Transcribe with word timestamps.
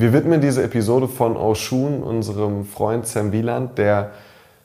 Wir 0.00 0.12
widmen 0.12 0.40
diese 0.40 0.62
Episode 0.62 1.08
von 1.08 1.36
Oshun, 1.36 2.04
unserem 2.04 2.64
Freund 2.64 3.04
Sam 3.04 3.32
Wieland, 3.32 3.78
der 3.78 4.12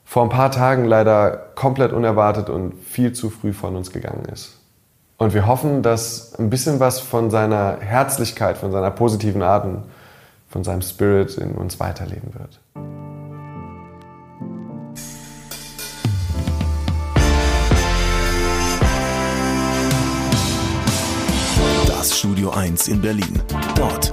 vor 0.06 0.22
ein 0.22 0.30
paar 0.30 0.52
Tagen 0.52 0.86
leider 0.86 1.32
komplett 1.56 1.92
unerwartet 1.92 2.52
und 2.52 2.76
viel 2.76 3.14
zu 3.14 3.32
früh 3.32 3.52
von 3.52 3.76
uns 3.76 3.92
gegangen 3.92 4.26
ist. 4.32 4.60
Und 5.18 5.34
wir 5.34 5.48
hoffen, 5.48 5.82
dass 5.82 6.36
ein 6.36 6.52
bisschen 6.52 6.80
was 6.80 7.00
von 7.00 7.32
seiner 7.32 7.78
Herzlichkeit, 7.80 8.60
von 8.60 8.72
seiner 8.72 8.92
positiven 8.92 9.42
Art 9.42 9.66
und 9.66 9.86
von 10.50 10.64
seinem 10.64 10.84
Spirit 10.84 11.36
in 11.40 11.54
uns 11.54 11.80
weiterleben 11.80 12.32
wird. 12.36 12.60
Das 21.88 22.20
Studio 22.20 22.52
1 22.52 22.88
in 22.88 23.02
Berlin. 23.02 23.42
Dort, 23.76 24.13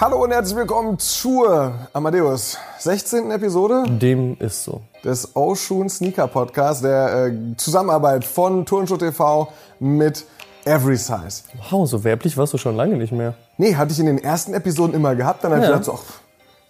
Hallo 0.00 0.24
und 0.24 0.30
herzlich 0.30 0.56
willkommen 0.56 0.98
zur 0.98 1.74
Amadeus 1.92 2.56
16. 2.78 3.30
Episode 3.32 3.84
Dem 3.86 4.34
ist 4.38 4.64
so. 4.64 4.80
des 5.04 5.36
Oshun 5.36 5.90
Sneaker 5.90 6.26
Podcast, 6.26 6.82
der 6.82 7.26
äh, 7.26 7.32
Zusammenarbeit 7.58 8.24
von 8.24 8.64
Turnschuh 8.64 8.96
TV 8.96 9.52
mit 9.78 10.24
Every 10.64 10.96
Size. 10.96 11.42
Wow, 11.68 11.86
so 11.86 12.02
werblich 12.02 12.38
warst 12.38 12.54
du 12.54 12.56
schon 12.56 12.76
lange 12.76 12.96
nicht 12.96 13.12
mehr. 13.12 13.34
Nee, 13.58 13.74
hatte 13.74 13.92
ich 13.92 13.98
in 13.98 14.06
den 14.06 14.16
ersten 14.16 14.54
Episoden 14.54 14.94
immer 14.94 15.14
gehabt. 15.14 15.44
Dann 15.44 15.52
habe 15.52 15.60
ich 15.60 15.68
gedacht, 15.68 15.84
so, 15.84 15.92
ach, 15.92 16.20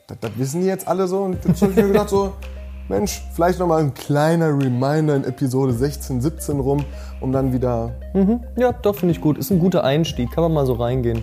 das, 0.08 0.19
das 0.20 0.33
wissen 0.34 0.62
die 0.62 0.67
jetzt 0.67 0.89
alle 0.89 1.06
so. 1.06 1.23
Und 1.23 1.45
jetzt 1.45 1.62
habe 1.62 1.70
ich 1.70 1.77
mir 1.77 1.86
gedacht, 1.86 2.08
so, 2.08 2.33
Mensch, 2.89 3.23
vielleicht 3.34 3.61
nochmal 3.61 3.78
ein 3.78 3.95
kleiner 3.95 4.48
Reminder 4.48 5.14
in 5.14 5.23
Episode 5.23 5.73
16, 5.73 6.20
17 6.20 6.58
rum, 6.58 6.84
um 7.20 7.31
dann 7.31 7.53
wieder. 7.53 7.92
Ja, 8.56 8.73
doch, 8.73 8.97
finde 8.97 9.12
ich 9.12 9.20
gut. 9.20 9.39
Ist 9.39 9.53
ein 9.53 9.61
guter 9.61 9.84
Einstieg. 9.84 10.33
Kann 10.33 10.42
man 10.42 10.53
mal 10.53 10.67
so 10.67 10.73
reingehen. 10.73 11.23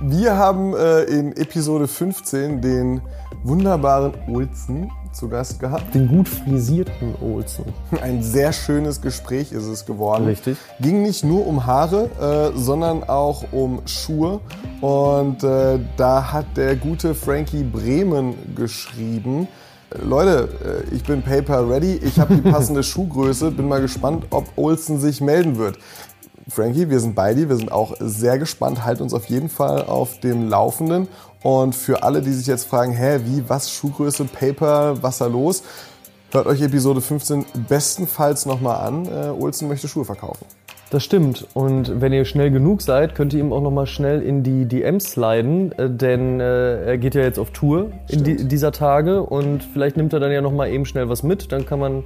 Wir 0.00 0.36
haben 0.36 0.74
äh, 0.74 1.02
in 1.04 1.36
Episode 1.36 1.88
15 1.88 2.60
den 2.60 3.00
wunderbaren 3.42 4.12
Olsen 4.28 4.90
zu 5.12 5.28
Gast 5.28 5.58
gehabt. 5.58 5.94
Den 5.94 6.06
gut 6.06 6.28
frisierten 6.28 7.14
Olsen. 7.20 7.64
Ein 8.00 8.22
sehr 8.22 8.52
schönes 8.52 9.00
Gespräch 9.00 9.50
ist 9.50 9.66
es 9.66 9.84
geworden. 9.84 10.26
Richtig. 10.26 10.56
Ging 10.80 11.02
nicht 11.02 11.24
nur 11.24 11.44
um 11.46 11.66
Haare, 11.66 12.52
äh, 12.54 12.56
sondern 12.56 13.02
auch 13.02 13.44
um 13.50 13.82
Schuhe. 13.86 14.40
Und 14.80 15.42
äh, 15.42 15.80
da 15.96 16.32
hat 16.32 16.56
der 16.56 16.76
gute 16.76 17.16
Frankie 17.16 17.64
Bremen 17.64 18.34
geschrieben. 18.54 19.48
äh, 19.90 20.04
Leute, 20.04 20.84
äh, 20.88 20.94
ich 20.94 21.02
bin 21.02 21.22
Paper 21.22 21.68
Ready, 21.68 21.96
ich 21.96 22.20
habe 22.20 22.36
die 22.36 22.42
passende 22.50 22.84
Schuhgröße, 22.84 23.50
bin 23.50 23.66
mal 23.66 23.80
gespannt, 23.80 24.26
ob 24.30 24.46
Olsen 24.56 25.00
sich 25.00 25.20
melden 25.20 25.58
wird. 25.58 25.78
Frankie, 26.50 26.88
wir 26.88 26.98
sind 26.98 27.14
bei 27.14 27.34
dir, 27.34 27.50
wir 27.50 27.56
sind 27.56 27.70
auch 27.70 27.94
sehr 28.00 28.38
gespannt, 28.38 28.84
halt 28.84 29.02
uns 29.02 29.12
auf 29.12 29.26
jeden 29.26 29.50
Fall 29.50 29.84
auf 29.84 30.18
dem 30.20 30.48
Laufenden. 30.48 31.06
Und 31.42 31.74
für 31.74 32.02
alle, 32.02 32.22
die 32.22 32.32
sich 32.32 32.46
jetzt 32.46 32.64
fragen, 32.64 32.92
hä, 32.92 33.20
wie, 33.24 33.48
was, 33.48 33.70
Schuhgröße, 33.70 34.24
Paper, 34.24 35.02
was 35.02 35.18
da 35.18 35.26
los? 35.26 35.62
Hört 36.32 36.46
euch 36.46 36.62
Episode 36.62 37.02
15 37.02 37.44
bestenfalls 37.68 38.46
nochmal 38.46 38.86
an. 38.86 39.06
Äh, 39.06 39.28
Olsen 39.28 39.68
möchte 39.68 39.88
Schuhe 39.88 40.06
verkaufen. 40.06 40.46
Das 40.90 41.04
stimmt. 41.04 41.46
Und 41.52 42.00
wenn 42.00 42.14
ihr 42.14 42.24
schnell 42.24 42.50
genug 42.50 42.80
seid, 42.80 43.14
könnt 43.14 43.34
ihr 43.34 43.40
ihm 43.40 43.52
auch 43.52 43.60
noch 43.60 43.70
mal 43.70 43.86
schnell 43.86 44.22
in 44.22 44.42
die 44.42 44.64
DMs 44.64 45.12
sliden, 45.12 45.72
äh, 45.72 45.90
denn 45.90 46.40
äh, 46.40 46.84
er 46.84 46.98
geht 46.98 47.14
ja 47.14 47.20
jetzt 47.20 47.38
auf 47.38 47.50
Tour 47.50 47.92
in 48.08 48.24
die, 48.24 48.48
dieser 48.48 48.72
Tage 48.72 49.22
und 49.22 49.62
vielleicht 49.62 49.98
nimmt 49.98 50.14
er 50.14 50.20
dann 50.20 50.32
ja 50.32 50.40
noch 50.40 50.52
mal 50.52 50.70
eben 50.70 50.86
schnell 50.86 51.10
was 51.10 51.22
mit. 51.22 51.52
Dann 51.52 51.66
kann 51.66 51.78
man 51.78 52.04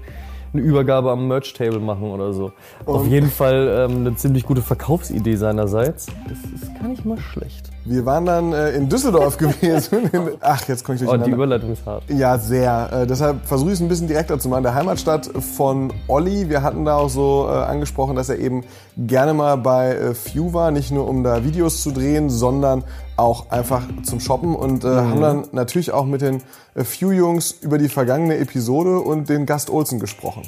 eine 0.53 0.63
Übergabe 0.63 1.11
am 1.11 1.27
Merch-Table 1.29 1.81
machen 1.81 2.05
oder 2.11 2.33
so. 2.33 2.53
auf 2.87 3.07
jeden 3.07 3.31
Fall 3.31 3.89
ähm, 3.91 3.99
eine 3.99 4.15
ziemlich 4.17 4.45
gute 4.45 4.63
Verkaufsidee 4.63 5.37
seinerseits. 5.37 6.07
Das 6.29 6.39
ist 6.63 6.79
gar 6.79 6.89
nicht 6.89 7.05
mal 7.05 7.19
schlecht. 7.19 7.72
Wir 7.85 8.07
waren 8.07 8.25
dann 8.27 8.53
äh, 8.53 8.71
in 8.71 8.89
Düsseldorf 8.89 9.37
gewesen. 9.39 10.11
Ach, 10.41 10.67
jetzt 10.69 10.85
komme 10.85 10.97
ich 10.97 11.07
Oh, 11.07 11.17
die. 11.17 11.31
Überleitung 11.31 11.73
ist 11.73 11.85
hart. 11.85 12.05
Ja, 12.09 12.39
sehr. 12.39 12.91
Äh, 12.93 13.07
deshalb 13.07 13.45
versuche 13.45 13.71
ich 13.71 13.75
es 13.75 13.81
ein 13.81 13.89
bisschen 13.89 14.07
direkter 14.07 14.39
zu 14.39 14.49
machen. 14.49 14.63
Der 14.63 14.75
Heimatstadt 14.75 15.27
von 15.57 15.93
Olli. 16.07 16.49
Wir 16.49 16.63
hatten 16.63 16.85
da 16.85 16.97
auch 16.97 17.09
so 17.09 17.49
äh, 17.49 17.53
angesprochen, 17.53 18.15
dass 18.15 18.29
er 18.29 18.39
eben 18.39 18.63
gerne 18.97 19.35
mal 19.35 19.57
bei 19.57 19.95
äh, 19.97 20.15
Few 20.15 20.53
war. 20.53 20.71
Nicht 20.71 20.93
nur 20.93 21.09
um 21.09 21.25
da 21.25 21.45
Videos 21.45 21.83
zu 21.83 21.91
drehen, 21.91 22.31
sondern 22.31 22.85
auch 23.17 23.51
einfach 23.51 23.83
zum 24.05 24.21
Shoppen. 24.21 24.55
Und 24.55 24.85
äh, 24.85 24.89
haben 24.89 25.21
dann 25.21 25.45
natürlich 25.53 25.91
auch 25.93 26.07
mit 26.07 26.21
den 26.21 26.43
äh, 26.75 26.85
Few-Jungs 26.85 27.51
über 27.63 27.79
die 27.79 27.89
vergangene 27.89 28.37
Episode 28.37 29.01
und 29.01 29.29
den 29.29 29.45
Gast 29.45 29.71
Olsen 29.71 29.99
gesprochen. 29.99 30.43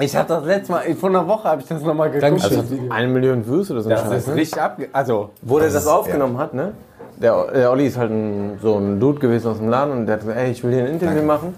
Ich 0.00 0.16
hatte 0.16 0.34
das 0.34 0.44
letzte 0.44 0.72
Mal, 0.72 0.94
vor 0.94 1.08
einer 1.08 1.26
Woche 1.26 1.48
habe 1.48 1.60
ich 1.60 1.66
das 1.66 1.82
nochmal 1.82 2.10
geguckt. 2.10 2.22
Dankeschön. 2.22 2.60
Also 2.60 2.76
eine 2.90 3.08
Million 3.08 3.46
Views 3.46 3.70
oder 3.70 3.82
so. 3.82 3.90
Das 3.90 4.04
ein 4.04 4.18
ist 4.18 4.28
ne? 4.28 4.34
richtig 4.36 4.60
abge... 4.60 4.88
Also, 4.92 5.30
Wo 5.42 5.58
der 5.58 5.70
das 5.70 5.86
aufgenommen 5.86 6.38
hat, 6.38 6.54
ne? 6.54 6.72
Der, 7.16 7.50
der 7.52 7.70
Olli 7.72 7.86
ist 7.86 7.98
halt 7.98 8.12
ein, 8.12 8.58
so 8.62 8.76
ein 8.76 9.00
Dude 9.00 9.18
gewesen 9.18 9.50
aus 9.50 9.58
dem 9.58 9.68
Laden 9.68 9.92
und 9.92 10.06
der 10.06 10.14
hat 10.14 10.20
gesagt, 10.20 10.38
ey, 10.38 10.52
ich 10.52 10.62
will 10.62 10.72
hier 10.72 10.84
ein 10.84 10.92
Interview 10.92 11.22
machen. 11.22 11.52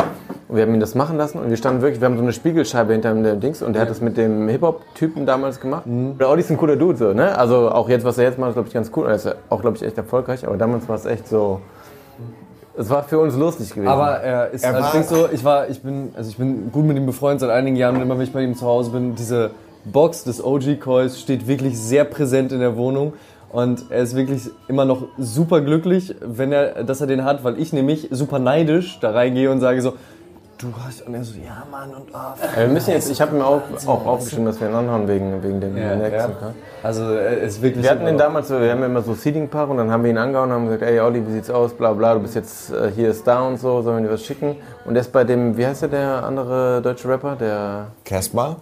Und 0.48 0.56
wir 0.56 0.62
haben 0.62 0.72
ihn 0.72 0.80
das 0.80 0.94
machen 0.94 1.18
lassen 1.18 1.38
und 1.38 1.50
wir 1.50 1.56
standen 1.56 1.82
wirklich, 1.82 2.00
wir 2.00 2.06
haben 2.06 2.16
so 2.16 2.22
eine 2.22 2.32
Spiegelscheibe 2.32 2.92
hinter 2.92 3.12
dem 3.12 3.40
Dings 3.40 3.62
und 3.62 3.74
der 3.74 3.82
hat 3.82 3.90
das 3.90 4.00
mit 4.00 4.16
dem 4.16 4.48
Hip-Hop-Typen 4.48 5.26
damals 5.26 5.60
gemacht. 5.60 5.82
Der 5.86 6.28
Olli 6.28 6.40
ist 6.40 6.50
ein 6.50 6.56
cooler 6.56 6.76
Dude, 6.76 6.96
so, 6.96 7.12
ne? 7.12 7.36
Also 7.36 7.70
auch 7.70 7.88
jetzt, 7.90 8.04
was 8.04 8.16
er 8.16 8.24
jetzt 8.24 8.38
macht, 8.38 8.50
ist, 8.50 8.54
glaube 8.54 8.68
ich, 8.68 8.74
ganz 8.74 8.90
cool. 8.96 9.06
Er 9.06 9.14
ist 9.16 9.32
auch, 9.50 9.60
glaube 9.60 9.76
ich, 9.76 9.82
echt 9.82 9.98
erfolgreich, 9.98 10.46
aber 10.46 10.56
damals 10.56 10.88
war 10.88 10.96
es 10.96 11.04
echt 11.04 11.28
so. 11.28 11.60
Es 12.80 12.88
war 12.88 13.02
für 13.02 13.18
uns 13.18 13.36
lustig 13.36 13.74
gewesen. 13.74 13.88
aber 13.88 14.20
er 14.20 14.50
ist, 14.50 14.64
Er 14.64 14.74
also 14.74 14.98
ich 14.98 15.06
so, 15.06 15.28
ich 15.30 15.44
war, 15.44 15.68
ich 15.68 15.82
bin, 15.82 16.12
also 16.16 16.30
ich 16.30 16.38
bin 16.38 16.72
gut 16.72 16.86
mit 16.86 16.96
ihm 16.96 17.04
befreundet 17.04 17.40
seit 17.40 17.50
einigen 17.50 17.76
Jahren 17.76 17.96
und 17.96 18.02
immer 18.02 18.16
wenn 18.16 18.24
ich 18.24 18.32
bei 18.32 18.42
ihm 18.42 18.56
zu 18.56 18.64
Hause 18.64 18.90
bin, 18.90 19.14
diese 19.16 19.50
Box 19.84 20.24
des 20.24 20.42
OG 20.42 20.80
Coils 20.80 21.20
steht 21.20 21.46
wirklich 21.46 21.78
sehr 21.78 22.04
präsent 22.04 22.52
in 22.52 22.60
der 22.60 22.78
Wohnung 22.78 23.12
und 23.50 23.90
er 23.90 24.00
ist 24.00 24.16
wirklich 24.16 24.48
immer 24.66 24.86
noch 24.86 25.08
super 25.18 25.60
glücklich, 25.60 26.14
wenn 26.22 26.52
er, 26.52 26.82
dass 26.84 27.02
er 27.02 27.06
den 27.06 27.22
hat, 27.22 27.44
weil 27.44 27.58
ich 27.58 27.74
nämlich 27.74 28.08
super 28.12 28.38
neidisch 28.38 28.98
da 29.00 29.10
reingehe 29.10 29.50
und 29.50 29.60
sage 29.60 29.82
so, 29.82 29.94
du 30.60 30.72
hast, 30.84 31.06
und 31.06 31.14
er 31.14 31.24
so, 31.24 31.34
ja 31.38 31.64
Mann 31.70 31.90
und 31.94 32.08
oh, 32.12 32.56
Äh, 32.56 32.66
wir 32.66 32.68
müssen 32.68 32.90
jetzt, 32.90 33.10
ich 33.10 33.20
habe 33.20 33.36
ihm 33.36 33.42
auch, 33.42 33.62
auch 33.86 34.06
aufgeschrieben, 34.06 34.44
dass 34.46 34.60
wir 34.60 34.68
ihn 34.68 34.74
anhauen 34.74 35.08
wegen, 35.08 35.42
wegen 35.42 35.60
dem 35.60 35.76
Ja, 35.76 35.96
nächsten. 35.96 36.16
ja. 36.16 36.26
ne? 36.28 36.54
Also 36.82 37.04
er 37.04 37.38
ist 37.38 37.60
wirklich. 37.62 37.82
Wir 37.82 37.90
hatten 37.90 38.00
immer 38.02 38.10
den 38.10 38.18
damals, 38.18 38.48
so, 38.48 38.60
wir 38.60 38.70
haben 38.70 38.80
ja 38.80 38.86
immer 38.86 39.02
so 39.02 39.14
Seeding-Paar 39.14 39.68
und 39.68 39.76
dann 39.78 39.90
haben 39.90 40.02
wir 40.04 40.10
ihn 40.10 40.18
angehauen 40.18 40.50
und 40.50 40.54
haben 40.56 40.64
gesagt, 40.66 40.82
ey 40.82 41.00
Olli, 41.00 41.26
wie 41.26 41.32
sieht's 41.32 41.50
aus, 41.50 41.72
bla 41.72 41.92
bla, 41.92 42.14
du 42.14 42.20
bist 42.20 42.34
jetzt 42.34 42.70
äh, 42.72 42.90
hier 42.94 43.10
ist 43.10 43.26
da 43.26 43.40
und 43.42 43.58
so, 43.58 43.82
sollen 43.82 44.02
wir 44.02 44.08
dir 44.08 44.14
was 44.14 44.24
schicken? 44.24 44.56
Und 44.84 44.94
der 44.94 45.02
ist 45.02 45.12
bei 45.12 45.24
dem, 45.24 45.56
wie 45.56 45.66
heißt 45.66 45.82
der, 45.82 45.88
der 45.88 46.24
andere 46.24 46.80
deutsche 46.82 47.08
Rapper, 47.08 47.36
der 47.36 47.86
Casper? 48.04 48.56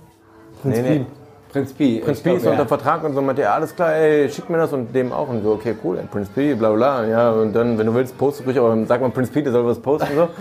nee, 0.65 0.83
nee, 0.83 1.07
Prinz 1.53 1.73
Pi. 1.73 2.01
Prinz 2.05 2.21
P 2.21 2.25
glaub, 2.31 2.37
ist 2.39 2.45
ja. 2.45 2.51
unter 2.51 2.67
Vertrag 2.67 3.05
und 3.05 3.15
so, 3.15 3.23
meinte 3.23 3.43
er, 3.43 3.55
alles 3.55 3.75
klar, 3.75 3.95
ey, 3.95 4.29
schick 4.29 4.51
mir 4.51 4.59
das 4.59 4.73
und 4.73 4.95
dem 4.95 5.13
auch 5.13 5.29
und 5.29 5.43
so, 5.43 5.53
okay, 5.53 5.75
cool, 5.83 5.99
Prinz 6.11 6.29
P, 6.29 6.55
bla 6.55 6.71
bla, 6.73 7.07
ja, 7.07 7.31
und 7.31 7.53
dann, 7.55 7.79
wenn 7.79 7.87
du 7.87 7.95
willst, 7.95 8.19
post 8.19 8.45
ruhig, 8.47 8.59
aber 8.59 8.77
sag 8.87 9.01
mal 9.01 9.11
Prinz 9.11 9.31
P, 9.31 9.43
der 9.43 9.53
soll 9.53 9.65
was 9.67 9.79
posten 9.79 10.15
so. 10.15 10.29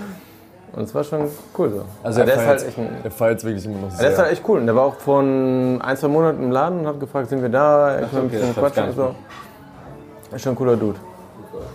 Und 0.78 0.84
es 0.84 0.94
war 0.94 1.04
schon 1.04 1.28
cool 1.58 1.72
so. 1.72 1.86
Also 2.04 2.20
er 2.20 2.28
der 2.28 2.36
ist 2.36 2.46
halt 2.46 2.68
echt 2.68 2.78
ein, 2.78 2.90
er 3.04 3.10
feiert 3.10 3.44
wirklich 3.44 3.66
immer 3.66 3.80
noch 3.80 3.90
sehr. 3.90 4.02
der 4.02 4.12
ist 4.12 4.20
halt 4.20 4.32
echt 4.32 4.44
cool. 4.48 4.60
Und 4.60 4.68
der 4.68 4.76
war 4.76 4.84
auch 4.84 4.96
von 4.98 5.82
ein, 5.82 5.98
zwei 5.98 6.08
Monaten 6.08 6.44
im 6.44 6.52
Laden 6.52 6.82
und 6.82 6.86
hat 6.88 7.00
gefragt, 7.00 7.30
sind 7.30 7.42
wir 7.42 7.50
da? 7.50 8.00
Ich 8.02 8.14
will 8.14 8.22
ein 8.22 8.30
bisschen 8.30 8.54
quatschen 8.54 8.84
und 8.90 8.96
so. 8.96 9.16
Ist 10.36 10.44
schon 10.44 10.54
ein 10.54 10.56
cooler 10.56 10.78
Dude. 10.78 11.00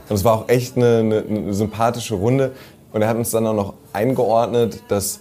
Und 0.09 0.15
es 0.15 0.25
war 0.25 0.35
auch 0.35 0.49
echt 0.49 0.77
eine, 0.77 0.99
eine, 0.99 1.25
eine 1.29 1.53
sympathische 1.53 2.15
Runde. 2.15 2.53
Und 2.93 3.03
er 3.03 3.09
hat 3.09 3.17
uns 3.17 3.33
dann 3.33 3.45
auch 3.45 3.55
noch 3.55 3.75
eingeordnet, 3.93 4.81
dass 4.87 5.19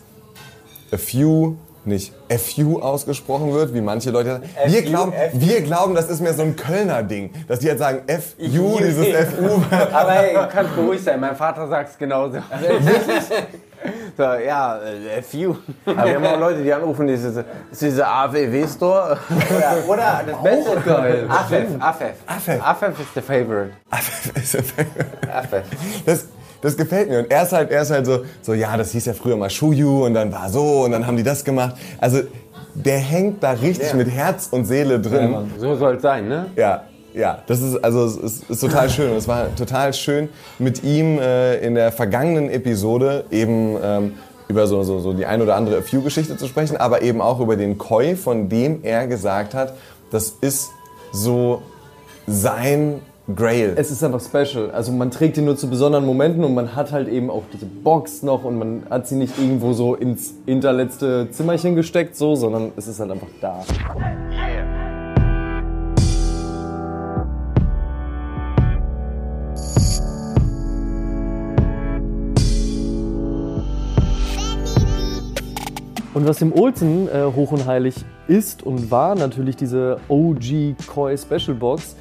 a 0.92 0.98
few 0.98 1.56
nicht 1.84 2.14
FU 2.30 2.80
ausgesprochen 2.80 3.52
wird, 3.52 3.74
wie 3.74 3.82
manche 3.82 4.12
Leute 4.12 4.30
sagen. 4.30 4.44
Wir 4.68 4.84
glauben, 4.84 5.14
wir 5.34 5.62
glauben, 5.62 5.96
das 5.96 6.08
ist 6.08 6.22
mehr 6.22 6.36
so 6.36 6.44
ein 6.44 6.56
Kölner 6.56 7.02
Ding, 7.02 7.32
dass 7.48 7.58
die 7.58 7.66
jetzt 7.66 7.80
sagen 7.80 8.04
FU, 8.08 8.78
dieses 8.78 9.08
FU. 9.30 9.62
Aber 9.92 10.16
ey, 10.18 10.36
du 10.36 10.48
kannst 10.48 10.76
beruhigt 10.76 11.04
sein, 11.04 11.20
mein 11.20 11.36
Vater 11.36 11.68
sagt 11.68 11.90
es 11.90 11.98
genauso. 11.98 12.38
So, 14.18 14.24
ja, 14.24 14.80
äh, 14.80 15.22
FU. 15.22 15.56
Aber 15.86 16.06
wir 16.06 16.16
haben 16.16 16.26
auch 16.26 16.40
Leute, 16.40 16.62
die 16.64 16.72
anrufen, 16.74 17.08
diese, 17.08 17.46
ist 17.72 17.82
diese 17.82 18.06
AWW-Store. 18.08 19.18
Oder, 19.50 19.74
oder 19.88 20.22
das 20.28 20.44
Beste. 20.44 20.82
geil. 20.86 21.26
AFEF, 21.30 21.68
AFEF. 21.80 22.16
AFEF. 22.28 22.68
AFEF 22.68 23.00
ist 23.00 23.16
der 23.16 23.24
Favorite. 23.24 23.72
AFEF. 25.32 25.64
Das, 26.06 26.28
das 26.62 26.78
gefällt 26.78 27.10
mir. 27.10 27.20
Und 27.20 27.32
er 27.32 27.44
ist 27.44 27.54
halt, 27.54 27.72
er 27.72 27.82
ist 27.82 27.92
halt 27.92 28.06
so, 28.06 28.24
so, 28.42 28.54
ja, 28.54 28.78
das 28.78 28.92
hieß 28.92 29.06
ja 29.06 29.14
früher 29.14 29.38
mal 29.38 29.50
Shuyu 29.50 30.06
und 30.06 30.14
dann 30.14 30.32
war 30.32 30.50
so 30.50 30.84
und 30.84 30.92
dann 30.92 31.08
haben 31.08 31.18
die 31.18 31.24
das 31.24 31.44
gemacht. 31.44 31.76
Also 32.00 32.22
der 32.74 33.00
hängt 33.00 33.44
da 33.44 33.52
richtig 33.52 33.94
mit 33.94 34.10
Herz 34.10 34.48
und 34.52 34.66
Seele 34.66 35.00
drin. 35.00 35.52
So 35.58 35.76
soll 35.76 35.96
es 35.96 36.02
sein, 36.02 36.28
ne? 36.28 36.48
Ja, 36.56 36.84
ja, 37.14 37.44
das 37.48 37.62
ist 37.62 37.84
also 37.84 38.06
es 38.06 38.18
ist, 38.18 38.50
ist 38.50 38.60
total 38.60 38.90
schön. 38.90 39.12
Und 39.12 39.18
es 39.18 39.28
war 39.28 39.54
total 39.56 39.94
schön 39.94 40.30
mit 40.60 40.84
ihm 40.84 41.20
äh, 41.20 41.58
in 41.58 41.76
der 41.76 41.92
vergangenen 41.92 42.50
Episode 42.50 43.26
eben 43.32 43.78
ähm, 43.84 44.14
über 44.48 44.68
so, 44.68 44.84
so, 44.84 45.00
so 45.00 45.14
die 45.14 45.26
ein 45.26 45.42
oder 45.42 45.56
andere 45.56 45.78
A 45.78 45.82
Few-Geschichte 45.82 46.38
zu 46.38 46.48
sprechen, 46.48 46.78
aber 46.78 47.02
eben 47.02 47.22
auch 47.22 47.40
über 47.40 47.56
den 47.56 47.78
Koi, 47.78 48.16
von 48.16 48.50
dem 48.50 48.84
er 48.84 49.08
gesagt 49.08 49.54
hat, 49.54 49.74
das 50.12 50.36
ist 50.42 50.70
so 51.12 51.62
sein 52.28 53.02
Grail. 53.36 53.74
Es 53.78 53.92
ist 53.92 54.04
einfach 54.04 54.22
special. 54.22 54.72
Also 54.72 54.92
man 54.92 55.12
trägt 55.12 55.38
ihn 55.38 55.46
nur 55.46 55.56
zu 55.56 55.70
besonderen 55.70 56.06
Momenten 56.06 56.44
und 56.44 56.54
man 56.54 56.76
hat 56.76 56.92
halt 56.92 57.08
eben 57.08 57.30
auch 57.30 57.44
diese 57.54 57.66
Box 57.66 58.24
noch 58.24 58.44
und 58.44 58.58
man 58.58 58.84
hat 58.90 59.08
sie 59.08 59.16
nicht 59.16 59.38
irgendwo 59.38 59.74
so 59.74 59.96
ins 59.96 60.34
hinterletzte 60.46 61.30
Zimmerchen 61.32 61.76
gesteckt, 61.76 62.16
so, 62.16 62.36
sondern 62.36 62.72
es 62.76 62.88
ist 62.88 63.00
halt 63.00 63.12
einfach 63.12 63.28
da. 63.40 63.64
Und 76.14 76.28
was 76.28 76.40
dem 76.40 76.52
Olsen 76.54 77.08
äh, 77.08 77.24
hoch 77.36 77.52
und 77.52 77.66
heilig 77.66 77.96
ist 78.28 78.64
und 78.64 78.92
war 78.92 79.16
natürlich 79.16 79.56
diese 79.56 80.00
OG 80.10 80.76
Koi 80.88 81.16
Special 81.18 81.56
Box, 81.56 81.96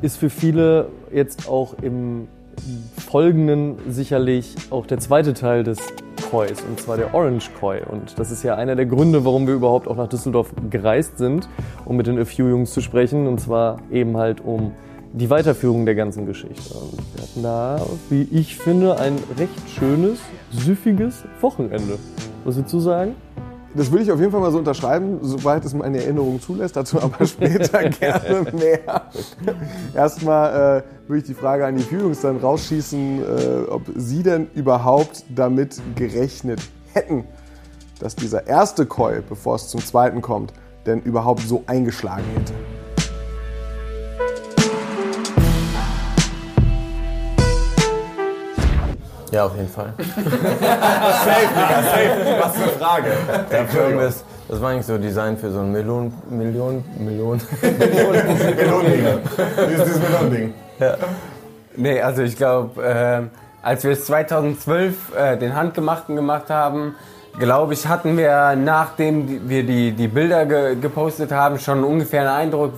ist 0.00 0.16
für 0.16 0.30
viele 0.30 0.88
jetzt 1.12 1.48
auch 1.48 1.74
im 1.82 2.28
Folgenden 2.96 3.76
sicherlich 3.88 4.54
auch 4.70 4.86
der 4.86 4.98
zweite 4.98 5.34
Teil 5.34 5.64
des 5.64 5.78
Kois, 6.30 6.62
und 6.66 6.80
zwar 6.80 6.96
der 6.96 7.14
Orange 7.14 7.50
Koi. 7.60 7.80
Und 7.86 8.18
das 8.18 8.30
ist 8.30 8.42
ja 8.42 8.54
einer 8.54 8.74
der 8.74 8.86
Gründe, 8.86 9.24
warum 9.26 9.46
wir 9.46 9.54
überhaupt 9.54 9.86
auch 9.86 9.96
nach 9.96 10.08
Düsseldorf 10.08 10.52
gereist 10.70 11.18
sind, 11.18 11.48
um 11.84 11.96
mit 11.96 12.06
den 12.06 12.18
A 12.18 12.24
Few 12.24 12.48
Jungs 12.48 12.72
zu 12.72 12.80
sprechen. 12.80 13.26
Und 13.26 13.38
zwar 13.38 13.80
eben 13.90 14.16
halt 14.16 14.40
um 14.40 14.72
die 15.12 15.28
Weiterführung 15.28 15.84
der 15.84 15.94
ganzen 15.94 16.24
Geschichte. 16.24 16.74
Und 16.74 16.98
wir 17.14 17.22
hatten 17.22 17.42
da, 17.42 17.86
wie 18.08 18.22
ich 18.30 18.56
finde, 18.56 18.98
ein 18.98 19.18
recht 19.36 19.68
schönes, 19.68 20.20
süffiges 20.50 21.24
Wochenende. 21.42 21.98
Was 22.44 22.56
würdest 22.56 22.74
du 22.74 22.80
sagen? 22.80 23.14
Das 23.74 23.90
würde 23.90 24.04
ich 24.04 24.12
auf 24.12 24.20
jeden 24.20 24.30
Fall 24.30 24.40
mal 24.40 24.52
so 24.52 24.58
unterschreiben, 24.58 25.18
soweit 25.22 25.64
es 25.64 25.72
meine 25.72 26.02
Erinnerung 26.02 26.40
zulässt. 26.40 26.76
Dazu 26.76 27.00
aber 27.00 27.24
später 27.26 27.88
gerne 27.88 28.52
mehr. 28.52 29.10
Erstmal 29.94 30.82
äh, 30.82 31.08
würde 31.08 31.18
ich 31.20 31.24
die 31.24 31.34
Frage 31.34 31.64
an 31.64 31.76
die 31.76 31.82
Führungs 31.82 32.20
dann 32.20 32.36
rausschießen, 32.36 33.22
äh, 33.22 33.70
ob 33.70 33.82
Sie 33.96 34.22
denn 34.22 34.48
überhaupt 34.54 35.24
damit 35.34 35.80
gerechnet 35.94 36.60
hätten, 36.92 37.24
dass 37.98 38.14
dieser 38.14 38.46
erste 38.46 38.84
Koi, 38.84 39.22
bevor 39.26 39.56
es 39.56 39.68
zum 39.68 39.80
zweiten 39.80 40.20
kommt, 40.20 40.52
denn 40.84 41.00
überhaupt 41.00 41.40
so 41.40 41.62
eingeschlagen 41.66 42.24
hätte. 42.34 42.52
Ja, 49.32 49.46
auf 49.46 49.56
jeden 49.56 49.68
Fall. 49.68 49.94
safe, 49.96 50.14
Digga, 51.56 51.82
safe. 51.82 52.36
Was 52.38 52.54
für 52.54 52.62
eine 52.64 52.72
Frage. 52.72 53.12
Ja, 53.50 53.96
das, 53.96 54.24
das 54.46 54.60
war 54.60 54.70
eigentlich 54.70 54.84
so 54.84 54.98
Design 54.98 55.38
für 55.38 55.50
so 55.50 55.60
ein 55.60 55.72
Million, 55.72 56.12
Million, 56.28 56.84
Million. 56.98 57.40
Melodending. 57.62 59.20
Dieses, 59.70 59.84
dieses 59.84 60.00
Melodending. 60.00 60.54
Nee, 61.76 62.02
also 62.02 62.20
ich 62.20 62.36
glaube, 62.36 62.82
äh, 62.84 63.22
als 63.66 63.84
wir 63.84 63.92
es 63.92 64.04
2012 64.04 65.16
äh, 65.16 65.38
den 65.38 65.56
Handgemachten 65.56 66.14
gemacht 66.14 66.50
haben, 66.50 66.94
glaube 67.38 67.72
ich, 67.72 67.86
hatten 67.86 68.18
wir, 68.18 68.54
nachdem 68.56 69.48
wir 69.48 69.62
die, 69.62 69.92
die 69.92 70.08
Bilder 70.08 70.44
ge 70.44 70.76
gepostet 70.76 71.32
haben, 71.32 71.58
schon 71.58 71.84
ungefähr 71.84 72.20
einen 72.20 72.48
Eindruck, 72.48 72.74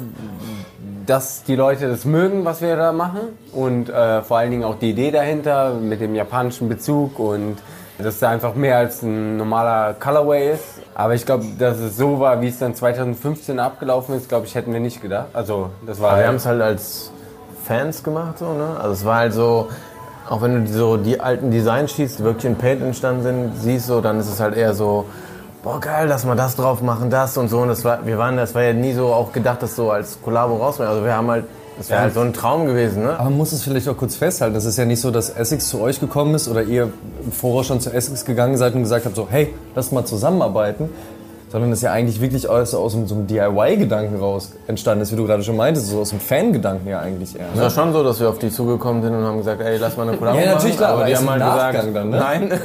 dass 1.07 1.45
die 1.45 1.57
Leute 1.57 1.89
das 1.89 2.05
mögen, 2.05 2.45
was 2.45 2.61
wir 2.61 2.77
da 2.77 2.93
machen. 2.93 3.21
Und 3.53 3.89
äh, 3.89 4.23
vor 4.23 4.39
allen 4.39 4.51
Dingen 4.51 4.65
auch 4.65 4.79
die 4.79 4.91
Idee 4.91 5.11
dahinter 5.11 5.75
mit 5.75 6.01
dem 6.01 6.15
japanischen 6.15 6.69
Bezug 6.69 7.19
und 7.19 7.57
dass 7.99 8.17
es 8.17 8.23
einfach 8.23 8.55
mehr 8.55 8.79
als 8.79 9.03
ein 9.03 9.37
normaler 9.37 9.95
Colorway 9.95 10.53
ist. 10.53 10.81
Aber 10.95 11.15
ich 11.15 11.25
glaube, 11.25 11.45
dass 11.59 11.79
es 11.79 11.97
so 11.97 12.19
war, 12.21 12.41
wie 12.41 12.49
es 12.49 12.59
dann 12.59 12.75
2015 12.75 13.59
abgelaufen 13.59 14.17
ist, 14.17 14.29
glaube 14.29 14.47
ich, 14.47 14.55
hätten 14.55 14.73
wir 14.73 14.81
nicht 14.81 15.01
gedacht. 15.01 15.29
Also 15.33 15.71
das 15.87 16.01
war 16.01 16.13
Aber 16.13 16.21
wir 16.21 16.29
haben 16.29 16.37
es 16.37 16.47
halt 16.47 16.61
als 16.61 17.13
Fans 17.65 18.03
gemacht, 18.03 18.39
so, 18.39 18.53
ne? 18.53 18.77
Also 18.79 18.93
es 18.93 19.05
war 19.05 19.17
halt 19.17 19.33
so, 19.33 19.69
auch 20.29 20.43
wenn 20.43 20.65
du 20.65 20.73
so 20.73 20.97
die 20.97 21.21
alten 21.21 21.51
Design-Sheets, 21.51 22.17
die 22.17 22.25
wirklich 22.25 22.45
in 22.45 22.57
Paint 22.57 22.83
entstanden 22.83 23.23
sind, 23.23 23.53
siehst 23.57 23.87
so, 23.87 24.01
dann 24.01 24.19
ist 24.21 24.29
es 24.29 24.41
halt 24.41 24.57
eher 24.57 24.75
so, 24.75 25.07
boah 25.65 25.81
geil, 25.81 26.07
lass 26.09 26.25
mal 26.25 26.37
das 26.37 26.57
drauf 26.57 26.83
machen, 26.83 27.11
das 27.11 27.37
und 27.39 27.49
so. 27.49 27.61
Und 27.61 27.69
das 27.69 27.85
war, 27.85 28.07
wir 28.07 28.19
waren, 28.19 28.37
das 28.37 28.55
war 28.55 28.63
ja 28.63 28.75
nie 28.75 28.93
so 28.93 29.07
auch 29.07 29.33
gedacht, 29.33 29.63
das 29.63 29.75
so 29.75 29.91
als 29.91 30.19
Kollabo 30.23 30.57
rauszunehmen. 30.57 30.95
Also 30.95 31.05
wir 31.07 31.17
haben 31.17 31.31
halt, 31.31 31.47
das 31.79 31.89
wäre 31.91 32.03
halt 32.03 32.15
so 32.15 32.21
ein 32.21 32.33
Traum 32.33 32.67
gewesen, 32.67 33.03
ne? 33.03 33.15
Aber 33.15 33.25
man 33.25 33.39
muss 33.39 33.51
es 33.51 33.65
vielleicht 33.65 33.89
auch 33.89 33.97
kurz 33.97 34.15
festhalten, 34.15 34.55
es 34.55 34.67
ist 34.67 34.77
ja 34.77 34.85
nicht 34.85 35.01
so, 35.01 35.11
dass 35.11 35.31
Essex 35.31 35.69
zu 35.69 35.81
euch 35.81 35.99
gekommen 35.99 36.35
ist 36.35 36.47
oder 36.47 36.63
ihr 36.63 36.93
im 37.25 37.33
Voraus 37.33 37.67
schon 37.67 37.81
zu 37.81 37.91
Essex 37.91 38.25
gegangen 38.25 38.57
seid 38.59 38.75
und 38.75 38.83
gesagt 38.83 39.07
habt, 39.07 39.17
so 39.17 39.27
hey, 39.29 39.53
lass 39.75 39.91
mal 39.91 40.05
zusammenarbeiten, 40.05 40.91
sondern 41.55 41.71
es 41.71 41.79
ist 41.79 41.83
ja 41.85 41.93
eigentlich 41.93 42.21
wirklich 42.21 42.49
aus, 42.49 42.75
aus 42.75 42.95
so 42.95 43.15
einem 43.15 43.29
DIY-Gedanken 43.29 44.19
raus 44.19 44.51
entstanden 44.67 45.03
ist, 45.03 45.13
wie 45.13 45.17
du 45.17 45.25
gerade 45.25 45.45
schon 45.45 45.57
meintest, 45.57 45.87
so 45.87 46.01
aus 46.01 46.11
dem 46.11 46.19
Fan-Gedanken 46.19 46.89
ja 46.89 46.99
eigentlich 46.99 47.39
eher. 47.39 47.47
Es 47.51 47.55
Ne? 47.55 47.63
war 47.63 47.71
schon 47.71 47.93
so, 47.93 48.03
dass 48.03 48.19
wir 48.19 48.29
auf 48.29 48.41
die 48.41 48.51
zugekommen 48.51 49.05
sind 49.05 49.15
und 49.15 49.23
haben 49.25 49.39
gesagt, 49.39 49.61
ey, 49.61 49.77
lass 49.77 49.97
mal 49.97 50.09
eine 50.09 50.17
Kollabo 50.17 50.37
Ja, 50.37 50.55
natürlich, 50.55 50.75
machen. 50.75 50.79
klar, 50.79 50.93
aber 50.95 51.05
die 51.05 51.17
haben 51.17 51.31
halt 51.31 51.43
gesagt, 51.73 51.95
dann, 51.97 52.11
ne? 52.11 52.17
nein. 52.19 52.61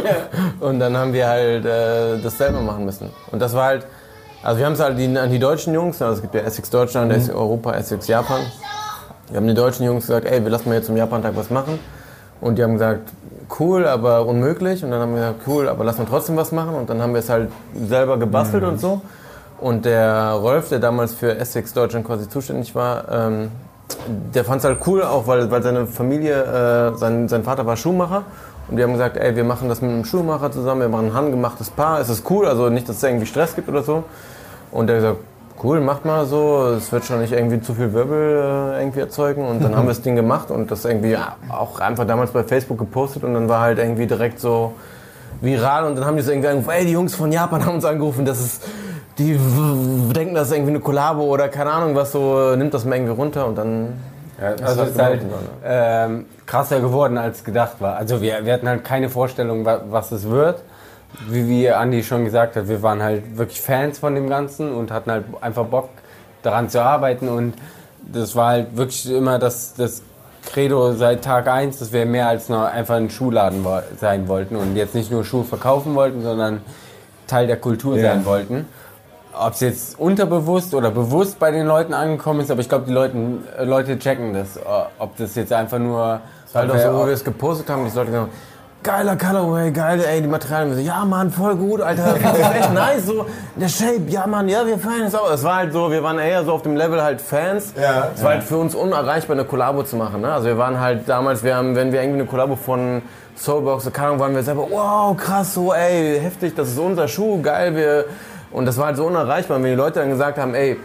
und 0.60 0.80
dann 0.80 0.96
haben 0.96 1.12
wir 1.12 1.28
halt 1.28 1.66
äh, 1.66 2.18
das 2.22 2.38
selber 2.38 2.62
machen 2.62 2.86
müssen. 2.86 3.10
Und 3.30 3.42
das 3.42 3.52
war 3.52 3.66
halt, 3.66 3.86
also 4.42 4.58
wir 4.58 4.64
haben 4.64 4.72
es 4.72 4.80
halt 4.80 4.98
die, 4.98 5.18
an 5.18 5.30
die 5.30 5.38
deutschen 5.38 5.74
Jungs, 5.74 6.00
also 6.00 6.14
es 6.14 6.22
gibt 6.22 6.34
ja 6.34 6.40
Essex 6.40 6.70
Deutschland, 6.70 7.12
Essex 7.12 7.34
Europa, 7.34 7.74
Essex 7.74 8.06
Japan. 8.06 8.40
Wir 9.28 9.36
haben 9.36 9.48
die 9.48 9.52
deutschen 9.54 9.84
Jungs 9.84 10.06
gesagt, 10.06 10.24
ey, 10.24 10.42
wir 10.42 10.50
lassen 10.50 10.66
mal 10.70 10.76
jetzt 10.76 10.86
zum 10.86 10.96
Japan-Tag 10.96 11.36
was 11.36 11.50
machen. 11.50 11.78
Und 12.40 12.56
die 12.56 12.62
haben 12.62 12.72
gesagt, 12.72 13.10
cool, 13.58 13.86
aber 13.86 14.26
unmöglich. 14.26 14.84
Und 14.84 14.90
dann 14.90 15.00
haben 15.00 15.14
wir 15.14 15.20
gesagt, 15.20 15.40
cool, 15.46 15.68
aber 15.68 15.84
lass 15.84 15.98
mal 15.98 16.06
trotzdem 16.08 16.36
was 16.36 16.52
machen. 16.52 16.74
Und 16.74 16.90
dann 16.90 17.02
haben 17.02 17.12
wir 17.12 17.20
es 17.20 17.28
halt 17.28 17.50
selber 17.74 18.18
gebastelt 18.18 18.64
und 18.64 18.78
so. 18.78 19.00
Und 19.58 19.84
der 19.84 20.32
Rolf, 20.32 20.68
der 20.68 20.78
damals 20.78 21.14
für 21.14 21.36
Essex 21.36 21.72
Deutschland 21.72 22.06
quasi 22.06 22.28
zuständig 22.28 22.74
war, 22.74 23.10
ähm, 23.10 23.50
der 24.34 24.44
fand 24.44 24.60
es 24.60 24.64
halt 24.64 24.78
cool, 24.86 25.02
auch 25.02 25.26
weil, 25.26 25.50
weil 25.50 25.62
seine 25.62 25.86
Familie, 25.86 26.92
äh, 26.94 26.96
sein, 26.96 27.28
sein 27.28 27.42
Vater 27.42 27.66
war 27.66 27.76
Schuhmacher. 27.76 28.24
Und 28.68 28.76
die 28.76 28.82
haben 28.82 28.92
gesagt, 28.92 29.16
ey, 29.16 29.34
wir 29.34 29.44
machen 29.44 29.68
das 29.68 29.82
mit 29.82 29.90
einem 29.90 30.04
Schuhmacher 30.04 30.52
zusammen, 30.52 30.82
wir 30.82 30.88
machen 30.88 31.08
ein 31.08 31.14
handgemachtes 31.14 31.70
Paar, 31.70 31.98
es 32.00 32.08
ist 32.08 32.30
cool, 32.30 32.46
also 32.46 32.68
nicht, 32.68 32.88
dass 32.88 32.96
es 32.98 33.02
irgendwie 33.02 33.26
Stress 33.26 33.56
gibt 33.56 33.68
oder 33.68 33.82
so. 33.82 34.04
Und 34.70 34.86
der 34.86 34.96
hat 34.96 35.02
gesagt, 35.02 35.20
cool, 35.62 35.80
macht 35.80 36.04
mal 36.04 36.26
so, 36.26 36.68
es 36.76 36.90
wird 36.92 37.04
schon 37.04 37.20
nicht 37.20 37.32
irgendwie 37.32 37.60
zu 37.60 37.74
viel 37.74 37.92
Wirbel 37.92 38.72
äh, 38.76 38.80
irgendwie 38.80 39.00
erzeugen. 39.00 39.46
Und 39.46 39.62
dann 39.62 39.74
haben 39.76 39.84
wir 39.86 39.90
das 39.94 40.02
Ding 40.02 40.16
gemacht 40.16 40.50
und 40.50 40.70
das 40.70 40.84
irgendwie 40.84 41.16
auch 41.48 41.80
einfach 41.80 42.06
damals 42.06 42.30
bei 42.30 42.42
Facebook 42.44 42.78
gepostet 42.78 43.24
und 43.24 43.34
dann 43.34 43.48
war 43.48 43.60
halt 43.60 43.78
irgendwie 43.78 44.06
direkt 44.06 44.40
so 44.40 44.72
viral 45.40 45.84
und 45.86 45.96
dann 45.96 46.04
haben 46.06 46.16
die 46.16 46.22
so 46.22 46.30
irgendwie 46.32 46.48
angerufen, 46.48 46.70
ey, 46.76 46.84
die 46.86 46.92
Jungs 46.92 47.14
von 47.14 47.30
Japan 47.32 47.64
haben 47.66 47.74
uns 47.76 47.84
angerufen, 47.84 48.24
das 48.24 48.40
ist, 48.40 48.62
die 49.18 49.38
denken, 50.14 50.34
das 50.34 50.48
ist 50.48 50.54
irgendwie 50.54 50.70
eine 50.72 50.80
Kollabo 50.80 51.22
oder 51.22 51.48
keine 51.48 51.70
Ahnung 51.72 51.94
was, 51.94 52.12
so 52.12 52.54
nimmt 52.56 52.72
das 52.74 52.84
mal 52.84 52.96
irgendwie 52.96 53.14
runter 53.14 53.46
und 53.46 53.56
dann 53.56 53.94
Ja, 54.40 54.50
ist 54.50 54.62
also 54.62 54.82
ist 54.84 54.98
halt 54.98 55.22
ähm, 55.64 56.26
krasser 56.46 56.80
geworden 56.80 57.16
als 57.18 57.44
gedacht 57.44 57.76
war. 57.80 57.96
Also 57.96 58.20
wir, 58.22 58.44
wir 58.44 58.52
hatten 58.52 58.68
halt 58.68 58.84
keine 58.84 59.08
Vorstellung, 59.08 59.64
wa- 59.64 59.80
was 59.90 60.10
es 60.12 60.28
wird. 60.28 60.62
Wie, 61.28 61.48
wie 61.48 61.70
Andi 61.70 62.02
schon 62.02 62.24
gesagt 62.24 62.56
hat, 62.56 62.68
wir 62.68 62.82
waren 62.82 63.02
halt 63.02 63.36
wirklich 63.36 63.60
Fans 63.60 63.98
von 63.98 64.14
dem 64.14 64.28
Ganzen 64.28 64.72
und 64.72 64.90
hatten 64.90 65.10
halt 65.10 65.24
einfach 65.40 65.64
Bock 65.66 65.88
daran 66.42 66.68
zu 66.70 66.82
arbeiten 66.82 67.28
und 67.28 67.54
das 68.12 68.34
war 68.34 68.48
halt 68.50 68.76
wirklich 68.76 69.10
immer 69.10 69.38
das, 69.38 69.74
das 69.74 70.02
Credo 70.46 70.92
seit 70.94 71.22
Tag 71.22 71.48
1, 71.48 71.78
dass 71.78 71.92
wir 71.92 72.06
mehr 72.06 72.28
als 72.28 72.48
nur 72.48 72.66
einfach 72.66 72.94
ein 72.96 73.10
Schuhladen 73.10 73.64
sein 74.00 74.26
wollten 74.28 74.56
und 74.56 74.74
jetzt 74.76 74.94
nicht 74.94 75.10
nur 75.10 75.24
Schuhe 75.24 75.44
verkaufen 75.44 75.94
wollten, 75.94 76.22
sondern 76.22 76.62
Teil 77.26 77.46
der 77.46 77.58
Kultur 77.58 77.96
Ja. 77.96 78.14
sein 78.14 78.24
wollten. 78.24 78.66
Ob 79.38 79.52
es 79.52 79.60
jetzt 79.60 79.98
unterbewusst 80.00 80.74
oder 80.74 80.90
bewusst 80.90 81.38
bei 81.38 81.50
den 81.50 81.66
Leuten 81.66 81.92
angekommen 81.94 82.40
ist, 82.40 82.50
aber 82.50 82.60
ich 82.60 82.68
glaube, 82.68 82.86
die 82.86 82.92
Leuten, 82.92 83.44
äh, 83.58 83.64
Leute 83.64 83.98
checken 83.98 84.32
das. 84.34 84.56
äh, 84.56 84.60
Ob 84.98 85.16
das 85.18 85.34
jetzt 85.36 85.52
einfach 85.52 85.78
nur. 85.78 86.20
Halt 86.52 86.70
auch 86.70 86.78
so, 86.78 86.92
wo 86.94 87.06
wir 87.06 87.12
es 87.12 87.22
gepostet 87.22 87.68
haben, 87.70 87.84
die 87.88 87.94
Leute 87.96 88.10
gesagt, 88.10 88.28
geiler 88.82 89.16
Colorway, 89.16 89.70
geil, 89.70 90.02
ey, 90.06 90.22
die 90.22 90.28
Materialien. 90.28 90.74
So, 90.74 90.80
ja, 90.80 91.04
Mann, 91.04 91.30
voll 91.30 91.56
gut, 91.56 91.80
Alter, 91.80 92.14
das 92.14 92.38
ist 92.38 92.54
echt 92.54 92.72
nice, 92.74 93.06
so, 93.06 93.26
der 93.56 93.68
Shape, 93.68 94.02
ja, 94.08 94.26
Mann, 94.26 94.48
ja, 94.48 94.66
wir 94.66 94.78
feiern 94.78 95.02
es 95.02 95.14
auch. 95.14 95.30
Es 95.30 95.44
war 95.44 95.56
halt 95.56 95.72
so, 95.72 95.90
wir 95.90 96.02
waren 96.02 96.18
eher 96.18 96.44
so 96.44 96.52
auf 96.52 96.62
dem 96.62 96.76
Level 96.76 97.02
halt 97.02 97.20
Fans. 97.20 97.74
Ja, 97.80 98.08
es 98.14 98.22
war 98.22 98.30
halt 98.32 98.42
für 98.42 98.56
uns 98.56 98.74
unerreichbar, 98.74 99.36
eine 99.36 99.44
Kollabo 99.44 99.82
zu 99.82 99.96
machen, 99.96 100.22
ne? 100.22 100.32
Also 100.32 100.46
wir 100.46 100.58
waren 100.58 100.80
halt 100.80 101.08
damals, 101.08 101.42
wir 101.42 101.56
haben, 101.56 101.76
wenn 101.76 101.92
wir 101.92 102.00
irgendwie 102.00 102.20
eine 102.20 102.28
Kollabo 102.28 102.56
von 102.56 103.02
Soulbox, 103.36 103.92
keine 103.92 104.08
Ahnung, 104.08 104.20
waren 104.20 104.34
wir 104.34 104.42
selber, 104.42 104.66
wow, 104.70 105.16
krass, 105.16 105.54
so, 105.54 105.74
ey, 105.74 106.18
heftig, 106.20 106.54
das 106.54 106.68
ist 106.68 106.78
unser 106.78 107.08
Schuh, 107.08 107.40
geil, 107.42 107.76
wir, 107.76 108.06
und 108.50 108.66
das 108.66 108.78
war 108.78 108.86
halt 108.86 108.96
so 108.96 109.06
unerreichbar, 109.06 109.58
wenn 109.58 109.70
die 109.70 109.76
Leute 109.76 110.00
dann 110.00 110.10
gesagt 110.10 110.38
haben, 110.38 110.54
ey, 110.54 110.76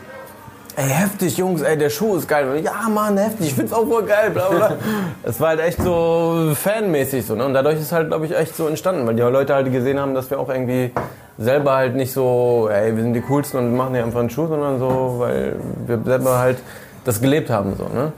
Ey, 0.78 0.90
heftig, 0.90 1.38
Jungs, 1.38 1.62
ey, 1.62 1.78
der 1.78 1.90
Schuh 1.90 2.18
ist 2.18 2.28
geil. 2.28 2.62
Ja, 2.62 2.90
Mann, 2.90 3.18
heftig, 3.18 3.48
ich 3.48 3.54
find's 3.54 3.72
auch 3.72 3.88
voll 3.88 4.04
geil, 4.04 4.30
bla, 4.32 4.50
bla. 4.50 4.74
Es 5.24 5.40
war 5.40 5.50
halt 5.50 5.62
echt 5.62 5.82
so 5.82 6.52
fanmäßig 6.54 7.26
so, 7.26 7.36
ne? 7.36 7.46
Und 7.46 7.54
dadurch 7.54 7.80
ist 7.80 7.94
halt, 7.94 8.10
glaube 8.10 8.26
ich, 8.26 8.36
echt 8.36 8.58
so 8.58 8.68
entstanden, 8.68 9.08
weil 9.08 9.16
die 9.16 9.22
Leute 9.22 9.56
halt 9.56 9.72
gesehen 9.72 10.00
haben, 10.00 10.14
dass 10.14 10.30
wir 10.30 10.38
auch 10.38 10.50
irgendwie 10.50 10.92
selber 11.38 11.76
halt 11.76 11.96
nicht 11.96 12.12
so, 12.12 12.70
ey, 12.70 12.96
wir 12.96 13.04
sind 13.04 13.14
die 13.14 13.22
coolsten 13.22 13.58
und 13.58 13.76
machen 13.76 13.94
hier 13.94 14.04
einfach 14.04 14.20
einen 14.20 14.30
Schuh, 14.30 14.48
sondern 14.48 14.80
so, 14.80 15.16
weil 15.20 15.56
wir 15.88 16.00
selber 16.04 16.40
halt 16.40 16.58
das 17.06 17.22
gelebt 17.22 17.50
haben. 17.50 17.76
So, 17.78 17.84
ne? 17.86 18.12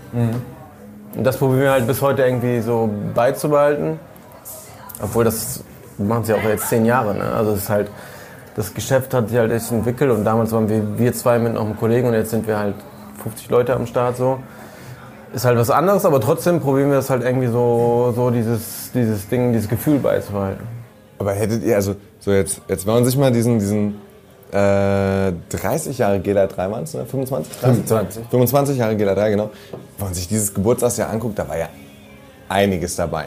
Und 1.15 1.23
das 1.23 1.37
probieren 1.37 1.61
wir 1.61 1.71
halt 1.71 1.85
bis 1.85 2.01
heute 2.01 2.23
irgendwie 2.23 2.61
so 2.61 2.89
beizubehalten. 3.13 3.99
Obwohl 5.01 5.23
das 5.23 5.63
machen 5.97 6.23
sie 6.23 6.33
auch 6.33 6.43
jetzt 6.43 6.69
zehn 6.69 6.85
Jahre. 6.85 7.13
Ne? 7.13 7.23
Also 7.35 7.51
es 7.51 7.63
ist 7.63 7.69
halt, 7.69 7.89
das 8.57 8.73
Geschäft 8.73 9.13
hat 9.13 9.29
sich 9.29 9.37
halt 9.37 9.51
echt 9.51 9.71
entwickelt 9.71 10.11
und 10.11 10.25
damals 10.25 10.51
waren 10.51 10.67
wir, 10.67 10.97
wir 10.97 11.13
zwei 11.13 11.37
mit 11.37 11.53
noch 11.53 11.65
einem 11.65 11.77
Kollegen 11.77 12.07
und 12.07 12.15
jetzt 12.15 12.31
sind 12.31 12.47
wir 12.47 12.57
halt 12.57 12.73
50 13.21 13.49
Leute 13.49 13.75
am 13.75 13.85
Start 13.85 14.17
so. 14.17 14.39
Ist 15.31 15.45
halt 15.45 15.59
was 15.59 15.69
anderes, 15.69 16.05
aber 16.05 16.19
trotzdem 16.19 16.59
probieren 16.59 16.89
wir 16.89 16.95
das 16.95 17.11
halt 17.11 17.23
irgendwie 17.23 17.47
so, 17.47 18.11
so 18.15 18.31
dieses, 18.31 18.91
dieses 18.93 19.29
Ding, 19.29 19.53
dieses 19.53 19.69
Gefühl 19.69 19.99
beizubehalten. 19.99 20.65
Aber 21.19 21.33
hättet 21.33 21.63
ihr, 21.63 21.75
also 21.75 21.95
so 22.19 22.31
jetzt, 22.31 22.61
jetzt 22.67 22.87
wenn 22.87 22.95
man 22.95 23.05
sich 23.05 23.15
mal 23.15 23.31
diesen, 23.31 23.59
diesen 23.59 23.95
äh, 24.51 25.33
30 25.49 25.99
Jahre 25.99 26.19
Gela 26.19 26.47
3 26.47 26.71
waren 26.71 26.83
es, 26.83 26.95
ne? 26.95 27.05
25? 27.05 27.53
25. 27.57 28.23
25 28.31 28.77
Jahre 28.77 28.95
Gela 28.95 29.13
3, 29.13 29.29
genau. 29.29 29.51
Wenn 29.97 30.07
man 30.07 30.13
sich 30.15 30.27
dieses 30.27 30.51
Geburtstagsjahr 30.51 31.11
anguckt, 31.11 31.37
da 31.37 31.47
war 31.47 31.59
ja 31.59 31.69
einiges 32.49 32.95
dabei. 32.95 33.25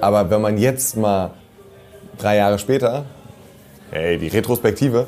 Aber 0.00 0.28
wenn 0.28 0.40
man 0.40 0.58
jetzt 0.58 0.96
mal 0.96 1.30
drei 2.18 2.36
Jahre 2.38 2.58
später, 2.58 3.04
hey, 3.92 4.18
die 4.18 4.28
Retrospektive, 4.28 5.06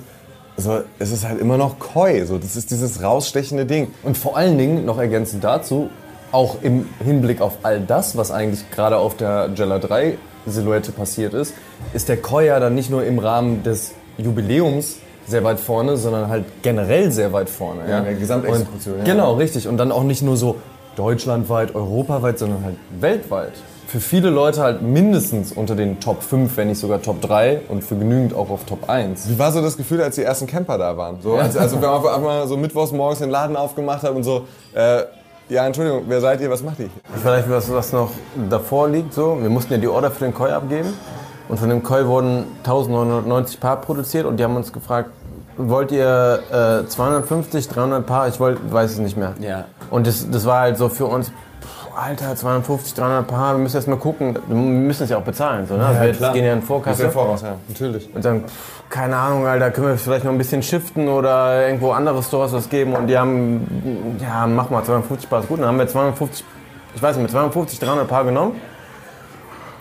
so, 0.56 0.80
es 0.98 1.10
ist 1.10 1.26
halt 1.26 1.40
immer 1.40 1.56
noch 1.56 1.78
Koi. 1.80 2.24
So, 2.24 2.38
das 2.38 2.54
ist 2.54 2.70
dieses 2.70 3.02
rausstechende 3.02 3.66
Ding. 3.66 3.88
Und 4.04 4.16
vor 4.16 4.36
allen 4.36 4.56
Dingen, 4.56 4.84
noch 4.84 4.98
ergänzend 4.98 5.42
dazu, 5.42 5.90
auch 6.30 6.62
im 6.62 6.88
Hinblick 7.04 7.40
auf 7.40 7.58
all 7.62 7.80
das, 7.80 8.16
was 8.16 8.30
eigentlich 8.30 8.70
gerade 8.70 8.96
auf 8.98 9.16
der 9.16 9.50
Jella 9.54 9.78
3 9.78 10.16
Silhouette 10.46 10.92
passiert 10.92 11.34
ist, 11.34 11.54
ist 11.92 12.08
der 12.08 12.18
Koi 12.18 12.46
ja 12.46 12.60
dann 12.60 12.74
nicht 12.74 12.90
nur 12.90 13.04
im 13.04 13.18
Rahmen 13.18 13.62
des 13.62 13.92
Jubiläums 14.18 14.98
sehr 15.26 15.42
weit 15.42 15.58
vorne, 15.58 15.96
sondern 15.96 16.28
halt 16.28 16.44
generell 16.62 17.10
sehr 17.10 17.32
weit 17.32 17.48
vorne. 17.48 17.88
Ja, 17.88 17.98
in 17.98 18.04
der 18.04 18.14
Gesamtexekution, 18.14 18.94
Und, 18.96 19.06
ja. 19.06 19.12
Genau, 19.12 19.34
richtig. 19.34 19.66
Und 19.66 19.78
dann 19.78 19.90
auch 19.90 20.02
nicht 20.02 20.22
nur 20.22 20.36
so 20.36 20.56
deutschlandweit, 20.96 21.74
europaweit, 21.74 22.38
sondern 22.38 22.64
halt 22.64 22.76
weltweit. 23.00 23.52
Für 23.86 24.00
viele 24.00 24.30
Leute 24.30 24.62
halt 24.62 24.82
mindestens 24.82 25.52
unter 25.52 25.76
den 25.76 26.00
Top 26.00 26.22
5, 26.22 26.56
wenn 26.56 26.68
nicht 26.68 26.80
sogar 26.80 27.02
Top 27.02 27.20
3 27.20 27.62
und 27.68 27.84
für 27.84 27.96
genügend 27.96 28.34
auch 28.34 28.50
auf 28.50 28.64
Top 28.64 28.88
1. 28.88 29.28
Wie 29.28 29.38
war 29.38 29.52
so 29.52 29.60
das 29.62 29.76
Gefühl, 29.76 30.02
als 30.02 30.16
die 30.16 30.22
ersten 30.22 30.46
Camper 30.46 30.78
da 30.78 30.96
waren? 30.96 31.20
So, 31.20 31.34
als, 31.34 31.56
also 31.56 31.80
wenn 31.80 31.88
man 31.88 32.06
einmal 32.06 32.48
so 32.48 32.56
mittwochs 32.56 32.92
morgens 32.92 33.18
den 33.20 33.30
Laden 33.30 33.56
aufgemacht 33.56 34.02
hat 34.02 34.12
und 34.12 34.24
so, 34.24 34.46
äh, 34.74 35.02
ja, 35.48 35.66
Entschuldigung, 35.66 36.04
wer 36.08 36.20
seid 36.20 36.40
ihr, 36.40 36.50
was 36.50 36.62
macht 36.62 36.80
ihr? 36.80 36.88
Vielleicht 37.22 37.50
was, 37.50 37.70
was 37.70 37.92
noch 37.92 38.10
davor 38.48 38.88
liegt, 38.88 39.12
so. 39.12 39.38
Wir 39.40 39.50
mussten 39.50 39.72
ja 39.74 39.78
die 39.78 39.88
Order 39.88 40.10
für 40.10 40.24
den 40.24 40.32
Koi 40.32 40.50
abgeben. 40.50 40.94
Und 41.48 41.58
von 41.58 41.68
dem 41.68 41.82
Koi 41.82 42.06
wurden 42.06 42.46
1990 42.64 43.60
Paar 43.60 43.80
produziert 43.80 44.24
und 44.24 44.38
die 44.38 44.44
haben 44.44 44.56
uns 44.56 44.72
gefragt, 44.72 45.10
wollt 45.56 45.92
ihr 45.92 46.40
äh, 46.84 46.88
250, 46.88 47.68
300 47.68 48.06
Paar? 48.06 48.28
Ich 48.28 48.40
wollt, 48.40 48.58
weiß 48.72 48.92
es 48.92 48.98
nicht 48.98 49.16
mehr. 49.16 49.34
Ja. 49.40 49.66
Und 49.90 50.06
das, 50.06 50.28
das 50.30 50.46
war 50.46 50.60
halt 50.60 50.78
so 50.78 50.88
für 50.88 51.06
uns, 51.06 51.30
Alter, 51.96 52.34
250, 52.34 52.94
300 52.94 53.26
Paar, 53.26 53.54
wir 53.54 53.58
müssen 53.58 53.76
erst 53.76 53.88
mal 53.88 53.96
gucken. 53.98 54.38
Wir 54.46 54.56
müssen 54.56 55.04
es 55.04 55.10
ja 55.10 55.18
auch 55.18 55.22
bezahlen, 55.22 55.66
so, 55.66 55.76
ne? 55.76 55.86
Also 55.86 56.00
wir 56.00 56.08
jetzt 56.08 56.32
gehen 56.32 56.44
ja 56.44 56.52
in 56.52 56.62
Vorkasse. 56.62 57.10
voraus, 57.10 57.42
ja. 57.42 57.54
Natürlich. 57.68 58.14
Und 58.14 58.24
dann, 58.24 58.44
pff, 58.44 58.82
keine 58.90 59.16
Ahnung, 59.16 59.46
Alter, 59.46 59.70
können 59.70 59.88
wir 59.88 59.96
vielleicht 59.96 60.24
noch 60.24 60.32
ein 60.32 60.38
bisschen 60.38 60.62
shiften 60.62 61.08
oder 61.08 61.66
irgendwo 61.66 61.92
andere 61.92 62.22
Stores 62.22 62.52
was 62.52 62.68
geben. 62.68 62.94
Und 62.94 63.06
die 63.06 63.16
haben, 63.18 64.16
ja, 64.20 64.46
mach 64.46 64.70
mal, 64.70 64.82
250 64.84 65.28
Paar 65.30 65.40
ist 65.40 65.48
gut. 65.48 65.60
Dann 65.60 65.66
haben 65.68 65.78
wir 65.78 65.86
250, 65.88 66.44
ich 66.94 67.02
weiß 67.02 67.16
nicht, 67.16 67.22
mit 67.22 67.30
250, 67.30 67.78
300 67.78 68.08
Paar 68.08 68.24
genommen. 68.24 68.52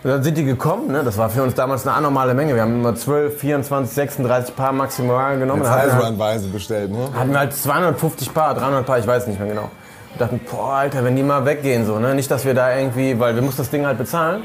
Und 0.03 0.09
dann 0.09 0.21
sind 0.21 0.35
die 0.37 0.43
gekommen, 0.43 0.91
ne? 0.91 1.01
das 1.05 1.17
war 1.17 1.29
für 1.29 1.43
uns 1.43 1.53
damals 1.55 1.87
eine 1.87 1.95
anormale 1.95 2.33
Menge. 2.33 2.55
Wir 2.55 2.63
haben 2.63 2.73
immer 2.81 2.93
12, 2.93 3.39
24, 3.39 3.95
36 3.95 4.53
Paar 4.53 4.73
maximal 4.73 5.39
genommen. 5.39 5.61
Jetzt 5.61 5.71
wir 5.71 5.75
halt- 6.01 6.51
bestellt, 6.51 6.91
ne? 6.91 7.07
hatten 7.17 7.31
wir 7.31 7.39
halt 7.39 7.53
250 7.53 8.33
Paar, 8.33 8.53
300 8.53 8.85
Paar, 8.85 8.99
ich 8.99 9.07
weiß 9.07 9.27
nicht 9.27 9.39
mehr 9.39 9.47
genau. 9.47 9.71
Wir 10.15 10.19
dachten, 10.27 10.41
boah, 10.49 10.73
Alter, 10.73 11.03
wenn 11.03 11.15
die 11.15 11.23
mal 11.23 11.45
weggehen, 11.45 11.85
so, 11.85 11.97
ne? 11.99 12.13
Nicht, 12.13 12.29
dass 12.29 12.45
wir 12.45 12.53
da 12.53 12.75
irgendwie, 12.75 13.19
weil 13.19 13.35
wir 13.35 13.41
mussten 13.41 13.61
das 13.61 13.69
Ding 13.71 13.85
halt 13.85 13.97
bezahlen. 13.97 14.43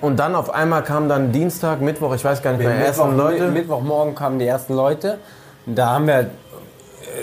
Und 0.00 0.16
dann 0.18 0.34
auf 0.34 0.54
einmal 0.54 0.82
kam 0.84 1.08
dann 1.08 1.32
Dienstag, 1.32 1.80
Mittwoch, 1.80 2.14
ich 2.14 2.24
weiß 2.24 2.40
gar 2.42 2.52
nicht 2.52 2.64
mehr, 2.64 2.86
ersten 2.86 3.16
Leute. 3.16 3.44
Mi- 3.48 3.50
Mittwochmorgen 3.52 4.14
kamen 4.14 4.38
die 4.38 4.46
ersten 4.46 4.74
Leute. 4.74 5.18
Da 5.66 5.90
haben 5.90 6.06
wir 6.06 6.20
äh, 6.20 6.26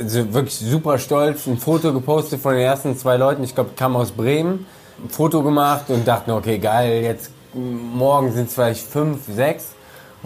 so 0.05 0.33
wirklich 0.33 0.57
super 0.59 0.97
stolz 0.99 1.47
ein 1.47 1.57
Foto 1.57 1.93
gepostet 1.93 2.41
von 2.41 2.53
den 2.53 2.63
ersten 2.63 2.97
zwei 2.97 3.15
Leuten. 3.17 3.43
Ich 3.43 3.55
glaube, 3.55 3.71
kam 3.75 3.95
aus 3.95 4.11
Bremen. 4.11 4.67
Ein 5.03 5.09
Foto 5.09 5.41
gemacht 5.41 5.85
und 5.89 6.07
dachten, 6.07 6.31
okay, 6.31 6.57
geil, 6.59 7.01
jetzt 7.03 7.31
morgen 7.53 8.31
sind 8.33 8.49
es 8.49 8.53
vielleicht 8.53 8.85
fünf, 8.85 9.21
sechs. 9.33 9.69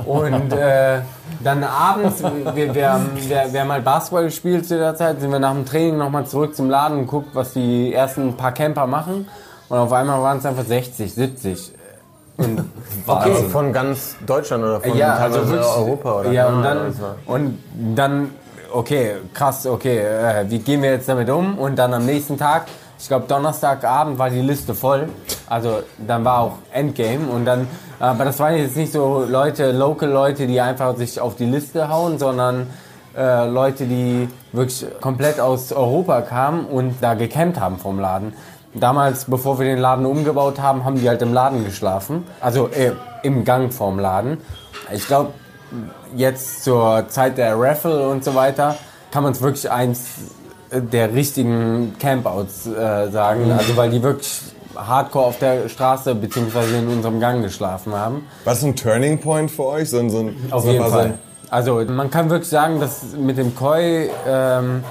Und 0.06 0.53
äh, 0.53 1.01
dann 1.44 1.63
abends, 1.63 2.24
wir, 2.53 2.74
wir, 2.74 2.94
haben, 2.94 3.10
wir, 3.15 3.46
wir 3.51 3.62
haben 3.62 3.72
halt 3.72 3.86
Basketball 3.86 4.25
gespielt 4.25 4.68
zu 4.68 4.77
der 4.77 4.96
Zeit, 4.96 5.22
sind 5.22 5.32
wir 5.32 5.39
nach 5.39 5.53
dem 5.53 5.65
Training 5.65 5.98
nochmal 5.98 6.25
zurück 6.25 6.56
zum 6.56 6.70
Laden 6.70 7.00
und 7.00 7.08
guckt, 7.08 7.29
was 7.34 7.53
die 7.53 7.94
ersten 7.94 8.36
paar 8.36 8.51
Camper 8.51 8.88
machen. 8.88 9.27
Und 9.70 9.77
auf 9.77 9.91
einmal 9.94 10.22
waren 10.22 10.39
es 10.39 10.46
einfach 10.46 10.65
60, 10.65 11.13
70. 11.13 11.74
Und 12.38 12.65
Okay, 13.08 13.50
von 13.50 13.74
ganz 13.74 14.15
Deutschland 14.25 14.63
oder 14.63 14.82
von 14.82 14.98
ja, 14.98 15.18
teilweise 15.18 15.39
also 15.39 15.51
wirklich, 15.51 15.75
Europa 15.75 16.20
oder 16.20 16.32
Ja, 16.32 16.48
und 16.48 16.63
dann, 16.63 16.96
und 17.25 17.58
dann, 17.96 18.32
okay, 18.72 19.15
krass, 19.34 19.65
okay, 19.65 20.00
äh, 20.00 20.46
wie 20.50 20.60
gehen 20.60 20.82
wir 20.82 20.91
jetzt 20.91 21.10
damit 21.10 21.29
um? 21.29 21.58
Und 21.58 21.77
dann 21.77 21.94
am 21.94 22.06
nächsten 22.06 22.38
Tag, 22.38 22.65
ich 23.00 23.08
glaube 23.08 23.25
Donnerstagabend 23.27 24.20
war 24.20 24.29
die 24.29 24.41
Liste 24.41 24.74
voll. 24.75 25.10
Also 25.48 25.82
dann 25.98 26.24
war 26.24 26.39
auch 26.39 26.53
Endgame 26.72 27.27
und 27.27 27.46
dann, 27.46 27.68
aber 28.00 28.25
das 28.25 28.39
waren 28.39 28.56
jetzt 28.56 28.77
nicht 28.77 28.94
so 28.94 29.25
Leute, 29.27 29.72
Local 29.72 30.10
Leute, 30.10 30.48
die 30.48 30.60
einfach 30.62 30.96
sich 30.96 31.20
auf 31.20 31.36
die 31.36 31.46
Liste 31.46 31.89
hauen, 31.89 32.18
sondern 32.18 32.68
äh, 33.18 33.48
Leute, 33.48 33.86
die 33.86 34.29
wirklich 34.53 34.86
komplett 35.01 35.39
aus 35.39 35.72
Europa 35.72 36.22
kamen 36.22 36.65
und 36.65 36.96
da 37.01 37.13
gecampt 37.13 37.60
haben 37.60 37.77
vom 37.77 38.00
Laden. 38.00 38.34
Damals, 38.74 39.25
bevor 39.25 39.60
wir 39.60 39.65
den 39.65 39.79
Laden 39.79 40.06
umgebaut 40.06 40.60
haben, 40.60 40.86
haben 40.86 41.00
die 41.00 41.10
halt 41.10 41.22
im 41.22 41.34
Laden 41.34 41.65
geschlafen. 41.65 42.25
Also 42.39 42.68
äh, 42.68 42.91
im 43.24 43.44
Gang 43.44 43.74
vorm 43.74 44.00
Laden. 44.00 44.38
Ich 44.94 45.08
glaube, 45.08 45.34
jetzt 46.15 46.63
zur 46.63 47.08
Zeit 47.10 47.38
der 47.38 47.60
Raffle 47.60 48.08
und 48.08 48.24
so 48.24 48.36
weiter 48.36 48.75
kann 49.12 49.24
man 49.24 49.34
es 49.34 49.41
wirklich 49.41 49.70
eins 49.70 50.06
der 50.72 51.13
richtigen 51.13 51.96
Campouts 52.00 52.68
äh, 52.68 53.10
sagen. 53.10 53.51
Also 53.51 53.75
weil 53.75 53.89
die 53.89 54.03
wirklich 54.03 54.41
hardcore 54.88 55.25
auf 55.25 55.39
der 55.39 55.69
Straße 55.69 56.15
bzw. 56.15 56.79
in 56.79 56.88
unserem 56.88 57.19
Gang 57.19 57.43
geschlafen 57.43 57.93
haben. 57.93 58.27
War 58.43 58.53
das 58.53 58.63
ein 58.63 58.75
Turning 58.75 59.19
Point 59.19 59.51
für 59.51 59.65
euch? 59.65 59.89
So 59.89 60.00
ein, 60.00 60.09
so 60.09 60.19
ein, 60.19 60.36
Auf 60.51 60.63
so 60.63 60.71
jeden 60.71 60.86
Fall. 60.86 61.15
Also 61.50 61.83
man 61.88 62.12
kann 62.12 62.29
wirklich 62.29 62.50
sagen, 62.50 62.79
dass 62.79 63.01
mit 63.17 63.38
dem 63.38 63.55
Koi, 63.55 64.09
ähm, 64.27 64.83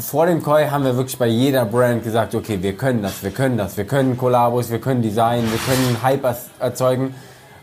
vor 0.00 0.26
dem 0.26 0.42
Koi 0.42 0.66
haben 0.66 0.84
wir 0.84 0.96
wirklich 0.96 1.18
bei 1.18 1.26
jeder 1.26 1.64
Brand 1.64 2.04
gesagt, 2.04 2.34
okay, 2.34 2.58
wir 2.60 2.74
können 2.74 3.02
das, 3.02 3.22
wir 3.22 3.30
können 3.30 3.56
das, 3.56 3.76
wir 3.76 3.84
können 3.84 4.18
Kollabos, 4.18 4.70
wir 4.70 4.80
können 4.80 5.02
Design, 5.02 5.44
wir 5.50 5.58
können 5.58 6.02
Hype 6.02 6.26
erzeugen. 6.58 7.14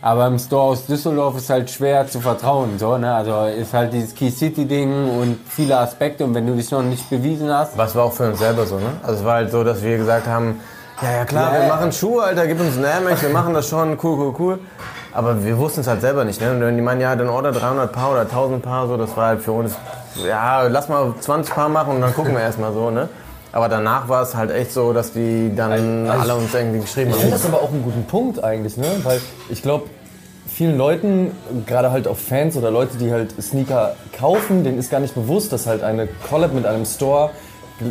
Aber 0.01 0.27
im 0.27 0.39
Store 0.39 0.71
aus 0.71 0.85
Düsseldorf 0.85 1.37
ist 1.37 1.49
halt 1.49 1.69
schwer 1.69 2.07
zu 2.07 2.21
vertrauen. 2.21 2.79
So, 2.79 2.97
ne? 2.97 3.13
Also 3.13 3.45
ist 3.47 3.73
halt 3.73 3.91
dieses 3.91 4.15
Key 4.15 4.31
City 4.31 4.65
Ding 4.65 5.09
und 5.09 5.37
viele 5.45 5.77
Aspekte. 5.77 6.23
Und 6.23 6.33
wenn 6.33 6.47
du 6.47 6.55
dich 6.55 6.71
noch 6.71 6.81
nicht 6.81 7.09
bewiesen 7.09 7.51
hast, 7.51 7.77
Was 7.77 7.95
war 7.95 8.05
auch 8.05 8.13
für 8.13 8.29
uns 8.29 8.39
selber 8.39 8.65
so, 8.65 8.77
ne? 8.77 8.91
Also 9.03 9.19
es 9.19 9.25
war 9.25 9.33
halt 9.35 9.51
so, 9.51 9.63
dass 9.63 9.83
wir 9.83 9.97
gesagt 9.97 10.25
haben, 10.27 10.61
ja, 11.01 11.11
ja 11.17 11.25
klar, 11.25 11.53
Ja, 11.53 11.61
wir 11.61 11.67
machen 11.69 11.91
Schuhe, 11.91 12.23
Alter, 12.23 12.47
gib 12.47 12.59
uns 12.59 12.75
einen 12.75 12.85
Air 12.85 13.01
Max, 13.01 13.21
wir 13.21 13.29
machen 13.29 13.53
das 13.53 13.67
schon, 13.69 13.97
cool, 14.03 14.17
cool, 14.19 14.35
cool. 14.39 14.59
Aber 15.11 15.43
wir 15.43 15.57
wussten 15.57 15.81
es 15.81 15.87
halt 15.87 16.01
selber 16.01 16.23
nicht, 16.23 16.39
ne? 16.39 16.51
Und 16.51 16.61
wenn 16.61 16.75
die 16.75 16.81
meinen, 16.83 17.01
ja, 17.01 17.15
dann 17.15 17.29
order 17.29 17.51
300 17.51 17.91
Paar 17.91 18.11
oder 18.11 18.21
1000 18.21 18.61
Paar, 18.61 18.87
so, 18.87 18.95
das 18.95 19.15
war 19.17 19.27
halt 19.27 19.41
für 19.41 19.51
uns, 19.53 19.73
ja, 20.27 20.63
lass 20.67 20.87
mal 20.87 21.13
20 21.19 21.53
Paar 21.53 21.67
machen 21.69 21.95
und 21.95 22.01
dann 22.01 22.13
gucken 22.13 22.33
wir 22.33 22.41
erstmal 22.41 22.73
so, 22.73 22.91
ne? 22.91 23.09
Aber 23.51 23.67
danach 23.67 24.07
war 24.07 24.21
es 24.21 24.35
halt 24.35 24.51
echt 24.51 24.71
so, 24.71 24.93
dass 24.93 25.11
die 25.13 25.51
dann 25.55 26.07
Also- 26.07 26.21
alle 26.21 26.35
uns 26.35 26.53
irgendwie 26.53 26.81
geschrieben 26.81 27.09
Ich 27.09 27.15
finde 27.17 27.33
haben. 27.35 27.41
das 27.41 27.51
aber 27.51 27.63
auch 27.63 27.71
einen 27.71 27.83
guten 27.83 28.05
Punkt 28.05 28.43
eigentlich, 28.43 28.77
ne? 28.77 28.85
Weil 29.03 29.19
ich 29.49 29.63
glaube, 29.63 29.85
vielen 30.45 30.77
Leuten, 30.77 31.31
gerade 31.65 31.89
halt 31.91 32.07
auch 32.07 32.17
Fans 32.17 32.55
oder 32.55 32.69
Leute, 32.69 32.97
die 32.97 33.11
halt 33.11 33.33
Sneaker 33.41 33.95
kaufen, 34.15 34.63
denen 34.63 34.77
ist 34.77 34.91
gar 34.91 34.99
nicht 34.99 35.15
bewusst, 35.15 35.51
dass 35.51 35.65
halt 35.65 35.81
eine 35.81 36.07
Collab 36.29 36.53
mit 36.53 36.67
einem 36.67 36.85
Store 36.85 37.31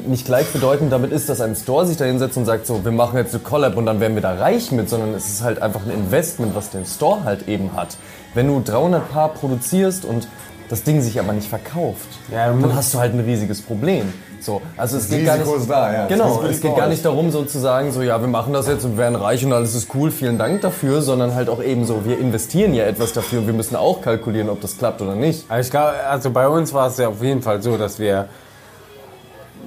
nicht 0.07 0.26
gleichbedeutend 0.26 0.92
damit 0.92 1.12
ist, 1.12 1.28
dass 1.28 1.40
ein 1.40 1.57
Store 1.57 1.87
sich 1.87 1.97
da 1.97 2.04
hinsetzt 2.04 2.37
und 2.37 2.45
sagt 2.45 2.66
so, 2.66 2.85
wir 2.85 2.92
machen 2.92 3.16
jetzt 3.16 3.35
eine 3.35 3.42
Collab 3.42 3.76
und 3.76 3.87
dann 3.87 4.00
werden 4.00 4.14
wir 4.14 4.23
da 4.23 4.35
reich 4.35 4.73
mit, 4.73 4.88
sondern 4.88 5.14
es 5.14 5.28
ist 5.28 5.42
halt 5.42 5.62
einfach 5.62 5.85
ein 5.85 5.90
Investment, 5.90 6.54
was 6.54 6.71
der 6.71 6.85
Store 6.85 7.25
halt 7.25 7.49
eben 7.49 7.75
hat. 7.75 7.97
Wenn 8.35 8.47
du 8.47 8.61
300 8.64 9.11
Paar 9.11 9.28
produzierst 9.30 10.04
und 10.04 10.28
das 10.68 10.83
Ding 10.83 11.00
sich 11.00 11.18
aber 11.18 11.33
nicht 11.33 11.49
verkauft, 11.49 12.09
Ja, 12.30 12.52
dann 12.52 12.75
hast 12.75 12.92
du 12.92 12.99
halt 12.99 13.14
ein 13.14 13.21
riesiges 13.21 13.62
Problem. 13.62 14.12
So, 14.40 14.62
also 14.76 14.99
es 14.99 15.09
geht 15.09 15.26
gar 15.26 15.37
nicht, 15.37 15.50
da, 15.68 15.92
ja. 15.92 16.07
Genau, 16.07 16.42
es 16.42 16.61
geht 16.61 16.76
gar 16.76 16.88
nicht 16.88 17.04
darum, 17.04 17.30
so 17.30 17.45
zu 17.45 17.59
sagen, 17.59 17.90
so 17.90 18.02
ja, 18.02 18.21
wir 18.21 18.28
machen 18.28 18.52
das 18.52 18.68
jetzt 18.68 18.85
und 18.85 18.97
werden 18.97 19.16
reich 19.16 19.45
und 19.45 19.52
alles 19.52 19.75
ist 19.75 19.88
cool, 19.95 20.11
vielen 20.11 20.38
Dank 20.38 20.61
dafür, 20.61 21.02
sondern 21.02 21.35
halt 21.35 21.49
auch 21.49 21.62
eben 21.62 21.85
so, 21.85 22.04
wir 22.04 22.18
investieren 22.18 22.73
ja 22.75 22.85
etwas 22.85 23.12
dafür 23.12 23.40
und 23.40 23.47
wir 23.47 23.54
müssen 23.54 23.75
auch 23.75 24.00
kalkulieren, 24.00 24.49
ob 24.49 24.61
das 24.61 24.78
klappt 24.78 25.02
oder 25.02 25.16
nicht. 25.16 25.45
Also 25.49 25.66
ich 25.66 25.71
glaube, 25.71 25.95
also 26.09 26.30
bei 26.30 26.49
uns 26.49 26.73
war 26.73 26.87
es 26.88 26.99
ja 26.99 27.09
auf 27.09 27.23
jeden 27.23 27.42
Fall 27.42 27.62
so, 27.62 27.76
dass 27.76 27.99
wir, 27.99 28.28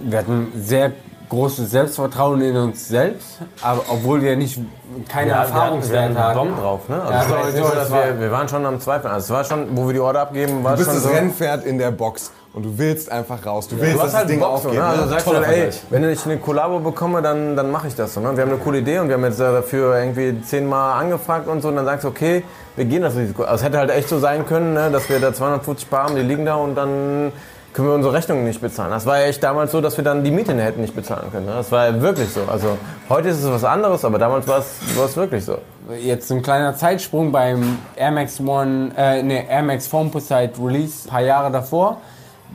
wir 0.03 0.17
hatten 0.19 0.51
sehr 0.55 0.91
großes 1.29 1.71
Selbstvertrauen 1.71 2.41
in 2.41 2.57
uns 2.57 2.89
selbst, 2.89 3.39
aber 3.61 3.81
obwohl 3.89 4.21
wir 4.21 4.35
nicht 4.35 4.59
keine 5.07 5.31
Erfahrungswerte 5.31 6.13
wir 6.13 6.23
hatten. 6.23 6.37
Bomben 6.37 6.55
drauf, 6.59 6.89
ne? 6.89 7.01
Also 7.01 7.33
Ja, 7.33 7.41
war 7.41 7.51
so, 7.51 7.75
das 7.75 7.91
war- 7.91 8.05
wir, 8.05 8.19
wir 8.19 8.31
waren 8.31 8.49
schon 8.49 8.65
am 8.65 8.79
Zweifeln. 8.81 9.13
Also 9.13 9.25
es 9.25 9.29
war 9.37 9.43
schon, 9.45 9.77
wo 9.77 9.87
wir 9.87 9.93
die 9.93 9.99
Order 10.01 10.21
abgeben, 10.23 10.61
war 10.63 10.71
Du 10.73 10.79
bist 10.79 10.89
schon 10.89 10.95
das 10.95 11.03
so. 11.05 11.09
Rennpferd 11.09 11.65
in 11.65 11.77
der 11.77 11.91
Box 11.91 12.33
und 12.53 12.63
du 12.65 12.77
willst 12.77 13.09
einfach 13.09 13.45
raus. 13.45 13.69
Du 13.69 13.79
willst, 13.79 13.93
Du 13.93 13.97
dass 13.99 14.07
hast 14.07 14.11
das 14.13 14.19
halt 14.19 14.29
Ding 14.29 14.39
so, 14.41 14.45
aufgeht. 14.45 14.73
ne? 14.73 14.83
Also 14.83 15.07
sagst 15.07 15.27
du, 15.27 15.31
ey, 15.35 15.69
wenn 15.89 16.09
ich 16.09 16.25
eine 16.25 16.37
Kollabo 16.37 16.79
bekomme, 16.79 17.21
dann, 17.21 17.55
dann 17.55 17.71
mache 17.71 17.87
ich 17.87 17.95
das 17.95 18.13
so. 18.13 18.19
Ne? 18.19 18.35
Wir 18.35 18.43
haben 18.43 18.49
eine 18.51 18.59
coole 18.59 18.79
Idee 18.79 18.99
und 18.99 19.07
wir 19.07 19.15
haben 19.15 19.23
jetzt 19.23 19.39
äh, 19.39 19.43
dafür 19.53 19.97
irgendwie 19.97 20.41
zehnmal 20.41 21.01
angefragt 21.01 21.47
und 21.47 21.61
so. 21.61 21.69
Und 21.69 21.77
dann 21.77 21.85
sagst 21.85 22.03
du, 22.03 22.09
okay, 22.09 22.43
wir 22.75 22.83
gehen 22.83 23.03
das 23.03 23.15
Risiko. 23.15 23.43
Also 23.43 23.55
es 23.55 23.63
hätte 23.63 23.77
halt 23.77 23.89
echt 23.91 24.09
so 24.09 24.19
sein 24.19 24.45
können, 24.45 24.73
ne? 24.73 24.91
dass 24.91 25.07
wir 25.07 25.21
da 25.21 25.33
250 25.33 25.89
Paar 25.89 26.03
haben, 26.07 26.15
die 26.17 26.23
liegen 26.23 26.45
da 26.45 26.55
und 26.55 26.75
dann 26.75 27.31
können 27.73 27.87
wir 27.87 27.95
unsere 27.95 28.13
Rechnungen 28.13 28.43
nicht 28.43 28.61
bezahlen. 28.61 28.91
Das 28.91 29.05
war 29.05 29.19
ja 29.19 29.27
echt 29.27 29.41
damals 29.43 29.71
so, 29.71 29.81
dass 29.81 29.95
wir 29.97 30.03
dann 30.03 30.23
die 30.23 30.31
Miete 30.31 30.53
hätten 30.55 30.81
nicht 30.81 30.95
bezahlen 30.95 31.31
können. 31.31 31.45
Ne? 31.45 31.53
Das 31.55 31.71
war 31.71 31.87
ja 31.87 32.01
wirklich 32.01 32.29
so. 32.29 32.41
Also 32.51 32.77
heute 33.09 33.29
ist 33.29 33.43
es 33.43 33.49
was 33.49 33.63
anderes, 33.63 34.03
aber 34.03 34.19
damals 34.19 34.47
war 34.47 34.59
es, 34.59 34.97
war 34.97 35.05
es 35.05 35.15
wirklich 35.15 35.45
so. 35.45 35.57
Jetzt 36.01 36.31
ein 36.31 36.41
kleiner 36.41 36.75
Zeitsprung 36.75 37.31
beim 37.31 37.77
Air 37.95 38.11
Max 38.11 38.39
One, 38.39 38.91
äh, 38.97 39.23
nee, 39.23 39.45
Air 39.47 39.63
Max 39.63 39.87
Foamposite 39.87 40.51
Release, 40.61 41.07
ein 41.07 41.09
paar 41.09 41.21
Jahre 41.21 41.51
davor. 41.51 41.97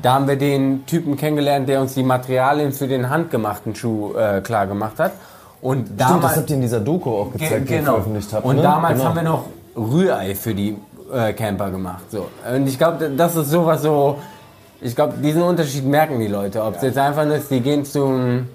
Da 0.03 0.15
haben 0.15 0.29
wir 0.29 0.37
den 0.37 0.85
Typen 0.85 1.17
kennengelernt, 1.17 1.69
der 1.69 1.81
uns 1.81 1.95
die 1.95 2.03
Materialien 2.03 2.73
für 2.73 2.87
den 2.87 3.09
handgemachten 3.09 3.75
Schuh 3.75 4.15
äh, 4.15 4.43
klar 4.43 4.67
gemacht 4.67 4.99
hat. 4.99 5.13
Und 5.63 5.87
Stimmt, 5.87 6.01
damals, 6.01 6.23
das 6.23 6.37
habt 6.37 6.51
ihr 6.51 6.57
in 6.57 6.63
dieser 6.63 6.81
Doku 6.81 7.11
auch 7.11 7.33
Ge- 7.33 7.41
gezeigt, 7.41 7.69
die 7.69 7.73
ihr 7.73 7.79
genau. 7.79 7.93
veröffentlicht 7.93 8.33
habt. 8.33 8.45
Und 8.45 8.57
ne? 8.57 8.63
damals 8.63 8.99
genau. 8.99 9.09
haben 9.09 9.17
wir 9.17 9.23
noch 9.23 9.45
Rührei 9.75 10.35
für 10.35 10.55
die 10.55 10.77
äh, 11.13 11.33
Camper 11.33 11.71
gemacht. 11.71 12.11
So. 12.11 12.27
Und 12.55 12.67
ich 12.67 12.77
glaube, 12.77 13.11
das 13.17 13.37
ist 13.37 13.51
sowas 13.51 13.81
so. 13.81 14.19
Ich 14.87 14.95
glaube, 14.95 15.15
diesen 15.21 15.43
Unterschied 15.43 15.85
merken 15.85 16.21
die 16.21 16.29
Leute. 16.29 16.63
Ob 16.63 16.77
es 16.77 16.83
jetzt 16.83 16.97
einfach 16.97 17.27
ist, 17.27 17.51
die 17.51 17.61
gehen 17.61 17.85
zum, 17.85 18.47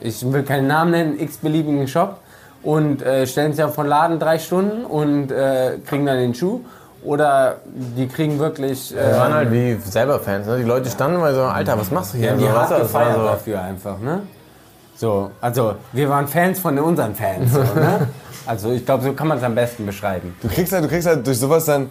ich 0.00 0.24
will 0.32 0.42
keinen 0.42 0.66
Namen 0.66 0.90
nennen, 0.92 1.20
x-beliebigen 1.20 1.86
Shop 1.86 2.16
und 2.62 3.02
äh, 3.02 3.26
stellen 3.26 3.52
sich 3.52 3.62
auf 3.62 3.74
den 3.76 3.84
Laden 3.86 4.18
drei 4.18 4.38
Stunden 4.38 4.86
und 4.86 5.30
äh, 5.30 5.72
kriegen 5.86 6.06
dann 6.06 6.16
den 6.16 6.34
Schuh. 6.34 6.60
Oder 7.04 7.56
die 7.66 8.08
kriegen 8.08 8.38
wirklich. 8.38 8.94
Wir 8.94 9.02
Äh, 9.02 9.18
waren 9.18 9.34
halt 9.34 9.52
wie 9.52 9.74
selber 9.84 10.18
Fans. 10.18 10.46
Ne? 10.46 10.56
Die 10.58 10.64
Leute 10.64 10.88
standen 10.88 11.20
mal 11.20 11.34
so, 11.34 11.42
Alter, 11.42 11.78
was 11.78 11.90
machst 11.90 12.14
du 12.14 12.18
hier? 12.18 12.28
die 12.28 12.32
haben 12.32 12.38
die 12.38 12.44
So, 12.46 12.52
hart 12.52 12.70
das 12.70 12.92
war 12.94 13.04
gefeiert 13.04 13.16
so, 13.16 13.24
dafür 13.24 13.60
einfach, 13.62 13.98
ne? 13.98 14.22
So, 14.96 15.30
also 15.42 15.74
wir 15.92 16.08
waren 16.08 16.26
Fans 16.26 16.58
von 16.58 16.78
unseren 16.78 17.14
Fans, 17.14 17.52
so, 17.52 17.60
ne? 17.60 18.08
Also 18.46 18.70
ich 18.72 18.86
glaube, 18.86 19.04
so 19.04 19.12
kann 19.12 19.28
man 19.28 19.36
es 19.36 19.44
am 19.44 19.54
besten 19.54 19.84
beschreiben. 19.84 20.34
Du 20.40 20.48
kriegst 20.48 20.72
halt, 20.72 20.84
du 20.84 20.88
kriegst 20.88 21.06
halt 21.06 21.26
durch 21.26 21.38
sowas 21.38 21.66
dann, 21.66 21.90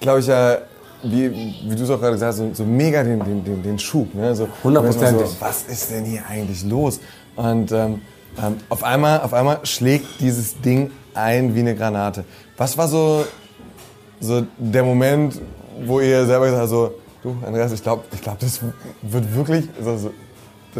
glaube 0.00 0.20
ich, 0.20 0.28
ja, 0.28 0.58
wie, 1.02 1.54
wie 1.64 1.76
du 1.76 1.84
es 1.84 1.90
auch 1.90 2.00
gerade 2.00 2.12
gesagt 2.12 2.30
hast, 2.30 2.38
so, 2.38 2.50
so 2.52 2.64
mega 2.64 3.02
den, 3.02 3.20
den, 3.20 3.44
den, 3.44 3.62
den 3.62 3.78
Schub. 3.78 4.14
Ne? 4.14 4.34
So, 4.34 4.48
Hundertprozentig. 4.64 5.28
So, 5.28 5.36
was 5.40 5.62
ist 5.64 5.90
denn 5.90 6.04
hier 6.04 6.22
eigentlich 6.28 6.64
los? 6.64 7.00
Und 7.36 7.70
ähm, 7.72 8.00
ähm, 8.42 8.56
auf, 8.68 8.82
einmal, 8.84 9.20
auf 9.20 9.32
einmal 9.32 9.60
schlägt 9.64 10.20
dieses 10.20 10.60
Ding 10.60 10.90
ein 11.14 11.54
wie 11.54 11.60
eine 11.60 11.74
Granate. 11.74 12.24
Was 12.56 12.76
war 12.78 12.88
so, 12.88 13.24
so 14.20 14.44
der 14.56 14.82
Moment, 14.82 15.40
wo 15.84 16.00
ihr 16.00 16.26
selber 16.26 16.46
gesagt 16.46 16.62
habt, 16.62 16.70
so, 16.70 16.94
du 17.22 17.36
Andreas, 17.46 17.72
ich 17.72 17.82
glaube, 17.82 18.04
ich 18.12 18.22
glaub, 18.22 18.38
das 18.38 18.60
wird 19.02 19.34
wirklich... 19.34 19.68
Also, 19.78 19.96
so, 19.96 20.10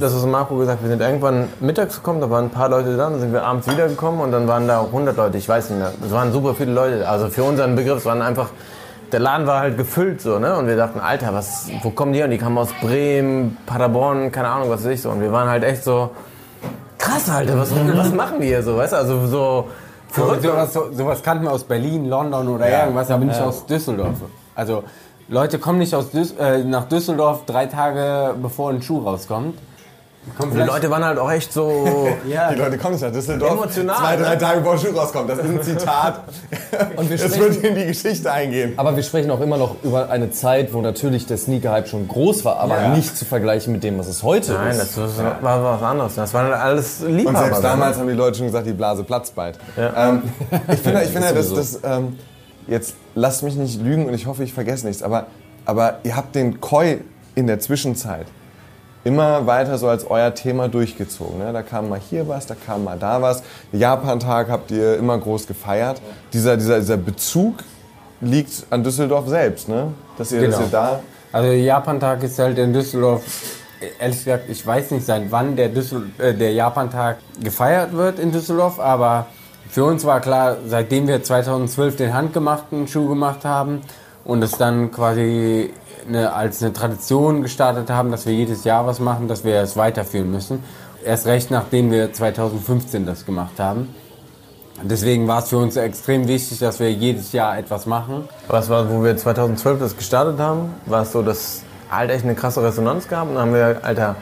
Das 0.01 0.15
ist 0.15 0.27
Marco 0.27 0.57
gesagt, 0.57 0.83
wir 0.83 0.91
sind 0.91 1.01
irgendwann 1.01 1.49
mittags 1.61 1.97
gekommen, 1.97 2.21
da 2.21 2.31
waren 2.31 2.45
ein 2.47 2.51
paar 2.51 2.69
Leute 2.69 2.97
da, 2.97 3.11
dann 3.11 3.21
sind 3.21 3.33
wir 3.33 3.43
abends 3.43 3.67
wiedergekommen 3.69 4.21
und 4.21 4.33
dann 4.33 4.47
waren 4.47 4.69
da 4.69 4.81
auch 4.81 4.89
100 4.89 5.17
Leute, 5.17 5.39
ich 5.39 5.49
weiß 5.49 5.71
nicht 5.71 5.79
mehr. 5.79 5.93
Es 6.05 6.13
waren 6.13 6.33
super 6.33 6.55
viele 6.55 6.73
Leute, 6.73 7.09
also 7.09 7.29
für 7.29 7.43
unseren 7.43 7.75
Begriff, 7.75 7.99
es 7.99 8.05
waren 8.05 8.23
einfach, 8.23 8.51
der 9.13 9.21
Laden 9.21 9.47
war 9.47 9.61
halt 9.61 9.77
gefüllt 9.77 10.21
so, 10.21 10.39
ne? 10.39 10.57
Und 10.57 10.67
wir 10.67 10.77
dachten, 10.77 11.01
Alter, 11.01 11.33
was, 11.35 11.69
wo 11.83 11.91
kommen 11.91 12.13
die 12.13 12.19
her? 12.19 12.27
Und 12.27 12.33
die 12.33 12.39
kamen 12.39 12.59
aus 12.59 12.71
Bremen, 12.81 13.57
Paderborn, 13.67 14.31
keine 14.33 14.49
Ahnung, 14.49 14.71
was 14.71 14.85
weiß 14.85 14.93
ich 14.93 15.03
so. 15.03 15.11
Und 15.11 15.21
wir 15.21 15.33
waren 15.33 15.49
halt 15.49 15.65
echt 15.65 15.85
so, 15.85 16.11
krass, 16.99 17.29
Alter, 17.31 17.59
was, 17.59 17.71
was 17.97 18.13
machen 18.13 18.41
die 18.41 18.49
hier 18.49 18.63
so, 18.63 18.77
weißt 18.77 18.93
du? 18.93 18.97
Also 18.97 19.27
so 19.27 19.29
So, 19.29 19.69
verrückt. 20.25 20.43
sowas, 20.43 20.73
so, 20.73 20.93
sowas 20.93 21.23
kannten 21.23 21.45
wir 21.45 21.53
aus 21.53 21.65
Berlin, 21.65 22.09
London 22.09 22.49
oder 22.49 22.69
irgendwas, 22.69 23.11
aber 23.11 23.25
nicht 23.25 23.41
aus 23.41 23.67
Düsseldorf. 23.67 24.17
Also 24.55 24.85
Leute 25.29 25.59
kommen 25.59 25.79
nicht 25.79 25.95
aus 25.95 26.11
Düs 26.11 26.33
äh, 26.39 26.65
nach 26.65 26.89
Düsseldorf 26.89 27.45
drei 27.45 27.67
Tage 27.67 28.35
bevor 28.41 28.71
ein 28.71 28.81
Schuh 28.83 29.01
rauskommt. 29.01 29.59
Kommen 30.37 30.53
Die 30.55 30.59
Leute 30.63 30.91
waren 30.91 31.05
halt 31.05 31.19
auch 31.19 31.31
echt 31.31 31.53
so, 31.53 32.09
ja, 32.29 32.53
die 32.53 32.59
Leute 32.59 32.77
kommen 32.77 32.93
nicht 32.95 33.03
nach 33.03 33.11
Düsseldorf, 33.13 33.53
Emotional, 33.53 33.97
zwei, 33.97 34.17
drei 34.17 34.35
ne? 34.35 34.39
Tage 34.39 34.61
bevor 34.61 34.77
Schuh 34.79 34.91
rauskommt. 34.95 35.31
Das 35.31 35.39
ist 35.39 35.45
ein 35.49 35.63
Zitat. 35.79 36.25
Und 36.97 37.09
wir 37.09 37.17
sprechen- 37.19 37.41
wird 37.41 37.65
in 37.65 37.75
die 37.75 37.87
Geschichte 37.87 38.31
eingehen. 38.31 38.75
Aber 38.77 38.95
wir 38.95 39.03
sprechen 39.03 39.31
auch 39.31 39.41
immer 39.41 39.57
noch 39.57 39.77
über 39.83 40.11
eine 40.11 40.31
Zeit, 40.31 40.75
wo 40.75 40.83
natürlich 40.83 41.27
der 41.27 41.39
Sneaker-Hype 41.39 41.89
schon 41.89 42.07
groß 42.09 42.45
war, 42.45 42.59
aber 42.59 42.79
Ja. 42.81 42.89
nicht 42.89 43.17
zu 43.17 43.25
vergleichen 43.25 43.73
mit 43.73 43.83
dem, 43.83 43.99
was 43.99 44.07
es 44.09 44.23
heute 44.23 44.53
nein, 44.53 44.73
ist. 44.73 44.99
das 44.99 45.19
war, 45.19 45.43
war 45.43 45.63
was 45.81 45.83
anderes. 45.83 46.15
Das 46.15 46.35
halt 46.35 46.53
alles 46.53 47.01
Liebhaber. 47.01 47.39
Und 47.39 47.45
selbst 47.45 47.65
damals 47.65 47.99
haben 47.99 48.09
die 48.09 48.15
Leute 48.15 48.37
schon 48.37 48.47
gesagt, 48.47 48.67
die 48.67 48.73
Blase 48.73 49.05
platzt 49.05 49.35
bald. 49.35 49.59
Ähm, 49.79 50.23
ich 50.71 50.81
finde, 50.81 51.03
ich 51.05 51.11
finde 51.11 51.33
dass 51.35 51.55
das, 51.55 51.81
ähm, 51.85 52.19
jetzt 52.67 52.95
lasst 53.15 53.43
mich 53.43 53.55
nicht 53.57 53.81
lügen 53.81 54.07
und 54.07 54.15
ich 54.15 54.27
hoffe, 54.27 54.45
ich 54.45 54.53
vergesse 54.53 54.87
nichts, 54.87 55.03
aber, 55.03 55.27
aber 55.65 56.01
ihr 56.03 56.17
habt 56.17 56.35
den 56.35 56.61
Koi 56.61 56.99
in 57.35 57.47
der 57.47 57.61
Zwischenzeit 57.61 58.27
immer 59.05 59.47
weiter 59.47 59.79
so 59.79 59.89
als 59.89 60.09
euer 60.09 60.35
Thema 60.35 60.69
durchgezogen. 60.69 61.39
Ne? 61.39 61.53
Da 61.53 61.63
kam 61.63 61.89
mal 61.89 62.01
hier 62.01 62.29
was, 62.29 62.47
da 62.47 62.55
kam 62.55 62.85
mal 62.85 62.99
da 62.99 63.23
was. 63.23 63.43
Japan-Tag 63.73 64.49
habt 64.51 64.71
ihr 64.71 64.97
immer 64.99 65.17
groß 65.19 65.47
gefeiert. 65.47 66.01
Dieser, 66.33 66.57
dieser, 66.57 66.81
dieser 66.81 66.97
Bezug 66.97 67.57
liegt 68.21 68.67
an 68.71 68.83
Düsseldorf 68.83 69.29
selbst, 69.29 69.69
ne? 69.69 69.93
dass, 70.17 70.33
ihr, 70.33 70.41
dass 70.47 70.57
Genau. 70.57 70.67
ihr 70.67 70.71
da... 70.73 71.01
Also 71.33 71.51
Japan-Tag 71.53 72.23
ist 72.23 72.39
halt 72.39 72.59
in 72.59 72.73
Düsseldorf, 72.73 73.23
ehrlich 74.01 74.25
gesagt, 74.25 74.45
ich 74.49 74.67
weiß 74.67 74.91
nicht, 74.93 75.05
seit 75.07 75.31
wann 75.31 75.57
der, 75.57 75.69
Düssel 75.69 76.11
äh, 76.19 76.33
der 76.35 76.53
Japan-Tag 76.53 77.19
gefeiert 77.43 77.93
wird 77.93 78.19
in 78.19 78.33
Düsseldorf, 78.33 78.81
aber 78.81 79.27
für 79.69 79.85
uns 79.85 80.05
war 80.07 80.21
klar, 80.21 80.57
seitdem 80.67 81.07
wir 81.07 81.23
2012 81.23 81.97
den 81.97 82.15
handgemachten 82.15 82.89
Schuh 82.89 83.09
gemacht 83.09 83.45
haben 83.45 83.83
und 84.25 84.43
es 84.43 84.53
dann 84.53 84.91
quasi 84.91 85.71
eine, 86.09 86.33
als 86.33 86.63
eine 86.63 86.73
Tradition 86.73 87.43
gestartet 87.43 87.91
haben, 87.91 88.11
dass 88.11 88.27
wir 88.27 88.35
jedes 88.35 88.65
Jahr 88.65 88.87
was 88.87 89.01
machen, 89.01 89.29
dass 89.29 89.45
wir 89.45 89.57
es 89.61 89.77
weiterführen 89.77 90.31
müssen. 90.31 90.63
Erst 91.05 91.27
recht, 91.27 91.51
nachdem 91.51 91.91
wir 91.91 92.13
2015 92.13 93.07
das 93.07 93.25
gemacht 93.25 93.59
haben. 93.59 93.95
Deswegen 94.83 95.27
war 95.27 95.41
es 95.41 95.49
für 95.49 95.59
uns 95.59 95.77
extrem 95.77 96.29
wichtig, 96.29 96.61
dass 96.61 96.79
wir 96.79 96.93
jedes 96.93 97.33
Jahr 97.33 97.59
etwas 97.59 97.87
machen. 97.87 98.29
Was 98.47 98.69
war, 98.69 98.89
wo 98.91 99.03
wir 99.03 99.17
2012 99.17 99.81
das 99.81 99.97
gestartet 99.97 100.39
haben, 100.39 100.75
war 100.87 101.03
es 101.03 101.13
so, 101.13 101.23
dass 101.23 101.63
halt 101.91 102.11
echt 102.11 102.25
eine 102.25 102.35
krasse 102.35 102.63
Resonanz 102.63 103.09
gab. 103.09 103.29
Und 103.29 103.35
dann 103.35 103.43
haben 103.43 103.55
wir, 103.55 103.69
gesagt, 103.69 103.85
Alter, 103.85 104.17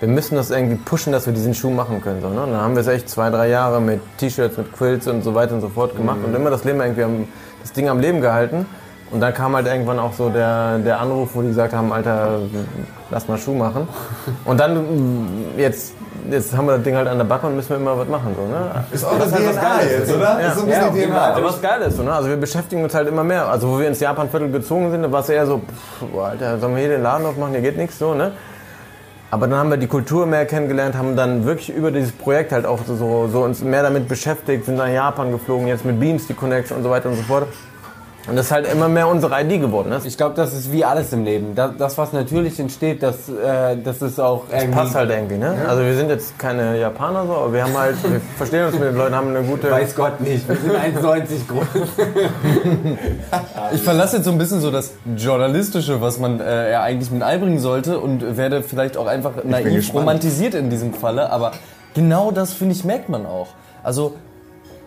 wir 0.00 0.08
müssen 0.08 0.34
das 0.34 0.50
irgendwie 0.50 0.76
pushen, 0.76 1.12
dass 1.12 1.26
wir 1.26 1.32
diesen 1.32 1.54
Schuh 1.54 1.70
machen 1.70 2.02
können. 2.02 2.20
So, 2.20 2.28
ne? 2.28 2.42
Und 2.42 2.50
dann 2.50 2.60
haben 2.60 2.74
wir 2.74 2.80
es 2.80 2.88
echt 2.88 3.08
zwei, 3.08 3.30
drei 3.30 3.48
Jahre 3.48 3.80
mit 3.80 4.00
T-Shirts, 4.18 4.58
mit 4.58 4.72
Quilts 4.72 5.06
und 5.06 5.22
so 5.22 5.34
weiter 5.34 5.54
und 5.54 5.60
so 5.60 5.68
fort 5.68 5.96
gemacht 5.96 6.18
und 6.24 6.34
immer 6.34 6.50
das 6.50 6.64
Leben 6.64 6.80
irgendwie 6.80 7.04
am, 7.04 7.28
das 7.62 7.72
Ding 7.72 7.88
am 7.88 8.00
Leben 8.00 8.20
gehalten. 8.20 8.66
Und 9.12 9.20
dann 9.20 9.34
kam 9.34 9.54
halt 9.54 9.66
irgendwann 9.66 9.98
auch 9.98 10.14
so 10.14 10.30
der, 10.30 10.78
der 10.78 10.98
Anruf, 10.98 11.30
wo 11.34 11.42
die 11.42 11.48
gesagt 11.48 11.74
haben, 11.74 11.92
Alter, 11.92 12.38
lass 13.10 13.28
mal 13.28 13.36
Schuh 13.36 13.54
machen. 13.54 13.86
Und 14.46 14.58
dann, 14.58 14.74
mm, 14.74 15.58
jetzt, 15.58 15.92
jetzt 16.30 16.56
haben 16.56 16.64
wir 16.64 16.76
das 16.76 16.82
Ding 16.82 16.96
halt 16.96 17.06
an 17.06 17.18
der 17.18 17.26
Backe 17.26 17.46
und 17.46 17.54
müssen 17.54 17.68
wir 17.68 17.76
immer 17.76 17.98
was 17.98 18.08
machen. 18.08 18.34
So, 18.34 18.46
ne? 18.46 18.84
Ist 18.90 19.04
eure 19.04 19.28
DNA 19.28 19.82
jetzt, 19.82 20.14
oder? 20.14 20.40
Ja. 20.40 20.48
Ist 20.48 20.56
so 20.56 20.62
ein 20.62 20.66
bisschen 20.66 20.96
Ja, 20.96 21.06
DNA. 21.06 21.34
Aber 21.34 21.44
was 21.44 21.60
geil 21.60 21.82
ist, 21.82 21.98
so, 21.98 22.02
ne? 22.02 22.12
also 22.12 22.30
wir 22.30 22.38
beschäftigen 22.38 22.82
uns 22.82 22.94
halt 22.94 23.06
immer 23.06 23.22
mehr. 23.22 23.46
Also 23.48 23.68
wo 23.68 23.78
wir 23.78 23.86
ins 23.86 24.00
Japanviertel 24.00 24.50
gezogen 24.50 24.90
sind, 24.90 25.02
da 25.02 25.12
war 25.12 25.20
es 25.20 25.28
eher 25.28 25.46
so, 25.46 25.58
pff, 25.58 26.18
Alter, 26.18 26.58
sollen 26.58 26.74
wir 26.74 26.80
hier 26.80 26.92
den 26.92 27.02
Laden 27.02 27.26
aufmachen, 27.26 27.52
hier 27.52 27.60
geht 27.60 27.76
nichts 27.76 27.98
so, 27.98 28.14
ne? 28.14 28.32
Aber 29.30 29.46
dann 29.46 29.58
haben 29.58 29.70
wir 29.70 29.78
die 29.78 29.86
Kultur 29.86 30.26
mehr 30.26 30.46
kennengelernt, 30.46 30.94
haben 30.94 31.16
dann 31.16 31.44
wirklich 31.44 31.70
über 31.70 31.90
dieses 31.90 32.12
Projekt 32.12 32.52
halt 32.52 32.66
auch 32.66 32.80
so, 32.86 33.28
so 33.28 33.42
uns 33.42 33.62
mehr 33.62 33.82
damit 33.82 34.08
beschäftigt, 34.08 34.66
sind 34.66 34.76
nach 34.76 34.88
Japan 34.88 35.32
geflogen, 35.32 35.66
jetzt 35.68 35.84
mit 35.84 36.00
Beams 36.00 36.26
die 36.26 36.34
Connection 36.34 36.78
und 36.78 36.82
so 36.82 36.90
weiter 36.90 37.08
und 37.08 37.16
so 37.16 37.22
fort. 37.22 37.46
Und 38.28 38.36
das 38.36 38.46
ist 38.46 38.52
halt 38.52 38.72
immer 38.72 38.88
mehr 38.88 39.08
unsere 39.08 39.40
ID 39.40 39.60
geworden. 39.60 39.88
Ne? 39.88 40.00
Ich 40.04 40.16
glaube, 40.16 40.36
das 40.36 40.52
ist 40.52 40.70
wie 40.70 40.84
alles 40.84 41.12
im 41.12 41.24
Leben. 41.24 41.56
Das, 41.56 41.72
das 41.76 41.98
was 41.98 42.12
natürlich 42.12 42.58
entsteht, 42.60 43.02
das, 43.02 43.28
äh, 43.28 43.76
das 43.82 44.00
ist 44.00 44.20
auch 44.20 44.44
Das 44.48 44.62
irgendwie... 44.62 44.78
passt 44.78 44.94
halt 44.94 45.10
irgendwie, 45.10 45.38
ne? 45.38 45.56
Also 45.68 45.82
wir 45.82 45.96
sind 45.96 46.08
jetzt 46.08 46.38
keine 46.38 46.78
Japaner 46.78 47.26
so, 47.26 47.32
aber 47.32 47.52
wir 47.52 47.64
haben 47.64 47.76
halt, 47.76 47.96
wir 48.04 48.20
verstehen 48.36 48.66
uns 48.66 48.74
mit 48.74 48.84
den 48.84 48.96
Leuten, 48.96 49.16
haben 49.16 49.34
eine 49.34 49.42
gute... 49.42 49.70
Weiß 49.72 49.96
Gott 49.96 50.20
nicht, 50.20 50.48
wir 50.48 50.54
sind 50.54 50.72
1,90 50.72 51.48
groß. 51.48 51.66
Ich 53.74 53.82
verlasse 53.82 54.16
jetzt 54.16 54.24
so 54.26 54.30
ein 54.30 54.38
bisschen 54.38 54.60
so 54.60 54.70
das 54.70 54.92
Journalistische, 55.16 56.00
was 56.00 56.18
man 56.18 56.38
äh, 56.38 56.70
ja 56.70 56.82
eigentlich 56.82 57.10
mit 57.10 57.22
einbringen 57.22 57.58
sollte 57.58 57.98
und 57.98 58.36
werde 58.36 58.62
vielleicht 58.62 58.96
auch 58.96 59.06
einfach 59.06 59.32
naiv 59.42 59.92
romantisiert 59.94 60.54
in 60.54 60.70
diesem 60.70 60.94
Falle, 60.94 61.30
aber 61.30 61.52
genau 61.94 62.30
das, 62.30 62.52
finde 62.52 62.74
ich, 62.74 62.84
merkt 62.84 63.08
man 63.08 63.26
auch. 63.26 63.48
Also 63.82 64.14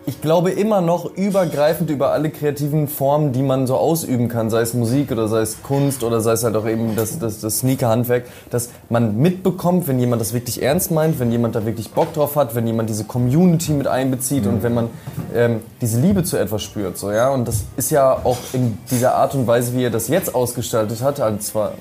ich 0.07 0.21
glaube 0.21 0.51
immer 0.51 0.81
noch 0.81 1.05
übergreifend 1.15 1.89
über 1.89 2.11
alle 2.11 2.29
kreativen 2.29 2.87
Formen, 2.87 3.31
die 3.31 3.41
man 3.41 3.65
so 3.65 3.75
ausüben 3.75 4.27
kann, 4.27 4.49
sei 4.49 4.61
es 4.61 4.73
Musik 4.73 5.11
oder 5.11 5.27
sei 5.27 5.41
es 5.41 5.63
Kunst 5.63 6.03
oder 6.03 6.21
sei 6.21 6.33
es 6.33 6.43
halt 6.43 6.55
auch 6.55 6.67
eben 6.67 6.95
das, 6.95 7.17
das, 7.17 7.39
das 7.39 7.59
Sneaker-Handwerk, 7.59 8.25
dass 8.51 8.69
man 8.89 9.17
mitbekommt, 9.17 9.87
wenn 9.87 9.99
jemand 9.99 10.21
das 10.21 10.33
wirklich 10.33 10.61
ernst 10.61 10.91
meint, 10.91 11.19
wenn 11.19 11.31
jemand 11.31 11.55
da 11.55 11.65
wirklich 11.65 11.91
Bock 11.91 12.13
drauf 12.13 12.35
hat, 12.35 12.53
wenn 12.53 12.67
jemand 12.67 12.89
diese 12.89 13.05
Community 13.05 13.71
mit 13.71 13.87
einbezieht 13.87 14.45
und 14.45 14.61
wenn 14.61 14.75
man 14.75 14.89
ähm, 15.33 15.61
diese 15.81 15.99
Liebe 15.99 16.23
zu 16.23 16.37
etwas 16.37 16.61
spürt. 16.61 16.97
So, 16.97 17.11
ja? 17.11 17.29
Und 17.29 17.47
das 17.47 17.63
ist 17.75 17.89
ja 17.89 18.13
auch 18.23 18.37
in 18.53 18.77
dieser 18.91 19.15
Art 19.15 19.33
und 19.33 19.47
Weise, 19.47 19.73
wie 19.73 19.85
er 19.85 19.91
das 19.91 20.07
jetzt 20.07 20.35
ausgestaltet 20.35 21.01
hat, 21.01 21.19
und 21.19 21.41
zwar, 21.41 21.73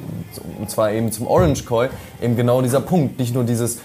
und 0.58 0.70
zwar 0.70 0.92
eben 0.92 1.12
zum 1.12 1.26
Orange 1.26 1.64
Koi, 1.66 1.88
eben 2.22 2.36
genau 2.36 2.62
dieser 2.62 2.80
Punkt. 2.80 3.18
Nicht 3.18 3.34
nur 3.34 3.44
dieses 3.44 3.78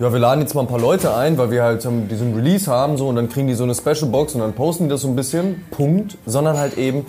ja, 0.00 0.10
wir 0.10 0.18
laden 0.18 0.40
jetzt 0.40 0.54
mal 0.54 0.62
ein 0.62 0.66
paar 0.66 0.80
Leute 0.80 1.14
ein, 1.14 1.36
weil 1.36 1.50
wir 1.50 1.62
halt 1.62 1.86
diesen 2.10 2.34
Release 2.34 2.70
haben 2.70 2.96
so 2.96 3.08
und 3.08 3.16
dann 3.16 3.28
kriegen 3.28 3.46
die 3.46 3.54
so 3.54 3.64
eine 3.64 3.74
Special 3.74 4.10
Box 4.10 4.34
und 4.34 4.40
dann 4.40 4.54
posten 4.54 4.84
die 4.84 4.90
das 4.90 5.02
so 5.02 5.08
ein 5.08 5.14
bisschen, 5.14 5.64
Punkt, 5.70 6.16
sondern 6.24 6.58
halt 6.58 6.78
eben 6.78 7.04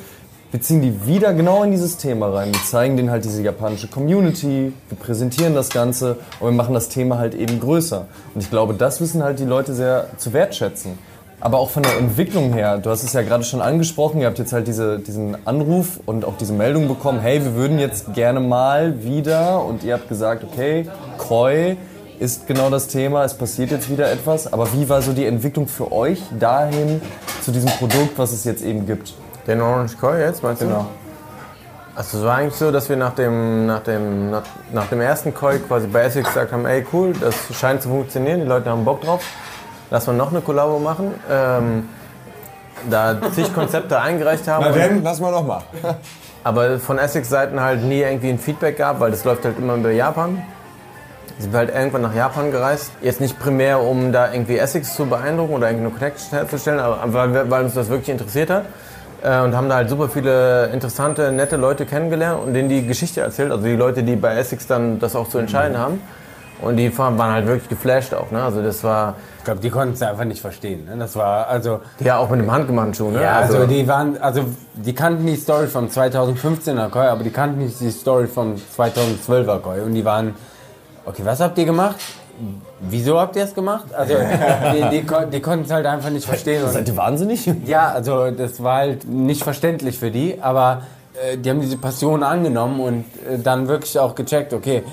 wir 0.52 0.60
ziehen 0.60 0.82
die 0.82 1.08
wieder 1.08 1.34
genau 1.34 1.64
in 1.64 1.72
dieses 1.72 1.96
Thema 1.96 2.28
rein. 2.28 2.54
Wir 2.54 2.62
zeigen 2.62 2.98
denen 2.98 3.10
halt 3.10 3.24
diese 3.24 3.42
japanische 3.42 3.88
Community, 3.88 4.74
wir 4.90 4.98
präsentieren 4.98 5.56
das 5.56 5.70
Ganze 5.70 6.18
und 6.42 6.50
wir 6.50 6.52
machen 6.52 6.74
das 6.74 6.90
Thema 6.90 7.18
halt 7.18 7.36
eben 7.36 7.62
größer. 7.62 8.08
Und 8.36 8.44
ich 8.44 8.50
glaube, 8.50 8.74
das 8.74 9.00
wissen 9.00 9.24
halt 9.24 9.40
die 9.40 9.46
Leute 9.46 9.74
sehr 9.74 10.08
zu 10.18 10.34
wertschätzen. 10.34 11.00
Aber 11.40 11.58
auch 11.58 11.70
von 11.70 11.84
der 11.84 11.98
Entwicklung 11.98 12.52
her, 12.52 12.80
du 12.80 12.90
hast 12.90 13.04
es 13.04 13.14
ja 13.14 13.22
gerade 13.22 13.46
schon 13.46 13.62
angesprochen, 13.62 14.20
ihr 14.20 14.28
habt 14.28 14.40
jetzt 14.40 14.52
halt 14.52 14.68
diese, 14.68 15.00
diesen 15.00 15.38
Anruf 15.48 16.02
und 16.06 16.26
auch 16.26 16.36
diese 16.38 16.52
Meldung 16.52 16.90
bekommen, 16.90 17.22
hey, 17.22 17.42
wir 17.42 17.56
würden 17.56 17.80
jetzt 17.80 18.14
gerne 18.14 18.42
mal 18.42 19.06
wieder 19.06 19.64
und 19.64 19.86
ihr 19.86 19.94
habt 19.94 20.10
gesagt, 20.10 20.44
okay, 20.44 20.86
Koi 21.18 21.78
ist 22.22 22.46
genau 22.46 22.70
das 22.70 22.88
Thema, 22.88 23.24
es 23.24 23.34
passiert 23.34 23.72
jetzt 23.72 23.90
wieder 23.90 24.12
etwas, 24.12 24.54
aber 24.54 24.72
wie 24.74 24.88
war 24.88 25.02
so 25.02 25.12
die 25.12 25.26
Entwicklung 25.26 25.68
für 25.68 25.92
euch 25.92 26.22
dahin 26.40 27.02
zu 27.42 27.52
diesem 27.52 27.72
Produkt, 27.72 28.18
was 28.18 28.32
es 28.32 28.44
jetzt 28.44 28.62
eben 28.64 28.86
gibt? 28.86 29.16
Den 29.48 29.60
Orange 29.60 29.98
Koi 29.98 30.20
jetzt, 30.20 30.44
meinst 30.44 30.62
du? 30.62 30.68
Genau. 30.68 30.86
Also 31.96 32.20
es 32.20 32.24
war 32.24 32.36
eigentlich 32.36 32.54
so, 32.54 32.72
dass 32.72 32.88
wir 32.90 32.96
nach 32.96 33.16
dem, 33.16 33.66
nach 33.66 33.82
dem, 33.82 34.30
nach, 34.30 34.44
nach 34.72 34.88
dem 34.88 35.02
ersten 35.02 35.34
Koi 35.34 35.58
quasi 35.58 35.88
bei 35.88 36.02
Essex 36.04 36.28
gesagt 36.28 36.52
haben, 36.52 36.68
ey 36.68 36.86
cool, 36.94 37.14
das 37.20 37.36
scheint 37.60 37.82
zu 37.82 37.90
funktionieren, 37.90 38.42
die 38.42 38.48
Leute 38.48 38.70
haben 38.70 38.86
Bock 38.86 39.02
drauf, 39.02 39.24
lass 39.90 40.06
mal 40.06 40.14
noch 40.14 40.30
eine 40.30 40.42
Kollabo 40.42 40.78
machen. 40.78 41.16
Ähm, 41.30 41.90
da 42.90 43.16
zig 43.34 43.54
Konzepte 43.54 44.00
eingereicht 44.00 44.48
haben. 44.48 44.66
Na 44.68 44.72
denn, 44.72 45.04
lass 45.04 45.20
mal 45.20 45.32
noch 45.32 45.46
mal. 45.46 45.62
Aber 46.44 46.80
von 46.80 46.98
Essex-Seiten 46.98 47.60
halt 47.60 47.84
nie 47.84 48.02
irgendwie 48.02 48.30
ein 48.30 48.40
Feedback 48.40 48.78
gab, 48.78 49.00
weil 49.00 49.12
das 49.12 49.24
läuft 49.24 49.46
halt 49.46 49.58
immer 49.60 49.76
über 49.76 49.92
Japan. 49.92 50.42
Sind 51.40 51.52
wir 51.52 51.60
halt 51.60 51.74
irgendwann 51.74 52.02
nach 52.02 52.16
Japan 52.16 52.52
gereist. 52.52 52.92
Jetzt 53.02 53.22
nicht 53.22 53.40
primär, 53.40 53.82
um 53.82 54.12
da 54.12 54.32
irgendwie 54.32 54.58
Essex 54.58 54.96
zu 54.96 55.06
beeindrucken 55.06 55.54
oder 55.54 55.68
irgendeine 55.70 55.96
Connection 55.96 56.32
herzustellen, 56.32 56.80
aber 56.80 57.14
weil, 57.14 57.50
weil 57.50 57.64
uns 57.64 57.74
das 57.74 57.90
wirklich 57.90 58.10
interessiert 58.10 58.50
hat. 58.50 58.66
Äh, 59.24 59.42
und 59.42 59.56
haben 59.56 59.70
da 59.70 59.76
halt 59.76 59.90
super 59.90 60.10
viele 60.10 60.68
interessante, 60.68 61.32
nette 61.32 61.58
Leute 61.58 61.86
kennengelernt 61.86 62.42
und 62.44 62.54
denen 62.54 62.70
die 62.70 62.86
Geschichte 62.86 63.22
erzählt. 63.22 63.52
Also 63.52 63.64
die 63.64 63.76
Leute, 63.76 64.04
die 64.04 64.16
bei 64.16 64.36
Essex 64.36 64.68
dann 64.68 65.00
das 65.00 65.16
auch 65.16 65.30
zu 65.30 65.38
entscheiden 65.38 65.78
haben. 65.78 66.02
Und 66.62 66.78
die 66.78 66.96
waren 66.96 67.20
halt 67.20 67.48
wirklich 67.48 67.70
geflasht 67.70 68.14
auch. 68.14 68.30
Ne? 68.32 68.42
Also 68.42 68.62
das 68.62 68.84
war 68.84 69.16
Ich 69.40 69.46
glaube, 69.46 69.60
die 69.60 69.72
konnten 69.72 69.96
es 69.96 70.02
einfach 70.04 70.26
nicht 70.26 70.42
verstehen. 70.42 70.86
Ne? 70.86 70.96
Das 70.98 71.16
war 71.16 71.48
also 71.48 71.82
ja 72.00 72.18
auch 72.18 72.30
mit 72.30 72.40
dem 72.40 72.52
handgemachten 72.52 72.94
Schuh. 72.94 73.10
Ne? 73.10 73.24
Ja, 73.24 73.40
also, 73.40 73.66
die 73.66 73.88
waren, 73.88 74.22
also 74.22 74.46
die 74.76 74.94
kannten 74.94 75.26
die 75.26 75.36
Story 75.36 75.66
vom 75.66 75.88
2015er 75.88 76.90
Koi, 76.90 77.08
aber 77.08 77.24
die 77.24 77.32
kannten 77.32 77.64
nicht 77.64 77.80
die 77.80 77.90
Story 77.90 78.28
vom 78.28 78.56
2012er 78.78 79.60
Koi. 79.60 79.82
Und 79.82 79.96
die 79.96 80.06
waren, 80.06 80.36
okay, 81.06 81.22
was 81.24 81.40
habt 81.40 81.58
ihr 81.58 81.66
gemacht? 81.66 81.98
Wieso 82.80 83.20
habt 83.20 83.36
ihr 83.36 83.44
es 83.44 83.54
gemacht? 83.54 83.94
Also 83.94 84.16
die, 84.74 85.02
die, 85.02 85.06
die 85.32 85.42
konnten 85.42 85.66
es 85.66 85.72
halt 85.72 85.86
einfach 85.86 86.10
nicht 86.10 86.26
verstehen. 86.26 86.64
Seid 86.68 86.88
ihr 86.88 86.98
wahnsinnig? 86.98 87.50
ja, 87.66 87.92
also 87.92 88.32
das 88.32 88.64
war 88.64 88.78
halt 88.78 89.06
nicht 89.06 89.44
verständlich 89.44 90.00
für 90.00 90.10
die, 90.10 90.42
aber 90.42 90.84
äh, 91.14 91.38
die 91.38 91.50
haben 91.50 91.62
diese 91.62 91.78
Passion 91.78 92.24
angenommen 92.24 92.80
und 92.80 93.06
äh, 93.30 93.38
dann 93.38 93.68
wirklich 93.68 94.00
auch 94.00 94.16
gecheckt, 94.16 94.54
okay, 94.54 94.84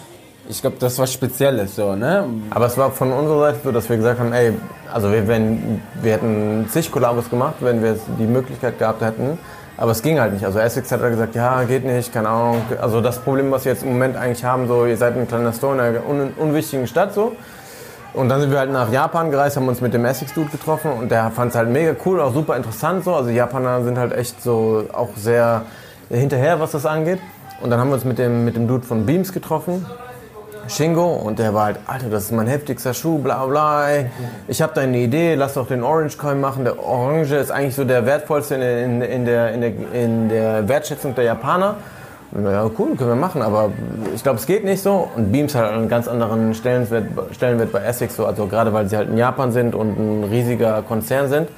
ich 0.51 0.61
glaube, 0.61 0.77
das 0.81 0.99
war 0.99 1.07
Spezielles 1.07 1.77
so, 1.77 1.95
ne? 1.95 2.25
Aber 2.51 2.67
es 2.67 2.79
war 2.79 2.91
von 2.91 3.13
unserer 3.13 3.41
Seite 3.41 3.59
so, 3.65 3.73
dass 3.73 3.89
wir 3.89 3.97
gesagt 3.99 4.19
haben, 4.19 4.33
ey, 4.33 4.55
also 4.93 5.13
wir, 5.13 5.29
wenn, 5.29 5.83
wir 6.01 6.15
hätten 6.15 6.67
zig 6.71 6.91
Kollabos 6.91 7.29
gemacht, 7.29 7.57
wenn 7.61 7.83
wir 7.83 7.99
die 8.19 8.27
Möglichkeit 8.27 8.79
gehabt 8.79 9.03
hätten. 9.03 9.39
Aber 9.79 9.93
es 9.93 10.03
ging 10.03 10.19
halt 10.19 10.33
nicht. 10.33 10.45
Also 10.45 10.59
Essex 10.59 10.91
hat 10.91 11.01
gesagt, 11.01 11.37
ja, 11.37 11.63
geht 11.63 11.85
nicht, 11.85 12.13
keine 12.13 12.29
Ahnung. 12.29 12.63
Also 12.81 13.01
das 13.01 13.21
Problem, 13.21 13.53
was 13.53 13.65
wir 13.65 13.73
jetzt 13.73 13.85
im 13.85 13.91
Moment 13.91 14.17
eigentlich 14.17 14.45
haben, 14.45 14.67
so, 14.67 14.85
ihr 14.85 14.97
seid 14.97 15.17
ein 15.17 15.29
kleiner 15.29 15.53
Store 15.53 15.75
in 15.75 15.81
einer 15.81 16.07
un 16.07 16.33
unwichtigen 16.37 16.89
Stadt, 16.89 17.15
so. 17.15 17.37
Und 18.13 18.29
dann 18.29 18.41
sind 18.41 18.51
wir 18.51 18.59
halt 18.59 18.73
nach 18.73 18.91
Japan 18.91 19.31
gereist, 19.31 19.57
haben 19.57 19.69
uns 19.69 19.81
mit 19.81 19.95
dem 19.95 20.05
Essex-Dude 20.05 20.51
getroffen 20.51 20.91
und 20.91 21.13
der 21.13 21.31
fand 21.31 21.53
es 21.53 21.57
halt 21.57 21.69
mega 21.69 21.95
cool, 22.05 22.21
auch 22.21 22.35
super 22.35 22.57
interessant 22.57 23.05
so. 23.05 23.15
Also 23.15 23.31
Japaner 23.31 23.85
sind 23.85 23.99
halt 23.99 24.13
echt 24.13 24.43
so 24.43 24.85
auch 24.93 25.11
sehr 25.15 25.63
hinterher, 26.11 26.59
was 26.59 26.73
das 26.73 26.85
angeht. 26.85 27.21
Und 27.61 27.71
dann 27.71 27.79
haben 27.79 27.89
wir 27.89 27.95
uns 27.95 28.05
mit 28.05 28.19
dem, 28.19 28.45
mit 28.45 28.57
dem 28.57 28.67
Dude 28.67 28.85
von 28.85 29.07
Beams 29.07 29.33
getroffen. 29.33 29.87
Shingo 30.69 31.15
und 31.15 31.39
der 31.39 31.55
war 31.55 31.67
halt, 31.67 31.79
Alter, 31.87 32.09
das 32.09 32.25
ist 32.25 32.33
mein 32.33 32.47
heftigster 32.47 32.95
Schuh, 32.95 33.19
bla 33.19 33.47
bla. 33.47 33.87
Ich 34.47 34.63
habe 34.63 34.73
da 34.75 34.83
eine 34.83 34.99
Idee, 34.99 35.35
lass 35.35 35.55
doch 35.55 35.67
den 35.67 35.83
Orange 35.83 36.19
Coin 36.19 36.41
machen. 36.41 36.65
Der 36.65 36.79
Orange 36.79 37.33
ist 37.37 37.51
eigentlich 37.51 37.75
so 37.75 37.85
der 37.85 38.07
wertvollste 38.07 38.57
in, 38.57 38.63
in, 38.63 39.03
in, 39.03 39.25
der, 39.25 39.53
in, 39.53 39.61
der, 39.61 39.73
in 39.93 40.29
der 40.29 40.69
Wertschätzung 40.69 41.15
der 41.15 41.25
Japaner. 41.25 41.77
Ja, 42.45 42.71
cool, 42.79 42.95
können 42.95 43.09
wir 43.09 43.17
machen, 43.17 43.41
aber 43.41 43.73
ich 44.15 44.23
glaube, 44.23 44.39
es 44.39 44.47
geht 44.47 44.63
nicht 44.63 44.83
so. 44.83 45.09
Und 45.17 45.33
Beams 45.33 45.55
hat 45.55 45.73
einen 45.73 45.89
ganz 45.89 46.09
anderen 46.09 46.53
Stellenwert, 46.53 47.07
Stellenwert 47.33 47.73
bei 47.73 47.81
Essex, 47.81 48.17
so, 48.17 48.27
also 48.27 48.47
gerade 48.47 48.73
weil 48.75 48.87
sie 48.87 48.99
halt 48.99 49.09
in 49.09 49.17
Japan 49.17 49.51
sind 49.51 49.75
und 49.75 49.99
ein 49.99 50.25
riesiger 50.25 50.83
Konzern 50.83 51.29
sind. 51.29 51.49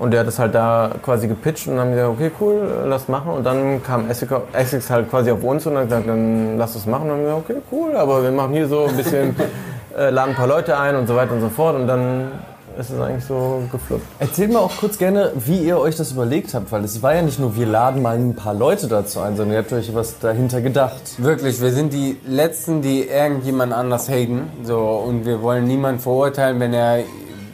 Und 0.00 0.12
der 0.12 0.20
hat 0.20 0.26
das 0.26 0.38
halt 0.38 0.54
da 0.54 0.92
quasi 1.02 1.28
gepitcht 1.28 1.68
und 1.68 1.76
dann 1.76 1.88
haben 1.88 1.94
wir 1.94 2.14
gesagt, 2.14 2.18
okay, 2.18 2.30
cool, 2.40 2.86
lass 2.86 3.06
machen. 3.08 3.32
Und 3.32 3.44
dann 3.44 3.82
kam 3.82 4.08
Essex, 4.08 4.32
Essex 4.54 4.88
halt 4.88 5.10
quasi 5.10 5.30
auf 5.30 5.44
uns 5.44 5.66
und 5.66 5.76
hat 5.76 5.84
gesagt, 5.84 6.08
dann 6.08 6.56
lass 6.56 6.72
das 6.72 6.86
machen. 6.86 7.02
Und 7.02 7.08
dann 7.08 7.18
haben 7.18 7.24
wir 7.24 7.42
gesagt, 7.42 7.50
okay, 7.50 7.60
cool, 7.70 7.94
aber 7.94 8.22
wir 8.22 8.30
machen 8.30 8.54
hier 8.54 8.66
so 8.66 8.86
ein 8.86 8.96
bisschen, 8.96 9.36
äh, 9.98 10.08
laden 10.08 10.30
ein 10.30 10.36
paar 10.36 10.46
Leute 10.46 10.78
ein 10.78 10.96
und 10.96 11.06
so 11.06 11.14
weiter 11.14 11.32
und 11.32 11.42
so 11.42 11.50
fort. 11.50 11.76
Und 11.76 11.86
dann 11.86 12.32
ist 12.78 12.88
es 12.88 12.98
eigentlich 12.98 13.26
so 13.26 13.62
gefluppt. 13.70 14.02
Erzählt 14.18 14.50
mal 14.50 14.60
auch 14.60 14.74
kurz 14.78 14.96
gerne, 14.96 15.32
wie 15.34 15.58
ihr 15.58 15.78
euch 15.78 15.96
das 15.96 16.12
überlegt 16.12 16.54
habt, 16.54 16.72
weil 16.72 16.82
es 16.82 17.02
war 17.02 17.14
ja 17.14 17.20
nicht 17.20 17.38
nur, 17.38 17.54
wir 17.56 17.66
laden 17.66 18.00
mal 18.00 18.16
ein 18.16 18.34
paar 18.34 18.54
Leute 18.54 18.88
dazu 18.88 19.20
ein, 19.20 19.36
sondern 19.36 19.52
ihr 19.52 19.58
habt 19.58 19.72
euch 19.74 19.94
was 19.94 20.18
dahinter 20.18 20.62
gedacht. 20.62 21.02
Wirklich, 21.18 21.60
wir 21.60 21.72
sind 21.72 21.92
die 21.92 22.16
Letzten, 22.26 22.80
die 22.80 23.06
irgendjemand 23.06 23.74
anders 23.74 24.08
haten. 24.08 24.48
So, 24.62 24.78
und 24.78 25.26
wir 25.26 25.42
wollen 25.42 25.66
niemanden 25.66 26.00
verurteilen, 26.00 26.58
wenn 26.58 26.72
er 26.72 27.00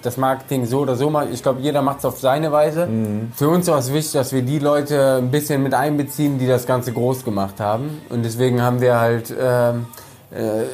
das 0.07 0.17
Marketing 0.17 0.67
so 0.67 0.81
oder 0.81 0.97
so 0.97 1.11
macht. 1.11 1.29
Ich 1.33 1.43
glaube, 1.43 1.61
jeder 1.61 1.83
macht 1.83 1.99
es 1.99 2.05
auf 2.05 2.21
seine 2.21 2.53
Weise. 2.53 2.89
Für 3.35 3.49
uns 3.49 3.67
war 3.67 3.79
es 3.79 3.93
wichtig, 3.93 4.13
dass 4.13 4.33
wir 4.33 4.43
die 4.43 4.59
Leute 4.59 5.17
ein 5.17 5.31
bisschen 5.31 5.63
mit 5.63 5.75
einbeziehen, 5.75 6.39
die 6.39 6.47
das 6.47 6.67
Ganze 6.67 6.93
groß 6.93 7.25
gemacht 7.25 7.61
haben. 7.61 8.01
Und 8.09 8.25
deswegen 8.25 8.63
haben 8.63 8.81
wir 8.81 9.01
halt 9.01 9.35
ähm, 9.39 9.87
äh, 10.31 10.65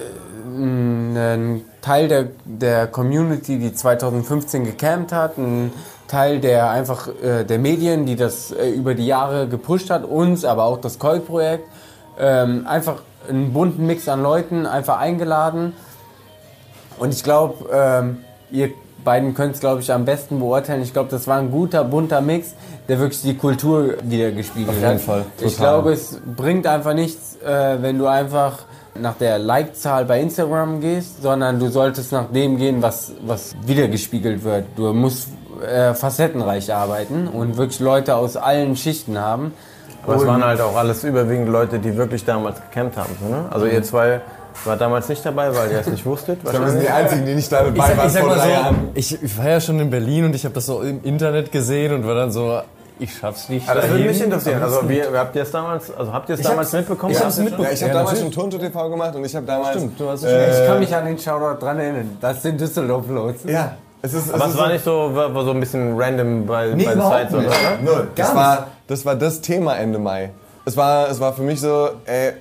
einen 0.45 1.65
Teil 1.81 2.09
der, 2.09 2.29
der 2.45 2.87
Community, 2.87 3.59
die 3.59 3.75
2015 3.75 4.65
gecampt 4.65 5.13
hat, 5.13 5.39
einen 5.39 5.73
Teil 6.09 6.41
der 6.41 6.71
einfach 6.71 7.09
äh, 7.23 7.45
der 7.45 7.59
Medien, 7.59 8.05
die 8.05 8.17
das 8.17 8.53
äh, 8.53 8.69
über 8.69 8.95
die 8.95 9.07
Jahre 9.07 9.49
gepusht 9.49 9.89
hat, 9.89 10.05
uns, 10.05 10.45
aber 10.45 10.65
auch 10.65 10.79
das 10.79 10.99
Koi-Projekt. 10.99 11.67
Ähm, 12.19 12.67
einfach 12.67 12.97
einen 13.29 13.53
bunten 13.55 13.87
Mix 13.87 14.09
an 14.09 14.23
Leuten 14.23 14.67
einfach 14.67 14.99
eingeladen. 14.99 15.73
Und 16.99 17.15
ich 17.15 17.25
glaube, 17.25 17.65
ähm, 17.73 18.25
ihr 18.51 18.71
beiden 19.05 19.35
könnt 19.35 19.55
es, 19.55 19.61
glaube 19.61 19.81
ich, 19.81 19.93
am 19.93 20.05
besten 20.05 20.39
beurteilen. 20.39 20.83
Ich 20.83 20.93
glaube, 20.93 21.11
das 21.11 21.27
war 21.27 21.39
ein 21.39 21.51
guter, 21.51 21.85
bunter 21.85 22.21
Mix, 22.21 22.55
der 22.89 22.99
wirklich 22.99 23.23
die 23.23 23.37
Kultur 23.37 23.95
wieder 24.03 24.31
gespiegelt 24.33 24.71
Auf 24.71 24.75
jeden 24.77 24.89
hat. 24.95 25.01
Fall, 25.01 25.25
Ich 25.41 25.57
total. 25.57 25.73
glaube, 25.75 25.93
es 25.93 26.21
bringt 26.37 26.67
einfach 26.67 26.95
nichts, 26.95 27.37
äh, 27.45 27.77
wenn 27.81 27.99
du 27.99 28.07
einfach 28.07 28.59
nach 28.95 29.15
der 29.15 29.39
Like-Zahl 29.39 30.05
bei 30.05 30.21
Instagram 30.21 30.81
gehst, 30.81 31.23
sondern 31.23 31.59
du 31.59 31.69
solltest 31.69 32.13
nach 32.13 32.27
dem 32.31 32.59
gehen, 32.59 32.83
was, 32.83 33.13
was 33.25 33.55
wiedergespiegelt 33.65 34.45
wird. 34.45 34.67
Du 34.77 34.93
musst 34.93 35.29
äh, 35.67 35.95
facettenreich 35.95 36.75
arbeiten 36.75 37.27
und 37.29 37.57
wirklich 37.57 37.81
Leute 37.81 38.17
aus 38.17 38.37
allen 38.37 38.77
Schichten 38.77 39.19
haben. 39.19 39.55
Aber 40.05 40.17
es 40.17 40.23
Und- 40.23 40.29
waren 40.29 40.45
halt 40.45 40.61
auch 40.61 40.77
alles 40.77 41.05
überwiegend 41.05 41.49
Leute, 41.49 41.79
die 41.79 41.97
wirklich 41.97 42.25
damals 42.25 42.59
gecampt 42.71 42.97
haben. 42.97 43.15
Ne? 43.29 43.47
Also 43.51 43.67
ihr 43.67 43.83
zwei 43.83 44.21
war 44.65 44.77
damals 44.77 45.09
nicht 45.09 45.25
dabei, 45.25 45.55
weil 45.55 45.71
ihr 45.71 45.79
es 45.81 45.87
nicht 45.87 46.05
wusstet. 46.07 46.39
Wir 46.45 46.69
sind 46.71 46.83
die 46.83 46.89
Einzigen, 46.89 47.27
die 47.27 47.35
nicht 47.35 47.51
da 47.51 47.63
dabei 47.65 47.91
Ich, 47.91 47.97
waren 47.99 48.07
ich 48.07 48.13
sag 48.13 48.23
vor 48.25 48.35
drei 48.35 48.45
so, 48.45 48.51
Jahren. 48.51 48.89
ich, 48.95 49.23
ich 49.23 49.39
war 49.39 49.49
ja 49.49 49.61
schon 49.61 49.81
in 49.81 49.91
Berlin 49.91 50.25
und 50.27 50.35
ich 50.35 50.45
habe 50.45 50.55
das 50.55 50.67
so 50.67 50.81
im 50.83 51.03
Internet 51.05 51.51
gesehen 51.53 51.93
und 51.95 52.07
war 52.07 52.15
dann 52.15 52.31
so, 52.31 52.61
ich 52.99 53.15
schaff's 53.17 53.49
nicht. 53.49 53.69
Ah, 53.69 53.75
das 53.75 53.89
würde 53.89 54.05
mich 54.05 54.23
interessieren. 54.23 54.63
Also 54.63 54.89
wie, 54.89 55.03
habt 55.03 55.35
ihr 55.35 55.43
es 55.43 55.51
damals, 55.51 55.93
also 55.97 56.13
habt 56.13 56.29
ihr 56.29 56.35
es 56.37 56.43
damals 56.43 56.73
mitbekommen? 56.73 57.13
ich 57.13 57.21
hab's 57.21 57.37
mitbekommen. 57.39 57.67
Ja, 57.69 57.73
ich 57.75 57.83
habe 57.83 57.89
Ja, 57.93 57.99
damals 57.99 58.13
natürlich. 58.21 58.35
schon 58.35 58.51
Tonto 58.51 58.59
TV 58.65 58.91
gemacht 58.91 59.15
und 59.17 59.25
ich 59.25 59.35
habe 59.35 59.47
damals. 59.47 59.77
Stimmt, 59.77 59.99
du 59.99 60.09
hast 60.09 60.23
es 60.23 60.31
äh, 60.31 60.63
Ich 60.63 60.69
kann 60.69 60.79
mich 60.79 60.95
an 60.95 61.07
den 61.07 61.19
Shoutout 61.19 61.65
dran 61.65 61.79
erinnern. 61.79 62.17
Das 62.21 62.43
sind 62.43 62.61
Düsseldorf-Lots. 62.61 63.45
Ja, 63.47 63.77
es 64.03 64.15
ist. 64.15 64.33
Aber 64.33 64.45
es 64.45 64.51
es 64.51 64.55
ist 64.55 64.61
war 64.61 64.69
nicht 64.69 64.85
so, 64.85 65.11
war, 65.15 65.35
war 65.35 65.45
so 65.45 65.51
ein 65.51 65.61
bisschen 65.61 66.01
random 66.01 66.47
bei, 66.47 66.71
bei 66.71 66.77
der 66.77 66.93
überhaupt 66.95 67.15
Zeit, 67.15 67.33
oder? 67.35 67.51
Null. 67.83 68.09
Das 68.15 68.35
war, 68.37 68.67
das 68.87 69.05
war 69.05 69.17
das 69.17 69.41
Thema 69.41 69.77
Ende 69.77 69.99
Mai. 69.99 70.31
Es 70.65 70.77
war, 70.77 71.09
es 71.11 71.19
war 71.19 71.33
für 71.33 71.43
mich 71.43 71.61
so, 71.61 71.89
ey, 72.05 72.35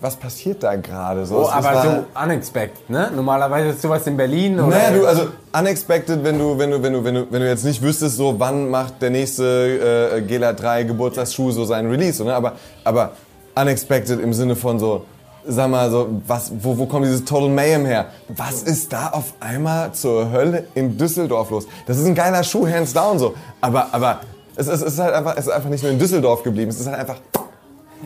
was 0.00 0.16
passiert 0.16 0.62
da 0.62 0.76
gerade? 0.76 1.26
So, 1.26 1.44
Oh, 1.44 1.48
aber 1.50 1.82
so 1.82 2.20
unexpected, 2.22 2.88
ne? 2.88 3.10
Normalerweise 3.14 3.70
ist 3.70 3.82
sowas 3.82 4.06
in 4.06 4.16
Berlin 4.16 4.58
oder. 4.58 4.68
Naja, 4.68 4.90
du, 4.92 5.06
also 5.06 5.28
unexpected, 5.52 6.24
wenn 6.24 6.38
du, 6.38 6.58
wenn 6.58 6.70
du, 6.70 6.82
wenn 6.82 6.92
du, 6.92 7.04
wenn 7.04 7.14
du, 7.14 7.26
wenn 7.30 7.40
du 7.40 7.48
jetzt 7.48 7.64
nicht 7.64 7.82
wüsstest, 7.82 8.16
so 8.16 8.36
wann 8.38 8.70
macht 8.70 9.02
der 9.02 9.10
nächste 9.10 10.12
äh, 10.16 10.22
Gela 10.22 10.52
3 10.52 10.84
Geburtstagsschuh 10.84 11.50
so 11.50 11.64
seinen 11.64 11.90
Release, 11.90 12.14
so, 12.18 12.24
ne? 12.24 12.34
aber, 12.34 12.52
aber 12.84 13.12
unexpected 13.54 14.20
im 14.20 14.32
Sinne 14.32 14.56
von 14.56 14.78
so, 14.78 15.04
sag 15.46 15.68
mal 15.68 15.90
so, 15.90 16.08
was, 16.26 16.50
wo, 16.60 16.78
wo 16.78 16.86
kommt 16.86 17.04
dieses 17.04 17.24
Total 17.24 17.48
Mayhem 17.48 17.84
her? 17.84 18.06
Was 18.28 18.62
ist 18.62 18.92
da 18.92 19.08
auf 19.08 19.34
einmal 19.40 19.92
zur 19.92 20.32
Hölle 20.32 20.64
in 20.74 20.96
Düsseldorf 20.96 21.50
los? 21.50 21.66
Das 21.86 21.98
ist 21.98 22.06
ein 22.06 22.14
geiler 22.14 22.42
Schuh, 22.42 22.66
hands 22.66 22.92
down 22.94 23.18
so, 23.18 23.34
aber, 23.60 23.88
aber 23.92 24.20
es 24.56 24.66
ist, 24.66 24.82
es 24.82 24.94
ist 24.94 24.98
halt 24.98 25.14
einfach, 25.14 25.36
es 25.36 25.46
ist 25.46 25.52
einfach 25.52 25.70
nicht 25.70 25.82
nur 25.82 25.92
in 25.92 25.98
Düsseldorf 25.98 26.42
geblieben, 26.42 26.70
es 26.70 26.80
ist 26.80 26.86
halt 26.86 26.98
einfach 26.98 27.16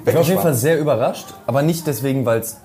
Ich 0.04 0.14
war 0.14 0.20
auf 0.20 0.28
jeden 0.28 0.40
Fall 0.40 0.54
sehr 0.54 0.78
überrascht, 0.78 1.26
aber 1.46 1.62
nicht 1.62 1.86
deswegen, 1.86 2.26
weil 2.26 2.40
es 2.40 2.58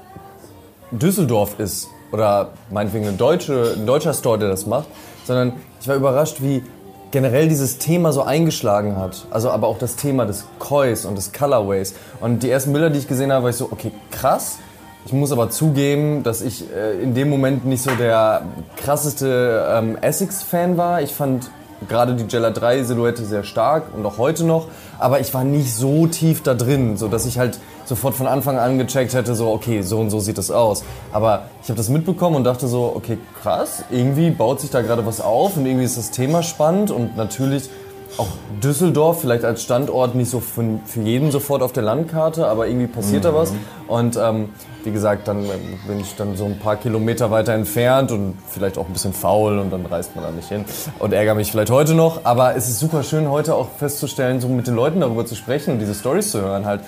Düsseldorf 0.92 1.60
ist, 1.60 1.88
oder 2.12 2.52
meinetwegen 2.70 3.08
eine 3.08 3.18
deutsche, 3.18 3.76
ein 3.78 3.86
deutscher 3.86 4.14
Store, 4.14 4.40
der 4.40 4.50
das 4.50 4.66
macht, 4.66 4.88
sondern 5.26 5.54
ich 5.80 5.88
war 5.88 5.96
überrascht, 5.96 6.42
wie 6.42 6.64
generell 7.12 7.48
dieses 7.48 7.78
Thema 7.78 8.12
so 8.12 8.22
eingeschlagen 8.22 8.98
hat. 8.98 9.26
Also 9.32 9.50
aber 9.50 9.68
auch 9.68 9.78
das 9.78 9.96
Thema 9.96 10.26
des 10.26 10.46
Kois 10.60 11.06
und 11.08 11.18
des 11.18 11.32
Colorways. 11.34 11.96
Und 12.20 12.44
die 12.44 12.50
ersten 12.50 12.74
Bilder, 12.74 12.90
die 12.90 13.00
ich 13.00 13.08
gesehen 13.08 13.32
habe, 13.32 13.44
war 13.44 13.50
ich 13.50 13.56
so, 13.56 13.70
okay, 13.72 13.92
krass. 14.12 14.60
Ich 15.06 15.14
muss 15.14 15.32
aber 15.32 15.50
zugeben, 15.50 16.24
dass 16.24 16.42
ich 16.42 16.66
äh, 16.72 17.02
in 17.02 17.16
dem 17.16 17.30
Moment 17.30 17.66
nicht 17.66 17.82
so 17.82 17.92
der 17.92 18.44
krasseste 18.76 19.66
ähm, 19.72 19.98
Essex-Fan 20.02 20.78
war. 20.78 21.02
Ich 21.02 21.14
fand 21.14 21.50
gerade 21.88 22.16
die 22.16 22.26
Jella 22.26 22.50
3 22.50 22.84
Silhouette 22.84 23.24
sehr 23.26 23.44
stark 23.44 23.86
und 23.96 24.06
auch 24.06 24.18
heute 24.18 24.44
noch, 24.44 24.68
aber 24.98 25.20
ich 25.20 25.34
war 25.34 25.44
nicht 25.44 25.74
so 25.74 26.08
tief 26.08 26.44
da 26.44 26.54
drin, 26.54 26.98
so 26.98 27.08
dass 27.08 27.26
ich 27.26 27.40
halt 27.40 27.60
sofort 27.86 28.16
von 28.16 28.28
Anfang 28.28 28.58
an 28.58 28.78
gecheckt 28.78 29.14
hätte, 29.14 29.34
so 29.34 29.52
okay, 29.52 29.82
so 29.82 30.00
und 30.00 30.12
so 30.12 30.20
sieht 30.20 30.38
das 30.38 30.52
aus. 30.52 30.84
Aber 31.12 31.46
ich 31.64 31.70
habe 31.70 31.78
das 31.78 31.90
mitbekommen 31.90 32.36
und 32.36 32.44
dachte 32.44 32.68
so, 32.68 32.94
okay, 32.96 33.18
krass, 33.42 33.84
irgendwie 33.90 34.30
baut 34.30 34.62
sich 34.62 34.70
da 34.70 34.82
gerade 34.82 35.06
was 35.06 35.22
auf 35.22 35.58
und 35.58 35.66
irgendwie 35.66 35.86
ist 35.86 35.98
das 35.98 36.12
Thema 36.12 36.44
spannend 36.44 36.92
und 36.92 37.18
natürlich 37.18 37.70
auch 38.20 38.28
Düsseldorf 38.62 39.22
vielleicht 39.22 39.46
als 39.46 39.64
Standort 39.64 40.14
nicht 40.14 40.30
so 40.30 40.40
für, 40.40 40.80
für 40.86 41.02
jeden 41.02 41.32
sofort 41.32 41.62
auf 41.62 41.72
der 41.72 41.84
Landkarte, 41.84 42.48
aber 42.48 42.68
irgendwie 42.68 42.88
passiert 42.88 43.26
da 43.26 43.34
was. 43.34 43.54
Und 43.88 44.18
ähm, 44.18 44.50
wie 44.84 44.92
gesagt, 44.92 45.28
dann 45.28 45.44
ähm, 45.46 45.80
bin 45.88 46.00
ich 46.00 46.16
dann 46.16 46.36
so 46.36 46.46
ein 46.46 46.60
paar 46.60 46.76
Kilometer 46.76 47.32
weiter 47.32 47.54
entfernt 47.54 48.12
und 48.12 48.38
vielleicht 48.48 48.78
auch 48.78 48.88
ein 48.88 48.94
bisschen 48.94 49.14
faul 49.14 49.58
und 49.58 49.72
dann 49.72 49.86
reist 49.86 50.16
man 50.16 50.26
da 50.26 50.32
nicht 50.32 50.50
hin 50.50 50.66
und 51.00 51.14
ärgere 51.14 51.36
mich 51.36 51.52
vielleicht 51.52 51.72
heute 51.72 51.94
noch. 51.94 52.26
Aber 52.26 52.56
es 52.56 52.68
ist 52.68 52.80
super 52.80 53.04
schön, 53.04 53.30
heute 53.30 53.56
auch 53.56 53.70
festzustellen, 53.78 54.42
so 54.42 54.48
mit 54.50 54.68
den 54.68 54.76
Leuten 54.76 55.00
darüber 55.00 55.26
zu 55.26 55.36
sprechen 55.36 55.74
und 55.74 55.80
diese 55.80 55.96
Stories 55.96 56.32
zu 56.32 56.42
hören 56.42 56.66
halt. 56.66 56.82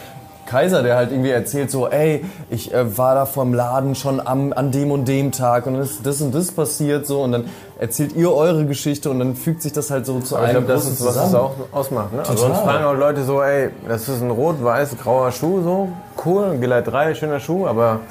Kaiser, 0.51 0.83
der 0.83 0.97
halt 0.97 1.11
irgendwie 1.11 1.29
erzählt 1.29 1.71
so, 1.71 1.87
ey, 1.87 2.25
ich 2.49 2.73
äh, 2.73 2.97
war 2.97 3.15
da 3.15 3.25
vorm 3.25 3.53
Laden 3.53 3.95
schon 3.95 4.19
am, 4.19 4.51
an 4.51 4.71
dem 4.71 4.91
und 4.91 5.07
dem 5.07 5.31
Tag 5.31 5.65
und 5.65 5.75
dann 5.75 5.83
ist 5.83 6.05
das 6.05 6.19
und 6.21 6.35
das 6.35 6.51
passiert 6.51 7.07
so 7.07 7.21
und 7.21 7.31
dann 7.31 7.45
erzählt 7.81 8.15
ihr 8.15 8.31
eure 8.31 8.65
Geschichte 8.67 9.09
und 9.09 9.17
dann 9.17 9.35
fügt 9.35 9.63
sich 9.63 9.73
das 9.73 9.89
halt 9.89 10.05
so 10.05 10.19
zu 10.19 10.35
Aber 10.37 10.45
ich 10.45 10.51
einem 10.51 10.67
glaube, 10.67 10.79
das 10.79 10.87
ist, 10.87 11.03
was 11.03 11.15
es 11.15 11.33
auch 11.33 11.55
ausmacht. 11.71 12.13
Ne? 12.13 12.19
Also 12.19 12.45
uns 12.45 12.59
fragen 12.59 12.85
auch 12.85 12.93
Leute 12.93 13.23
so, 13.23 13.41
ey, 13.41 13.71
das 13.87 14.07
ist 14.07 14.21
ein 14.21 14.29
rot-weiß-grauer 14.29 15.31
Schuh, 15.31 15.63
so 15.63 15.89
cool, 16.23 16.59
Geleit 16.59 16.85
3, 16.85 17.15
schöner 17.15 17.39
Schuh, 17.39 17.65
aber 17.65 18.01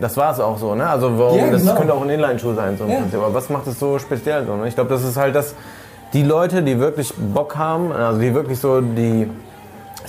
das 0.00 0.16
war 0.16 0.32
es 0.32 0.38
auch 0.38 0.56
so. 0.56 0.76
Ne? 0.76 0.88
Also 0.88 1.18
warum, 1.18 1.50
das 1.50 1.62
genau. 1.62 1.74
könnte 1.74 1.94
auch 1.94 2.02
ein 2.02 2.10
Inline-Schuh 2.10 2.54
sein. 2.54 2.78
So. 2.78 2.84
Prinzip. 2.84 3.18
Aber 3.18 3.34
was 3.34 3.50
macht 3.50 3.66
es 3.66 3.80
so 3.80 3.98
speziell? 3.98 4.46
So, 4.46 4.54
ne? 4.54 4.68
Ich 4.68 4.76
glaube, 4.76 4.88
das 4.88 5.02
ist 5.02 5.16
halt 5.16 5.34
das, 5.34 5.56
die 6.12 6.22
Leute, 6.22 6.62
die 6.62 6.78
wirklich 6.78 7.12
Bock 7.16 7.56
haben, 7.56 7.90
also 7.90 8.20
die 8.20 8.32
wirklich 8.32 8.60
so 8.60 8.80
die 8.80 9.28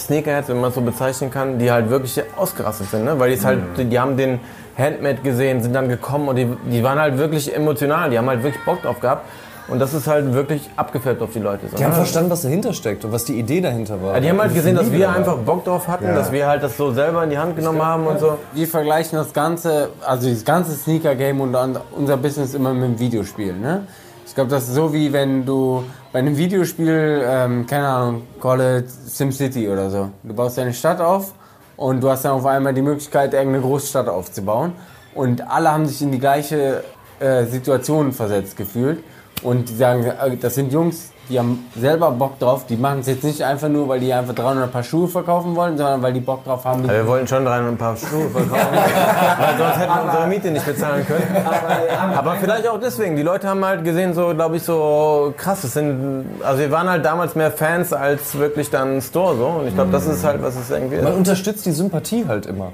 Sneakerheads, 0.06 0.50
wenn 0.50 0.60
man 0.60 0.70
es 0.70 0.76
so 0.76 0.82
bezeichnen 0.82 1.32
kann, 1.32 1.60
die 1.60 1.72
halt 1.72 1.90
wirklich 1.90 2.22
ausgerastet 2.36 2.90
sind, 2.90 3.06
ne? 3.06 3.20
weil 3.20 3.36
die 3.36 3.44
halt, 3.44 3.60
die, 3.78 3.86
die 3.86 4.00
haben 4.00 4.18
den 4.18 4.40
Handmade 4.78 5.22
gesehen, 5.22 5.62
sind 5.62 5.74
dann 5.74 5.90
gekommen 5.90 6.28
und 6.28 6.36
die, 6.36 6.48
die 6.72 6.84
waren 6.84 7.00
halt 7.00 7.18
wirklich 7.18 7.56
emotional, 7.56 8.10
die 8.10 8.18
haben 8.18 8.30
halt 8.30 8.44
wirklich 8.44 8.64
Bock 8.66 8.82
drauf 8.82 9.00
gehabt 9.00 9.26
und 9.68 9.80
das 9.80 9.94
ist 9.94 10.08
halt 10.08 10.34
wirklich 10.34 10.70
abgefärbt 10.76 11.22
auf 11.22 11.32
die 11.32 11.40
Leute. 11.40 11.68
So, 11.70 11.78
Die 11.78 11.84
haben 11.84 11.92
ne? 11.92 11.98
verstanden, 11.98 12.30
was 12.30 12.42
dahinter 12.42 12.74
steckt 12.74 13.06
und 13.06 13.12
was 13.12 13.24
die 13.24 13.40
Idee 13.40 13.62
dahinter 13.62 14.02
war. 14.02 14.16
Ja, 14.16 14.20
die 14.20 14.30
haben 14.30 14.42
halt 14.42 14.54
gesehen, 14.54 14.76
dass 14.76 14.92
wir 14.92 15.10
einfach 15.10 15.38
Bock 15.38 15.64
drauf 15.64 15.88
hatten, 15.88 16.08
dass 16.08 16.32
wir 16.32 16.46
halt 16.48 16.62
das 16.62 16.76
so 16.76 16.92
selber 16.92 17.24
in 17.24 17.30
die 17.30 17.38
Hand 17.38 17.56
genommen 17.56 17.82
haben 17.82 18.06
und 18.06 18.20
so. 18.20 18.38
Wir 18.54 18.68
vergleichen 18.68 19.18
das 19.18 19.32
ganze, 19.32 19.90
also 20.06 20.30
das 20.30 20.44
ganze 20.44 20.74
Sneaker-Game 20.74 21.40
und 21.40 21.56
unser 21.92 22.18
Business 22.18 22.54
immer 22.54 22.74
mit 22.74 22.84
dem 22.84 23.00
Videospiel. 23.00 23.54
Ne? 23.54 23.84
Ich 24.32 24.36
glaube, 24.36 24.50
das 24.50 24.70
ist 24.70 24.76
so 24.76 24.94
wie 24.94 25.12
wenn 25.12 25.46
du 25.46 25.84
bei 26.14 26.20
einem 26.20 26.38
Videospiel, 26.38 27.22
ähm, 27.26 27.66
keine 27.66 27.86
Ahnung, 27.86 28.22
call 28.42 28.80
it 28.80 28.90
SimCity 28.90 29.68
oder 29.68 29.90
so. 29.90 30.10
Du 30.24 30.34
baust 30.34 30.58
deine 30.58 30.74
Stadt 30.74 31.02
auf 31.02 31.34
und 31.76 32.02
du 32.02 32.10
hast 32.10 32.24
dann 32.24 32.32
auf 32.32 32.46
einmal 32.46 32.74
die 32.74 32.82
Möglichkeit, 32.82 33.34
irgendeine 33.34 33.62
Großstadt 33.62 34.08
aufzubauen. 34.08 34.72
Und 35.14 35.46
alle 35.46 35.74
haben 35.74 35.86
sich 35.86 36.02
in 36.02 36.14
die 36.14 36.20
gleiche 36.20 36.82
äh, 37.20 37.44
Situation 37.44 38.14
versetzt 38.14 38.56
gefühlt. 38.56 39.04
Und 39.44 39.68
die 39.68 39.76
sagen, 39.76 40.06
äh, 40.06 40.38
das 40.38 40.56
sind 40.56 40.72
Jungs, 40.72 41.11
die 41.30 41.40
haben 41.40 41.66
selber 41.76 42.12
Bock 42.12 42.40
drauf. 42.40 42.66
Die 42.68 42.76
machen 42.76 43.00
es 43.00 43.08
jetzt 43.08 43.24
nicht 43.24 43.42
einfach 43.44 43.70
nur, 43.70 43.88
weil 43.88 44.00
die 44.00 44.12
einfach 44.12 44.34
300 44.34 44.72
Paar 44.72 44.84
Schuhe 44.84 45.08
verkaufen 45.08 45.56
wollen, 45.56 45.78
sondern 45.78 46.02
weil 46.02 46.14
die 46.14 46.20
Bock 46.20 46.44
drauf 46.44 46.66
haben. 46.66 46.84
Aber 46.84 46.94
wir 46.94 47.08
wollten 47.08 47.28
schon 47.28 47.48
rein 47.48 47.62
und 47.64 47.70
ein 47.70 47.78
paar 47.78 47.96
Schuhe 47.96 48.30
verkaufen, 48.30 48.52
weil 49.40 49.58
sonst 49.58 49.78
hätten 49.78 49.94
wir 49.94 50.04
unsere 50.04 50.28
Miete 50.28 50.52
nicht 50.52 50.66
bezahlen 50.66 51.06
können. 51.08 51.46
Aber 52.16 52.36
vielleicht 52.36 52.68
auch 52.68 52.80
deswegen. 52.80 53.16
Die 53.16 53.24
Leute 53.24 53.48
haben 53.48 53.64
halt 53.64 53.84
gesehen, 53.84 54.14
so 54.14 54.34
glaube 54.34 54.58
ich, 54.58 54.64
so 54.64 55.34
krass. 55.38 55.62
Das 55.62 55.74
sind, 55.74 56.26
also 56.44 56.60
wir 56.60 56.72
waren 56.72 56.90
halt 56.90 57.06
damals 57.06 57.36
mehr 57.36 57.52
Fans 57.52 57.94
als 57.94 58.38
wirklich 58.38 58.70
dann 58.70 58.98
ein 58.98 59.02
Store 59.02 59.36
so. 59.38 59.46
Und 59.46 59.68
ich 59.68 59.76
glaube, 59.76 59.92
das 59.92 60.06
ist 60.08 60.24
halt, 60.24 60.42
was 60.44 60.56
es 60.58 60.70
irgendwie 60.70 60.98
Man 60.98 61.14
ist. 61.14 61.18
unterstützt 61.18 61.66
die 61.66 61.72
Sympathie 61.72 62.26
halt 62.28 62.46
immer. 62.46 62.72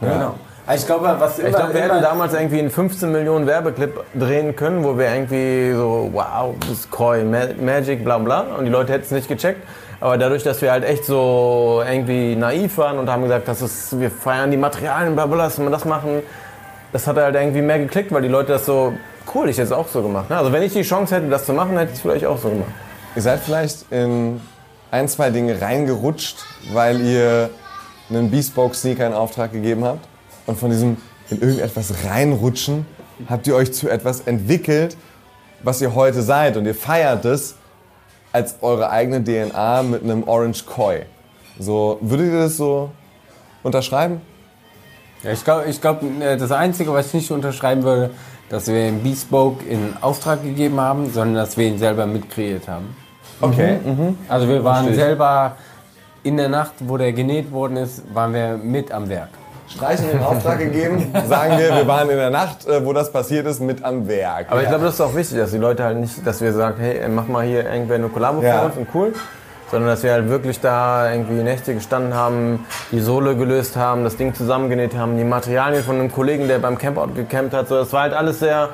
Genau. 0.00 0.34
Also 0.66 0.80
ich 0.82 0.86
glaube, 0.86 1.16
was 1.18 1.38
immer, 1.38 1.48
Ich 1.50 1.54
glaube, 1.54 1.74
wir 1.74 1.82
hätten 1.82 2.00
damals 2.02 2.32
irgendwie 2.32 2.58
einen 2.58 2.70
15 2.70 3.12
Millionen 3.12 3.46
Werbeclip 3.46 4.00
drehen 4.14 4.56
können, 4.56 4.82
wo 4.82 4.96
wir 4.96 5.12
irgendwie 5.12 5.72
so, 5.76 6.08
wow, 6.12 6.54
das 6.60 6.70
ist 6.70 6.90
Koi, 6.90 7.22
Ma- 7.22 7.48
Magic, 7.60 8.02
bla 8.02 8.18
bla. 8.18 8.40
Und 8.58 8.64
die 8.64 8.70
Leute 8.70 8.92
hätten 8.94 9.04
es 9.04 9.10
nicht 9.10 9.28
gecheckt. 9.28 9.62
Aber 10.00 10.16
dadurch, 10.18 10.42
dass 10.42 10.62
wir 10.62 10.72
halt 10.72 10.84
echt 10.84 11.04
so 11.04 11.82
irgendwie 11.86 12.34
naiv 12.36 12.78
waren 12.78 12.98
und 12.98 13.10
haben 13.10 13.22
gesagt, 13.22 13.46
das 13.48 13.62
ist, 13.62 13.98
wir 14.00 14.10
feiern 14.10 14.50
die 14.50 14.56
Materialien, 14.56 15.14
bla 15.14 15.26
bla, 15.26 15.36
lass 15.36 15.58
mal 15.58 15.70
das 15.70 15.84
machen, 15.84 16.22
das 16.92 17.06
hat 17.06 17.16
halt 17.16 17.34
irgendwie 17.34 17.62
mehr 17.62 17.78
geklickt, 17.78 18.12
weil 18.12 18.22
die 18.22 18.28
Leute 18.28 18.52
das 18.52 18.66
so, 18.66 18.92
cool, 19.34 19.48
ich 19.48 19.56
hätte 19.56 19.66
es 19.66 19.72
auch 19.72 19.88
so 19.88 20.02
gemacht. 20.02 20.30
Ne? 20.30 20.36
Also 20.36 20.52
wenn 20.52 20.62
ich 20.62 20.72
die 20.72 20.82
Chance 20.82 21.14
hätte, 21.16 21.28
das 21.28 21.44
zu 21.46 21.52
machen, 21.52 21.76
hätte 21.78 21.90
ich 21.92 21.96
es 21.96 22.00
vielleicht 22.02 22.26
auch 22.26 22.38
so 22.38 22.48
gemacht. 22.48 22.68
Ihr 23.16 23.22
seid 23.22 23.40
vielleicht 23.40 23.86
in 23.90 24.40
ein, 24.90 25.08
zwei 25.08 25.30
Dinge 25.30 25.60
reingerutscht, 25.60 26.38
weil 26.72 27.00
ihr 27.00 27.50
einen 28.10 28.30
Bespoke-Sneaker 28.30 29.06
in 29.06 29.12
Auftrag 29.14 29.52
gegeben 29.52 29.84
habt. 29.84 30.00
Und 30.46 30.58
von 30.58 30.70
diesem 30.70 30.96
in 31.30 31.40
irgendetwas 31.40 31.92
reinrutschen 32.04 32.86
habt 33.28 33.46
ihr 33.46 33.54
euch 33.54 33.72
zu 33.72 33.88
etwas 33.88 34.20
entwickelt, 34.20 34.96
was 35.62 35.80
ihr 35.80 35.94
heute 35.94 36.22
seid. 36.22 36.56
Und 36.56 36.66
ihr 36.66 36.74
feiert 36.74 37.24
es 37.24 37.56
als 38.32 38.56
eure 38.60 38.90
eigene 38.90 39.22
DNA 39.22 39.82
mit 39.84 40.02
einem 40.02 40.24
Orange 40.24 40.64
Koi. 40.66 41.02
So, 41.58 41.98
würdet 42.00 42.32
ihr 42.32 42.40
das 42.40 42.56
so 42.56 42.90
unterschreiben? 43.62 44.20
Ja, 45.22 45.32
ich 45.32 45.44
glaube, 45.44 45.64
ich 45.68 45.80
glaub, 45.80 46.02
äh, 46.02 46.36
das 46.36 46.52
Einzige, 46.52 46.92
was 46.92 47.08
ich 47.08 47.14
nicht 47.14 47.30
unterschreiben 47.30 47.82
würde, 47.82 48.10
dass 48.50 48.66
wir 48.66 48.74
den 48.74 49.02
Bespoke 49.02 49.64
in 49.64 49.94
Auftrag 50.00 50.42
gegeben 50.42 50.80
haben, 50.80 51.10
sondern 51.10 51.36
dass 51.36 51.56
wir 51.56 51.66
ihn 51.66 51.78
selber 51.78 52.06
mitkreiert 52.06 52.68
haben. 52.68 52.94
Okay. 53.40 53.78
Also 54.28 54.48
wir 54.48 54.62
waren 54.62 54.94
selber 54.94 55.56
in 56.22 56.36
der 56.36 56.48
Nacht, 56.48 56.74
wo 56.80 56.96
der 56.96 57.12
genäht 57.12 57.50
worden 57.52 57.76
ist, 57.76 58.02
waren 58.14 58.32
wir 58.32 58.56
mit 58.56 58.92
am 58.92 59.08
Werk. 59.08 59.30
Streichen 59.68 60.10
in 60.10 60.20
Auftrag 60.20 60.58
gegeben, 60.58 61.12
sagen 61.26 61.58
wir, 61.58 61.74
wir 61.74 61.86
waren 61.86 62.10
in 62.10 62.16
der 62.16 62.30
Nacht, 62.30 62.66
äh, 62.66 62.84
wo 62.84 62.92
das 62.92 63.10
passiert 63.10 63.46
ist, 63.46 63.60
mit 63.60 63.82
am 63.84 64.06
Werk. 64.06 64.46
Aber 64.50 64.62
ich 64.62 64.68
glaube, 64.68 64.84
das 64.84 64.94
ist 64.94 65.00
auch 65.00 65.14
wichtig, 65.14 65.38
dass 65.38 65.50
die 65.52 65.58
Leute 65.58 65.84
halt 65.84 65.96
nicht, 65.98 66.26
dass 66.26 66.40
wir 66.40 66.52
sagen, 66.52 66.76
hey, 66.78 67.00
mach 67.08 67.26
mal 67.26 67.44
hier 67.44 67.64
irgendwer 67.70 67.96
eine 67.96 68.08
Kollabo 68.08 68.42
Ja. 68.42 68.60
für 68.60 68.66
uns 68.66 68.76
und 68.76 68.88
cool. 68.94 69.12
Sondern 69.70 69.88
dass 69.90 70.02
wir 70.02 70.12
halt 70.12 70.28
wirklich 70.28 70.60
da 70.60 71.10
irgendwie 71.10 71.42
Nächte 71.42 71.74
gestanden 71.74 72.14
haben, 72.14 72.66
die 72.92 73.00
Sohle 73.00 73.34
gelöst 73.34 73.76
haben, 73.76 74.04
das 74.04 74.16
Ding 74.16 74.34
zusammengenäht 74.34 74.94
haben, 74.96 75.16
die 75.16 75.24
Materialien 75.24 75.82
von 75.82 75.96
einem 75.96 76.12
Kollegen, 76.12 76.46
der 76.46 76.58
beim 76.58 76.76
Campout 76.78 77.14
gecampt 77.14 77.54
hat. 77.54 77.68
So, 77.68 77.76
das 77.76 77.92
war 77.92 78.02
halt 78.02 78.12
alles 78.12 78.38
sehr, 78.40 78.68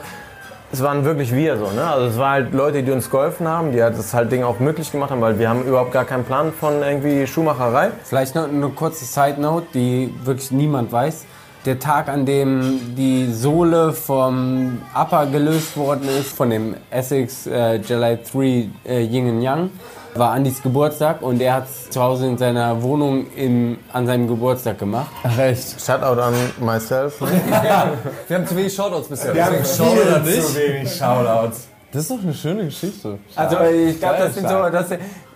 es 0.73 0.83
waren 0.83 1.05
wirklich 1.05 1.35
wir 1.35 1.57
so, 1.59 1.71
ne? 1.71 1.85
Also 1.85 2.07
es 2.07 2.19
waren 2.19 2.45
halt 2.45 2.55
Leute, 2.55 2.83
die 2.83 2.93
uns 2.93 3.11
geholfen 3.11 3.49
haben, 3.49 3.73
die 3.73 3.79
das 3.79 4.15
halt 4.15 4.31
Ding 4.31 4.45
auch 4.45 4.61
möglich 4.61 4.93
gemacht 4.93 5.11
haben, 5.11 5.21
weil 5.21 5.39
wir 5.39 5.49
haben 5.49 5.65
überhaupt 5.65 5.93
gar 5.93 6.05
keinen 6.05 6.25
Plan 6.25 6.53
von 6.53 6.83
irgendwie 6.83 7.27
Schuhmacherei. 7.27 7.91
Vielleicht 8.05 8.37
noch 8.37 8.49
eine 8.49 8.69
kurze 8.69 9.05
Side 9.05 9.41
Note, 9.41 9.67
die 9.75 10.15
wirklich 10.23 10.53
niemand 10.53 10.93
weiß. 10.93 11.27
Der 11.67 11.79
Tag, 11.79 12.09
an 12.09 12.25
dem 12.25 12.95
die 12.97 13.31
Sohle 13.33 13.93
vom 13.93 14.81
Upper 14.95 15.27
gelöst 15.27 15.77
worden 15.77 16.09
ist, 16.09 16.33
von 16.33 16.51
dem 16.51 16.75
Essex 16.91 17.47
äh, 17.47 17.77
July 17.77 18.19
3 18.33 18.69
äh, 18.89 19.03
Yin 19.03 19.29
and 19.29 19.43
Yang, 19.43 19.71
war 20.15 20.33
Andys 20.33 20.63
Geburtstag 20.63 21.23
und 21.23 21.41
er 21.41 21.55
hat 21.55 21.65
es 21.69 21.91
zu 21.91 22.01
Hause 22.01 22.27
in 22.27 22.39
seiner 22.39 22.83
Wohnung 22.83 23.27
in, 23.35 23.79
an 23.93 24.07
seinem 24.07 24.27
Geburtstag 24.27 24.79
gemacht. 24.79 25.11
Ach 25.23 25.39
echt. 25.39 25.81
Shoutout 25.81 26.21
an 26.21 26.35
myself. 26.61 27.21
Wir 28.29 28.39
haben 28.39 28.47
zu 28.47 28.57
wenig 28.57 28.75
Shoutouts 28.75 29.09
bisher. 29.09 29.35
Wir 29.35 29.47
haben 29.47 29.65
Shoutout 29.65 30.15
an 30.15 30.25
dich. 30.25 30.55
wenig 30.55 30.93
Shoutouts. 30.93 31.69
Das 31.93 32.03
ist 32.03 32.11
doch 32.11 32.23
eine 32.23 32.35
schöne 32.35 32.65
Geschichte. 32.67 33.19
Also 33.35 33.57
ich 33.61 33.99
glaube, 33.99 34.19
das 34.19 34.35
sind 34.35 34.49
so, 34.49 34.69
das, 34.69 34.87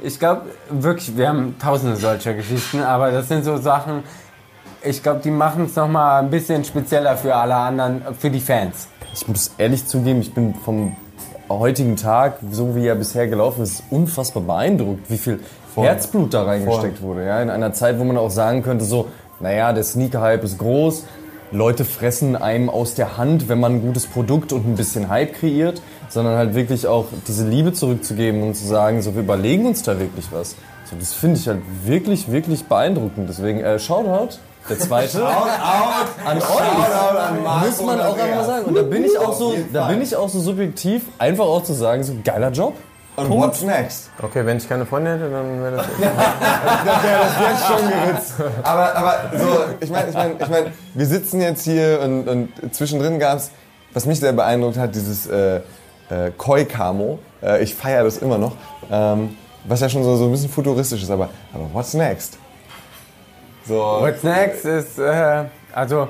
ich 0.00 0.18
glaube 0.20 0.42
wirklich, 0.70 1.16
wir 1.16 1.28
haben 1.28 1.56
tausende 1.58 1.96
solcher 1.96 2.34
Geschichten, 2.34 2.80
aber 2.80 3.10
das 3.10 3.26
sind 3.26 3.44
so 3.44 3.56
Sachen, 3.56 4.04
ich 4.80 5.02
glaube, 5.02 5.20
die 5.24 5.32
machen 5.32 5.64
es 5.64 5.74
nochmal 5.74 6.22
ein 6.22 6.30
bisschen 6.30 6.62
spezieller 6.64 7.16
für 7.16 7.34
alle 7.34 7.56
anderen, 7.56 8.02
für 8.16 8.30
die 8.30 8.38
Fans. 8.38 8.86
Ich 9.12 9.26
muss 9.26 9.52
ehrlich 9.58 9.84
zugeben, 9.86 10.20
ich 10.20 10.32
bin 10.32 10.54
vom 10.54 10.94
heutigen 11.48 11.96
Tag, 11.96 12.38
so 12.50 12.74
wie 12.74 12.86
er 12.86 12.94
bisher 12.94 13.28
gelaufen 13.28 13.62
ist, 13.62 13.82
unfassbar 13.90 14.42
beeindruckt, 14.42 15.10
wie 15.10 15.18
viel 15.18 15.40
Herzblut 15.74 16.34
da 16.34 16.44
reingesteckt 16.44 17.02
wurde. 17.02 17.24
Ja? 17.24 17.40
In 17.42 17.50
einer 17.50 17.72
Zeit, 17.72 17.98
wo 17.98 18.04
man 18.04 18.16
auch 18.16 18.30
sagen 18.30 18.62
könnte, 18.62 18.84
so, 18.84 19.06
naja, 19.40 19.72
der 19.72 19.84
Sneaker-Hype 19.84 20.44
ist 20.44 20.58
groß, 20.58 21.04
Leute 21.50 21.84
fressen 21.84 22.36
einem 22.36 22.68
aus 22.68 22.94
der 22.94 23.16
Hand, 23.16 23.48
wenn 23.48 23.60
man 23.60 23.74
ein 23.74 23.82
gutes 23.82 24.06
Produkt 24.06 24.52
und 24.52 24.66
ein 24.66 24.74
bisschen 24.74 25.08
Hype 25.08 25.34
kreiert, 25.34 25.80
sondern 26.08 26.36
halt 26.36 26.54
wirklich 26.54 26.86
auch 26.86 27.06
diese 27.28 27.46
Liebe 27.46 27.72
zurückzugeben 27.72 28.42
und 28.42 28.54
zu 28.54 28.66
sagen, 28.66 29.02
so, 29.02 29.14
wir 29.14 29.22
überlegen 29.22 29.66
uns 29.66 29.82
da 29.82 29.98
wirklich 29.98 30.26
was. 30.32 30.56
So, 30.84 30.96
das 30.98 31.12
finde 31.12 31.38
ich 31.38 31.46
halt 31.46 31.60
wirklich, 31.84 32.30
wirklich 32.30 32.64
beeindruckend. 32.64 33.28
Deswegen, 33.28 33.60
äh, 33.60 33.78
Shoutout 33.78 34.38
Der 34.68 34.78
zweite. 34.78 35.26
an 35.26 36.38
euch. 36.38 37.66
Muss 37.66 37.82
man 37.82 38.00
auch 38.00 38.18
einmal 38.18 38.44
sagen. 38.44 38.64
Und 38.66 38.76
da 38.76 38.82
bin 38.82 39.04
ich 39.04 39.18
auch 39.18 39.34
so, 39.34 39.54
da 39.72 39.88
bin 39.88 40.00
ich 40.00 40.16
auch 40.16 40.28
so 40.28 40.40
subjektiv, 40.40 41.02
einfach 41.18 41.44
auch 41.44 41.62
zu 41.62 41.74
sagen, 41.74 42.02
so 42.02 42.14
geiler 42.24 42.50
Job. 42.50 42.74
Und 43.16 43.30
what's 43.30 43.62
next? 43.62 44.10
Okay, 44.20 44.44
wenn 44.44 44.56
ich 44.56 44.68
keine 44.68 44.86
Freundin 44.86 45.18
hätte, 45.18 45.30
dann 45.30 45.62
wäre 45.62 45.76
das. 45.76 45.86
Das 46.84 47.02
wäre 47.02 47.20
das 47.20 47.34
jetzt 47.48 47.66
schon 47.66 47.88
geritzt. 47.88 48.34
Aber, 48.62 48.96
aber 48.96 49.38
so, 49.38 49.46
ich 49.80 49.90
meine, 49.90 50.08
ich 50.08 50.14
mein, 50.14 50.32
ich 50.40 50.48
mein, 50.48 50.72
wir 50.94 51.06
sitzen 51.06 51.40
jetzt 51.40 51.62
hier 51.62 52.00
und, 52.02 52.28
und 52.28 52.74
zwischendrin 52.74 53.18
gab 53.18 53.38
es, 53.38 53.50
was 53.92 54.06
mich 54.06 54.18
sehr 54.18 54.32
beeindruckt 54.32 54.76
hat, 54.76 54.94
dieses 54.94 55.26
äh, 55.26 55.56
äh, 56.10 56.32
Koi-Camo. 56.36 57.20
Äh, 57.42 57.62
ich 57.62 57.74
feiere 57.74 58.02
das 58.02 58.18
immer 58.18 58.38
noch. 58.38 58.52
Ähm, 58.90 59.36
was 59.64 59.80
ja 59.80 59.88
schon 59.88 60.02
so, 60.02 60.16
so 60.16 60.24
ein 60.24 60.32
bisschen 60.32 60.50
futuristisch 60.50 61.02
ist, 61.02 61.10
aber, 61.10 61.30
aber 61.52 61.72
what's 61.72 61.94
next? 61.94 62.38
So, 63.66 63.76
What's 64.00 64.22
next 64.22 64.66
ist, 64.66 64.98
äh, 64.98 65.44
also 65.72 66.08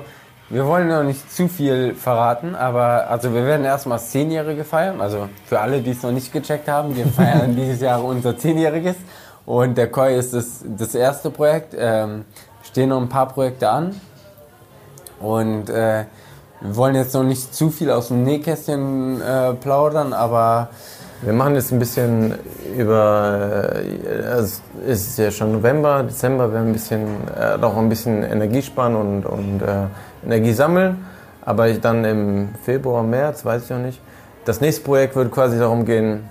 wir 0.49 0.65
wollen 0.65 0.89
noch 0.89 1.03
nicht 1.03 1.31
zu 1.31 1.47
viel 1.47 1.95
verraten, 1.95 2.53
aber 2.53 3.09
also 3.09 3.33
wir 3.33 3.45
werden 3.45 3.65
erstmal 3.65 3.97
das 3.97 4.09
Zehnjährige 4.09 4.65
feiern. 4.65 4.99
Also 4.99 5.29
für 5.45 5.59
alle, 5.61 5.81
die 5.81 5.91
es 5.91 6.03
noch 6.03 6.11
nicht 6.11 6.33
gecheckt 6.33 6.67
haben, 6.67 6.95
wir 6.97 7.07
feiern 7.07 7.55
dieses 7.55 7.79
Jahr 7.81 8.03
unser 8.03 8.37
Zehnjähriges. 8.37 8.97
Und 9.45 9.77
der 9.77 9.89
Koi 9.89 10.17
ist 10.17 10.33
das, 10.33 10.65
das 10.65 10.95
erste 10.95 11.29
Projekt. 11.29 11.73
Ähm, 11.77 12.25
stehen 12.63 12.89
noch 12.89 12.99
ein 12.99 13.09
paar 13.09 13.29
Projekte 13.29 13.69
an. 13.69 13.99
Und 15.19 15.69
äh, 15.69 16.05
wir 16.59 16.75
wollen 16.75 16.95
jetzt 16.95 17.13
noch 17.13 17.23
nicht 17.23 17.55
zu 17.55 17.69
viel 17.69 17.89
aus 17.89 18.09
dem 18.09 18.23
Nähkästchen 18.23 19.21
äh, 19.21 19.53
plaudern, 19.53 20.13
aber 20.13 20.69
Wir 21.25 21.33
machen 21.33 21.55
jetzt 21.55 21.71
ein 21.71 21.79
bisschen 21.79 22.35
über, 22.77 23.71
äh, 23.83 24.25
also 24.27 24.61
es 24.87 25.07
ist 25.07 25.17
ja 25.17 25.31
schon 25.31 25.53
November, 25.53 26.03
Dezember, 26.03 26.49
wir 26.49 26.53
werden 26.53 26.67
ein 26.67 26.73
bisschen, 26.73 27.01
äh, 27.35 27.57
doch 27.57 27.75
ein 27.75 27.89
bisschen 27.89 28.21
Energie 28.21 28.61
sparen 28.61 28.95
und, 28.95 29.25
und 29.25 29.61
äh, 29.63 29.87
Energie 30.23 30.53
sammeln. 30.53 31.03
Aber 31.43 31.67
ich 31.67 31.81
dann 31.81 32.05
im 32.05 32.49
Februar, 32.63 33.01
März, 33.01 33.43
weiß 33.43 33.63
ich 33.63 33.69
noch 33.71 33.79
nicht. 33.79 33.99
Das 34.45 34.61
nächste 34.61 34.83
Projekt 34.83 35.15
wird 35.15 35.31
quasi 35.31 35.57
darum 35.57 35.85
gehen, 35.85 36.29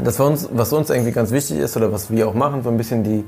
dass 0.00 0.20
wir 0.20 0.26
uns, 0.26 0.48
was 0.52 0.72
uns 0.72 0.90
irgendwie 0.90 1.12
ganz 1.12 1.32
wichtig 1.32 1.58
ist 1.58 1.76
oder 1.76 1.92
was 1.92 2.08
wir 2.08 2.28
auch 2.28 2.34
machen, 2.34 2.62
so 2.62 2.70
ein 2.70 2.76
bisschen 2.76 3.02
die 3.02 3.24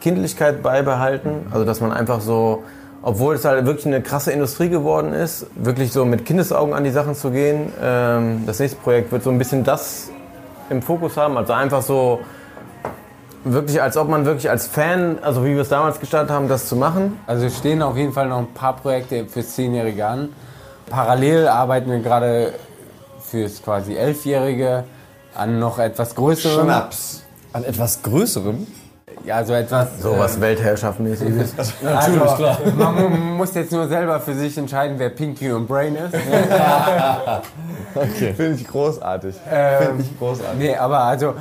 Kindlichkeit 0.00 0.62
beibehalten. 0.62 1.48
Also 1.50 1.64
dass 1.64 1.80
man 1.80 1.90
einfach 1.90 2.20
so, 2.20 2.62
obwohl 3.02 3.34
es 3.34 3.44
halt 3.44 3.66
wirklich 3.66 3.86
eine 3.86 4.02
krasse 4.02 4.30
Industrie 4.30 4.68
geworden 4.68 5.14
ist, 5.14 5.46
wirklich 5.56 5.92
so 5.92 6.04
mit 6.04 6.24
Kindesaugen 6.24 6.74
an 6.74 6.84
die 6.84 6.90
Sachen 6.90 7.16
zu 7.16 7.32
gehen. 7.32 7.72
Ähm, 7.82 8.44
das 8.46 8.60
nächste 8.60 8.78
Projekt 8.78 9.10
wird 9.10 9.24
so 9.24 9.30
ein 9.30 9.38
bisschen 9.38 9.64
das 9.64 10.10
im 10.70 10.82
Fokus 10.82 11.16
haben. 11.16 11.36
Also 11.36 11.52
einfach 11.52 11.82
so 11.82 12.20
wirklich, 13.44 13.80
als 13.80 13.96
ob 13.96 14.08
man 14.08 14.24
wirklich 14.24 14.50
als 14.50 14.66
Fan, 14.66 15.18
also 15.22 15.44
wie 15.44 15.54
wir 15.54 15.62
es 15.62 15.68
damals 15.68 16.00
gestartet 16.00 16.30
haben, 16.30 16.48
das 16.48 16.68
zu 16.68 16.76
machen. 16.76 17.18
Also 17.26 17.46
es 17.46 17.56
stehen 17.56 17.82
auf 17.82 17.96
jeden 17.96 18.12
Fall 18.12 18.28
noch 18.28 18.38
ein 18.38 18.52
paar 18.54 18.76
Projekte 18.76 19.26
fürs 19.26 19.54
Zehnjährige 19.54 20.06
an. 20.06 20.30
Parallel 20.90 21.48
arbeiten 21.48 21.90
wir 21.90 22.00
gerade 22.00 22.54
fürs 23.20 23.62
quasi 23.62 23.94
Elfjährige 23.94 24.84
an 25.34 25.58
noch 25.58 25.78
etwas 25.78 26.14
größerem. 26.14 26.64
Schnaps. 26.64 27.22
An 27.52 27.64
etwas 27.64 28.02
Größerem. 28.02 28.66
Ja, 29.24 29.36
also 29.36 29.52
etwas. 29.52 29.88
So 30.00 30.18
was 30.18 30.40
Weltherrschaftmäßiges. 30.40 31.54
Natürlich, 31.82 32.20
also, 32.22 32.34
klar. 32.36 32.58
Man 32.76 32.94
mu- 32.94 33.08
muss 33.36 33.54
jetzt 33.54 33.72
nur 33.72 33.86
selber 33.88 34.20
für 34.20 34.34
sich 34.34 34.56
entscheiden, 34.56 34.98
wer 34.98 35.10
Pinky 35.10 35.52
und 35.52 35.66
Brain 35.66 35.96
ist. 35.96 36.14
Finde 38.36 38.54
ich 38.54 38.66
großartig. 38.66 39.34
Ähm, 39.50 39.86
Finde 39.86 40.02
ich 40.04 40.18
großartig. 40.18 40.58
Nee, 40.58 40.76
aber 40.76 41.00
also, 41.00 41.34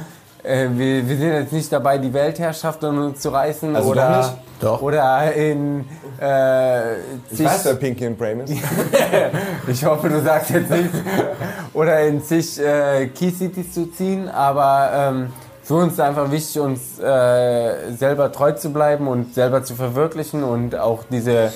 äh, 0.43 0.67
wir, 0.71 1.07
wir 1.07 1.17
sind 1.17 1.31
jetzt 1.33 1.53
nicht 1.53 1.71
dabei, 1.71 1.97
die 1.97 2.13
Weltherrschaft 2.13 2.83
an 2.83 2.97
uns 2.97 3.19
zu 3.21 3.29
reißen 3.29 3.75
Also 3.75 3.89
oder, 3.91 4.09
doch 4.09 4.17
nicht? 4.17 4.33
Doch. 4.59 4.81
oder 4.81 5.33
in 5.33 5.85
äh, 6.19 6.95
Ich 7.29 7.43
weiß, 7.43 7.65
wer 7.65 7.75
Pinky 7.75 8.07
und 8.07 8.17
Brain 8.17 8.39
ist. 8.41 8.53
Ich 9.67 9.85
hoffe, 9.85 10.09
du 10.09 10.19
sagst 10.21 10.49
jetzt 10.49 10.69
nichts. 10.71 10.97
Oder 11.73 11.99
in 12.01 12.23
zig 12.23 12.59
äh, 12.59 13.07
Key 13.07 13.31
Cities 13.31 13.73
zu 13.73 13.91
ziehen, 13.91 14.29
aber 14.29 14.89
ähm, 14.93 15.33
für 15.67 15.75
uns 15.75 15.99
einfach 15.99 16.31
wichtig, 16.31 16.61
uns 16.61 16.97
äh, 16.97 17.91
selber 17.91 18.31
treu 18.31 18.53
zu 18.53 18.71
bleiben 18.71 19.09
und 19.09 19.33
selber 19.33 19.65
zu 19.65 19.75
verwirklichen 19.75 20.41
und 20.41 20.77
auch 20.77 21.03
diese 21.11 21.51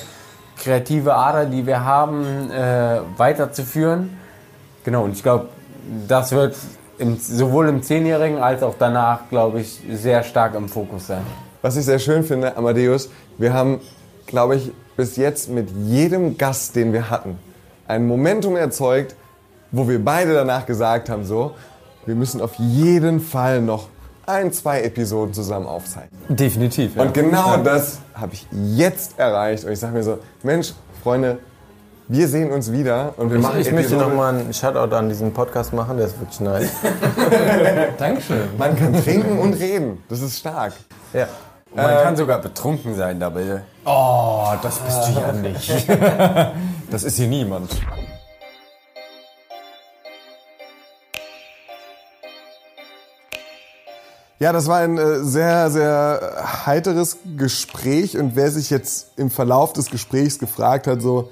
kreative 0.58 1.16
Ader, 1.16 1.46
die 1.46 1.66
wir 1.66 1.86
haben, 1.86 2.52
äh, 2.52 3.00
weiterzuführen. 3.16 4.18
Genau, 4.84 5.06
und 5.06 5.14
ich 5.14 5.24
glaube, 5.24 5.48
das 6.10 6.34
wird 6.34 6.58
im, 6.98 7.18
sowohl 7.20 7.70
im 7.70 7.84
Zehnjährigen 7.84 8.40
als 8.40 8.64
auch 8.64 8.76
danach, 8.78 9.30
glaube 9.30 9.62
ich, 9.62 9.82
sehr 9.90 10.24
stark 10.24 10.56
im 10.56 10.68
Fokus 10.68 11.08
sein. 11.08 11.22
Was 11.62 11.78
ich 11.78 11.86
sehr 11.86 12.00
schön 12.00 12.26
finde, 12.26 12.58
Amadeus, 12.58 13.10
wir 13.38 13.54
haben, 13.54 13.80
glaube 14.28 14.58
ich, 14.58 14.74
bis 14.98 15.16
jetzt 15.16 15.50
mit 15.50 15.70
jedem 15.86 16.38
Gast, 16.38 16.76
den 16.76 16.92
wir 16.92 17.10
hatten, 17.10 17.40
ein 17.88 18.08
Momentum 18.08 18.58
erzeugt, 18.58 19.16
wo 19.72 19.88
wir 19.88 20.04
beide 20.04 20.34
danach 20.34 20.66
gesagt 20.66 21.10
haben, 21.10 21.24
so, 21.24 21.54
wir 22.06 22.16
müssen 22.16 22.42
auf 22.42 22.56
jeden 22.56 23.22
Fall 23.22 23.62
noch 23.62 23.88
ein, 24.26 24.52
zwei 24.54 24.82
Episoden 24.82 25.34
zusammen 25.34 25.66
aufzeichnen. 25.66 26.20
Definitiv. 26.30 26.96
Ja. 26.96 27.04
Und 27.04 27.14
genau 27.14 27.58
das 27.58 28.00
habe 28.14 28.34
ich 28.34 28.46
jetzt 28.52 29.18
erreicht. 29.20 29.66
Und 29.66 29.72
ich 29.72 29.80
sage 29.80 29.94
mir 29.94 30.04
so, 30.04 30.20
Mensch, 30.44 30.74
Freunde, 31.04 31.40
wir 32.08 32.28
sehen 32.28 32.52
uns 32.52 32.72
wieder 32.72 33.14
und 33.18 33.32
wir 33.32 33.40
machen 33.40 33.60
Ich 33.60 33.72
möchte 33.72 33.94
Episode- 33.96 34.10
noch 34.12 34.16
mal 34.18 34.34
einen 34.34 34.54
Shoutout 34.54 34.94
an 34.96 35.08
diesen 35.10 35.34
Podcast 35.34 35.72
machen, 35.74 35.98
der 35.98 36.08
ist 36.08 36.20
wirklich 36.20 36.40
nice. 36.42 36.70
Dankeschön. 37.98 38.50
Man 38.58 38.76
kann 38.76 39.02
trinken 39.04 39.40
und 39.40 39.54
reden. 39.54 40.04
Das 40.10 40.22
ist 40.22 40.38
stark. 40.40 40.74
Ja. 41.14 41.28
Man 41.74 42.04
kann 42.04 42.18
sogar 42.18 42.40
betrunken 42.40 42.96
sein 42.96 43.18
dabei. 43.18 43.62
Oh, 43.86 44.48
das 44.62 44.78
bist 44.80 45.08
du 45.08 45.20
ja 45.22 45.32
nicht. 45.32 45.88
Das 46.92 47.04
ist 47.06 47.16
hier 47.16 47.28
niemand. 47.30 47.72
Ja, 54.42 54.52
das 54.52 54.68
war 54.68 54.80
ein 54.80 54.98
äh, 54.98 55.20
sehr, 55.20 55.70
sehr 55.70 56.64
heiteres 56.66 57.18
Gespräch 57.38 58.18
und 58.18 58.36
wer 58.36 58.50
sich 58.50 58.72
jetzt 58.72 59.12
im 59.16 59.30
Verlauf 59.30 59.72
des 59.74 59.92
Gesprächs 59.92 60.40
gefragt 60.40 60.88
hat, 60.88 61.00
so, 61.00 61.30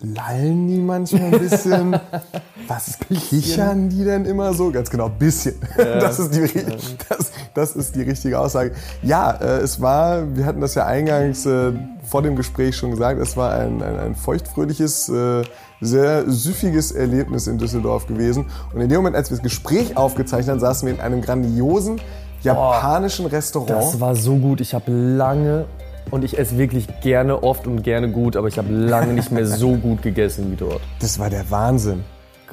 lallen 0.00 0.68
die 0.68 0.76
manchmal 0.76 1.32
ein 1.32 1.38
bisschen? 1.38 1.98
Was 2.68 2.98
kichern 3.08 3.88
die 3.88 4.04
denn 4.04 4.26
immer 4.26 4.52
so? 4.52 4.70
Ganz 4.70 4.90
genau, 4.90 5.08
bisschen. 5.08 5.54
Das, 5.78 6.18
ist 6.18 6.34
die, 6.34 6.46
das, 7.08 7.32
das 7.54 7.74
ist 7.74 7.96
die 7.96 8.02
richtige 8.02 8.38
Aussage. 8.38 8.72
Ja, 9.02 9.30
äh, 9.30 9.60
es 9.60 9.80
war, 9.80 10.36
wir 10.36 10.44
hatten 10.44 10.60
das 10.60 10.74
ja 10.74 10.84
eingangs 10.84 11.46
äh, 11.46 11.72
vor 12.04 12.20
dem 12.20 12.36
Gespräch 12.36 12.76
schon 12.76 12.90
gesagt, 12.90 13.18
es 13.18 13.34
war 13.34 13.54
ein, 13.54 13.82
ein, 13.82 13.98
ein 13.98 14.14
feuchtfröhliches, 14.14 15.10
sehr 15.80 16.30
süffiges 16.30 16.92
Erlebnis 16.92 17.46
in 17.46 17.56
Düsseldorf 17.56 18.06
gewesen. 18.06 18.50
Und 18.74 18.82
in 18.82 18.90
dem 18.90 18.98
Moment, 18.98 19.16
als 19.16 19.30
wir 19.30 19.38
das 19.38 19.42
Gespräch 19.42 19.96
aufgezeichnet 19.96 20.50
haben, 20.50 20.60
saßen 20.60 20.86
wir 20.86 20.94
in 20.94 21.00
einem 21.00 21.22
grandiosen 21.22 21.98
japanischen 22.42 23.26
Restaurant. 23.26 23.70
Das 23.70 24.00
war 24.00 24.14
so 24.14 24.36
gut. 24.36 24.60
Ich 24.60 24.74
habe 24.74 24.90
lange 24.90 25.66
und 26.10 26.24
ich 26.24 26.38
esse 26.38 26.58
wirklich 26.58 26.88
gerne 27.00 27.42
oft 27.42 27.66
und 27.66 27.82
gerne 27.82 28.10
gut, 28.10 28.36
aber 28.36 28.48
ich 28.48 28.58
habe 28.58 28.72
lange 28.72 29.12
nicht 29.12 29.30
mehr 29.30 29.46
so 29.46 29.76
gut 29.76 30.02
gegessen 30.02 30.52
wie 30.52 30.56
dort. 30.56 30.80
Das 31.00 31.18
war 31.18 31.30
der 31.30 31.50
Wahnsinn. 31.50 32.04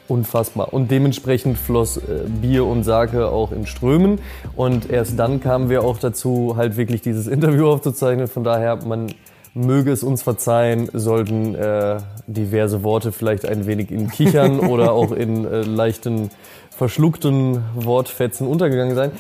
Unfassbar. 0.07 0.73
Und 0.73 0.89
dementsprechend 0.89 1.57
floss 1.57 1.97
äh, 1.97 2.23
Bier 2.27 2.65
und 2.65 2.83
Sake 2.83 3.27
auch 3.27 3.51
in 3.51 3.67
Strömen. 3.67 4.19
Und 4.55 4.89
erst 4.89 5.19
dann 5.19 5.39
kamen 5.39 5.69
wir 5.69 5.83
auch 5.83 5.99
dazu, 5.99 6.55
halt 6.57 6.77
wirklich 6.77 7.01
dieses 7.01 7.27
Interview 7.35 7.67
aufzuzeichnen. 7.67 8.27
Von 8.27 8.43
daher, 8.43 8.77
man 8.77 9.13
möge 9.53 9.91
es 9.91 10.03
uns 10.03 10.23
verzeihen, 10.23 10.89
sollten 10.93 11.53
äh, 11.55 11.97
diverse 12.27 12.83
Worte 12.83 13.11
vielleicht 13.11 13.45
ein 13.45 13.65
wenig 13.65 13.91
in 13.91 14.09
Kichern 14.09 14.59
oder 14.71 14.93
auch 14.93 15.11
in 15.11 15.45
äh, 15.45 15.61
leichten 15.61 16.29
verschluckten 16.75 17.61
Wortfetzen 17.75 18.47
untergegangen 18.47 18.95
sein. 18.95 19.11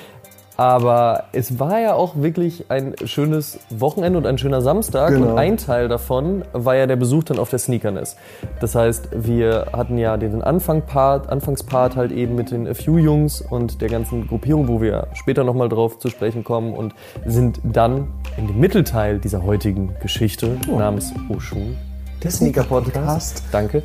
Aber 0.59 1.23
es 1.31 1.57
war 1.57 1.79
ja 1.79 1.93
auch 1.93 2.17
wirklich 2.17 2.65
ein 2.67 2.93
schönes 3.05 3.59
Wochenende 3.69 4.19
und 4.19 4.27
ein 4.27 4.37
schöner 4.37 4.61
Samstag. 4.61 5.11
Genau. 5.13 5.31
Und 5.31 5.37
ein 5.37 5.55
Teil 5.55 5.87
davon 5.87 6.43
war 6.51 6.75
ja 6.75 6.85
der 6.85 6.97
Besuch 6.97 7.23
dann 7.23 7.39
auf 7.39 7.49
der 7.49 7.59
Sneakerness. 7.59 8.17
Das 8.59 8.75
heißt, 8.75 9.07
wir 9.13 9.67
hatten 9.71 9.97
ja 9.97 10.17
den 10.17 10.41
Anfangpart, 10.41 11.29
Anfangspart 11.29 11.95
halt 11.95 12.11
eben 12.11 12.35
mit 12.35 12.51
den 12.51 12.67
A 12.67 12.73
Few 12.73 12.97
Jungs 12.97 13.39
und 13.39 13.79
der 13.79 13.87
ganzen 13.87 14.27
Gruppierung, 14.27 14.67
wo 14.67 14.81
wir 14.81 15.07
später 15.13 15.45
nochmal 15.45 15.69
drauf 15.69 15.97
zu 15.97 16.09
sprechen 16.09 16.43
kommen 16.43 16.73
und 16.73 16.93
sind 17.25 17.61
dann 17.63 18.09
in 18.35 18.47
dem 18.47 18.59
Mittelteil 18.59 19.19
dieser 19.19 19.43
heutigen 19.43 19.95
Geschichte 20.01 20.57
namens 20.67 21.13
Oshun, 21.29 21.77
der 22.23 22.31
Sneaker 22.31 22.63
Podcast, 22.63 23.43
danke, 23.51 23.83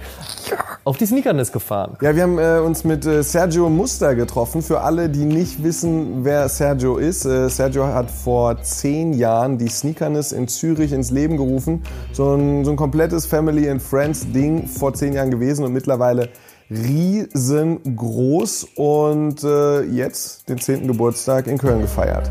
auf 0.84 0.98
die 0.98 1.06
Sneakerness 1.06 1.52
gefahren. 1.52 1.96
Ja, 2.02 2.14
wir 2.14 2.22
haben 2.22 2.38
äh, 2.38 2.58
uns 2.58 2.84
mit 2.84 3.06
äh, 3.06 3.22
Sergio 3.22 3.70
Muster 3.70 4.14
getroffen. 4.14 4.62
Für 4.62 4.82
alle, 4.82 5.08
die 5.08 5.24
nicht 5.24 5.62
wissen, 5.62 6.24
wer 6.24 6.48
Sergio 6.48 6.98
ist. 6.98 7.24
Äh, 7.24 7.48
Sergio 7.48 7.86
hat 7.86 8.10
vor 8.10 8.60
zehn 8.62 9.14
Jahren 9.14 9.56
die 9.56 9.68
Sneakerness 9.68 10.32
in 10.32 10.48
Zürich 10.48 10.92
ins 10.92 11.10
Leben 11.10 11.36
gerufen. 11.36 11.82
So 12.12 12.34
ein, 12.34 12.64
so 12.64 12.72
ein 12.72 12.76
komplettes 12.76 13.24
Family 13.24 13.70
and 13.70 13.80
Friends 13.80 14.30
Ding 14.32 14.66
vor 14.66 14.92
zehn 14.92 15.14
Jahren 15.14 15.30
gewesen 15.30 15.64
und 15.64 15.72
mittlerweile 15.72 16.28
riesengroß 16.70 18.68
und 18.76 19.44
äh, 19.44 19.82
jetzt 19.82 20.48
den 20.48 20.58
10. 20.58 20.86
Geburtstag 20.86 21.46
in 21.46 21.58
Köln 21.58 21.80
gefeiert. 21.82 22.30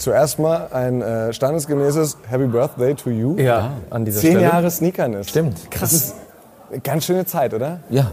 Zuerst 0.00 0.38
mal 0.38 0.68
ein 0.72 1.02
äh, 1.02 1.32
standesgemäßes 1.32 2.18
Happy 2.28 2.46
Birthday 2.46 2.94
to 2.94 3.10
you. 3.10 3.36
Ja, 3.36 3.72
an 3.90 4.04
dieser 4.04 4.20
Zehn 4.20 4.32
Stelle. 4.32 4.46
Jahre 4.46 4.70
Sneakerness. 4.70 5.28
Stimmt. 5.28 5.70
Krass. 5.70 5.80
Das 5.80 5.92
ist 5.92 6.14
eine 6.70 6.80
ganz 6.80 7.04
schöne 7.04 7.26
Zeit, 7.26 7.54
oder? 7.54 7.80
Ja. 7.90 8.10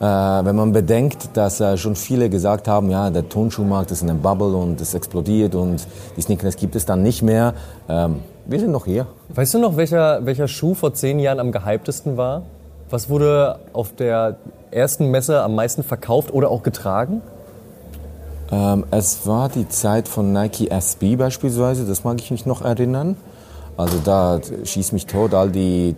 Äh, 0.00 0.44
wenn 0.44 0.56
man 0.56 0.72
bedenkt, 0.72 1.30
dass 1.34 1.60
äh, 1.60 1.76
schon 1.76 1.94
viele 1.94 2.28
gesagt 2.28 2.66
haben, 2.66 2.90
ja, 2.90 3.10
der 3.10 3.28
Tonschuhmarkt 3.28 3.92
ist 3.92 4.02
in 4.02 4.10
einem 4.10 4.20
Bubble 4.20 4.56
und 4.56 4.80
es 4.80 4.94
explodiert 4.94 5.54
und 5.54 5.86
die 6.16 6.22
Sneakers 6.22 6.56
gibt 6.56 6.74
es 6.74 6.84
dann 6.84 7.02
nicht 7.02 7.22
mehr. 7.22 7.54
Ähm, 7.88 8.20
wir 8.44 8.58
sind 8.58 8.72
noch 8.72 8.86
hier. 8.86 9.06
Weißt 9.28 9.54
du 9.54 9.58
noch, 9.58 9.76
welcher, 9.76 10.26
welcher 10.26 10.48
Schuh 10.48 10.74
vor 10.74 10.92
zehn 10.92 11.20
Jahren 11.20 11.38
am 11.38 11.52
gehyptesten 11.52 12.16
war? 12.16 12.42
Was 12.90 13.08
wurde 13.08 13.60
auf 13.72 13.94
der 13.94 14.36
ersten 14.72 15.10
Messe 15.10 15.40
am 15.42 15.54
meisten 15.54 15.84
verkauft 15.84 16.34
oder 16.34 16.50
auch 16.50 16.64
getragen? 16.64 17.22
Ähm, 18.52 18.84
es 18.90 19.26
war 19.26 19.48
die 19.48 19.68
Zeit 19.68 20.06
von 20.08 20.32
Nike 20.32 20.68
SB 20.70 21.16
beispielsweise, 21.16 21.86
das 21.86 22.04
mag 22.04 22.20
ich 22.20 22.30
mich 22.30 22.44
noch 22.44 22.60
erinnern. 22.60 23.16
Also 23.78 23.98
da 24.04 24.38
schießt 24.64 24.92
mich 24.92 25.06
tot, 25.06 25.32
all 25.32 25.50
die 25.50 25.96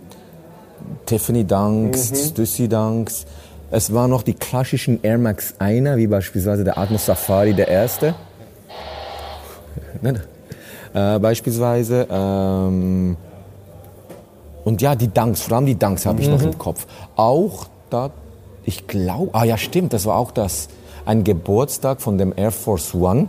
Tiffany 1.05 1.43
Dunks, 1.43 2.29
Stussy 2.29 2.69
Dunks. 2.69 3.25
Es 3.71 3.93
waren 3.93 4.09
noch 4.09 4.23
die 4.23 4.33
klassischen 4.33 5.03
Air 5.03 5.17
Max 5.17 5.55
1er, 5.59 5.97
wie 5.97 6.07
beispielsweise 6.07 6.63
der 6.63 6.77
Atmos 6.77 7.05
Safari, 7.05 7.53
der 7.53 7.67
erste. 7.67 8.15
Äh, 10.93 11.19
beispielsweise. 11.19 12.07
Ähm, 12.09 13.17
und 14.63 14.81
ja, 14.81 14.95
die 14.95 15.09
Dunks, 15.09 15.41
vor 15.41 15.57
allem 15.57 15.65
die 15.65 15.77
Dunks 15.77 16.05
habe 16.05 16.21
ich 16.21 16.29
noch 16.29 16.41
im 16.41 16.57
Kopf. 16.57 16.87
Auch 17.17 17.65
da, 17.89 18.11
ich 18.63 18.87
glaube, 18.87 19.29
ah 19.33 19.43
ja 19.43 19.57
stimmt, 19.57 19.91
das 19.91 20.05
war 20.05 20.15
auch 20.15 20.31
das, 20.31 20.69
ein 21.05 21.23
Geburtstag 21.23 22.01
von 22.01 22.17
dem 22.17 22.33
Air 22.35 22.51
Force 22.51 22.93
One. 22.93 23.27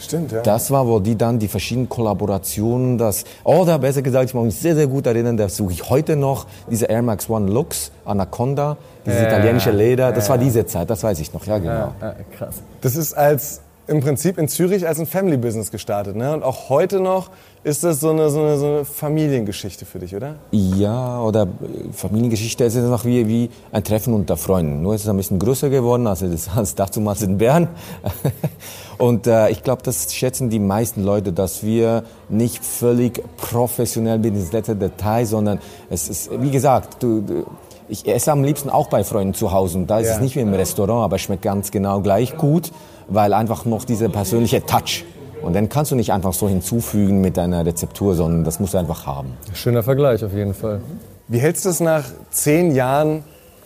Stimmt, 0.00 0.30
ja. 0.30 0.42
Das 0.42 0.70
war, 0.70 0.86
wo 0.86 1.00
die 1.00 1.16
dann 1.16 1.40
die 1.40 1.48
verschiedenen 1.48 1.88
Kollaborationen, 1.88 2.98
das, 2.98 3.24
oder 3.42 3.80
besser 3.80 4.02
gesagt, 4.02 4.26
ich 4.26 4.34
mag 4.34 4.44
mich 4.44 4.54
sehr, 4.54 4.76
sehr 4.76 4.86
gut 4.86 5.06
erinnern, 5.06 5.36
das 5.36 5.56
suche 5.56 5.72
ich 5.72 5.90
heute 5.90 6.14
noch, 6.14 6.46
diese 6.70 6.86
Air 6.86 7.02
Max 7.02 7.28
One 7.28 7.50
Lux, 7.50 7.90
Anaconda, 8.04 8.76
dieses 9.04 9.22
italienische 9.22 9.72
Leder, 9.72 10.12
das 10.12 10.28
war 10.28 10.38
diese 10.38 10.66
Zeit, 10.66 10.88
das 10.88 11.02
weiß 11.02 11.18
ich 11.18 11.32
noch, 11.32 11.44
ja 11.46 11.58
genau. 11.58 11.92
Ja, 12.00 12.14
krass. 12.36 12.62
Das 12.80 12.94
ist 12.94 13.14
als 13.14 13.60
im 13.88 14.00
Prinzip 14.00 14.38
in 14.38 14.48
Zürich 14.48 14.86
als 14.86 15.00
ein 15.00 15.06
Family 15.06 15.38
Business 15.38 15.70
gestartet, 15.70 16.14
ne? 16.14 16.32
Und 16.34 16.44
auch 16.44 16.68
heute 16.68 17.00
noch 17.00 17.30
ist 17.68 17.84
das 17.84 18.00
so 18.00 18.10
eine, 18.10 18.30
so 18.30 18.40
eine, 18.40 18.58
so 18.58 18.66
eine 18.66 18.84
Familiengeschichte 18.84 19.84
für 19.84 19.98
dich, 19.98 20.16
oder? 20.16 20.36
Ja, 20.50 21.20
oder 21.20 21.46
Familiengeschichte 21.92 22.64
ist 22.64 22.74
es 22.74 22.88
noch 22.88 23.04
wie, 23.04 23.28
wie 23.28 23.50
ein 23.70 23.84
Treffen 23.84 24.14
unter 24.14 24.36
Freunden. 24.36 24.82
Nur 24.82 24.94
ist 24.94 25.02
es 25.02 25.08
ein 25.08 25.16
bisschen 25.16 25.38
größer 25.38 25.68
geworden, 25.68 26.06
also 26.06 26.26
das 26.26 26.48
als 26.54 26.74
damals 26.94 27.22
in 27.22 27.38
Bern. 27.38 27.68
Und 28.98 29.26
äh, 29.26 29.50
ich 29.50 29.62
glaube, 29.62 29.82
das 29.84 30.12
schätzen 30.12 30.50
die 30.50 30.58
meisten 30.58 31.04
Leute, 31.04 31.32
dass 31.32 31.62
wir 31.62 32.02
nicht 32.28 32.64
völlig 32.64 33.22
professionell 33.36 34.18
bis 34.18 34.32
ins 34.32 34.52
letzte 34.52 34.74
Detail, 34.74 35.24
sondern 35.26 35.60
es 35.90 36.08
ist, 36.08 36.30
wie 36.40 36.50
gesagt, 36.50 37.02
du, 37.02 37.20
du 37.20 37.46
ich 37.90 38.06
esse 38.06 38.30
am 38.32 38.44
liebsten 38.44 38.68
auch 38.68 38.88
bei 38.88 39.02
Freunden 39.02 39.32
zu 39.34 39.52
Hause. 39.52 39.78
Und 39.78 39.86
da 39.88 39.98
ist 40.00 40.08
Ja. 40.08 40.14
es 40.16 40.20
nicht 40.20 40.36
wie 40.36 40.40
im 40.40 40.52
Restaurant, 40.52 41.04
aber 41.04 41.16
es 41.16 41.22
schmeckt 41.22 41.42
ganz 41.42 41.70
genau 41.70 42.00
gleich 42.00 42.36
gut, 42.36 42.70
weil 43.08 43.32
einfach 43.32 43.64
noch 43.64 43.84
dieser 43.84 44.08
persönliche 44.10 44.64
Touch. 44.66 45.04
Und 45.42 45.54
den 45.54 45.68
kannst 45.68 45.90
du 45.92 45.96
nicht 45.96 46.12
einfach 46.12 46.32
so 46.32 46.48
hinzufügen 46.48 47.20
mit 47.20 47.36
deiner 47.36 47.64
Rezeptur, 47.64 48.14
sondern 48.14 48.44
das 48.44 48.60
musst 48.60 48.74
du 48.74 48.78
einfach 48.78 49.06
haben. 49.06 49.32
Schöner 49.54 49.82
Vergleich 49.82 50.24
auf 50.24 50.32
jeden 50.32 50.54
Fall. 50.54 50.80
Wie 51.28 51.38
hältst 51.38 51.64
du 51.64 51.68
es 51.68 51.80
nach 51.80 52.04
zehn 52.30 52.74
Jahren 52.74 53.22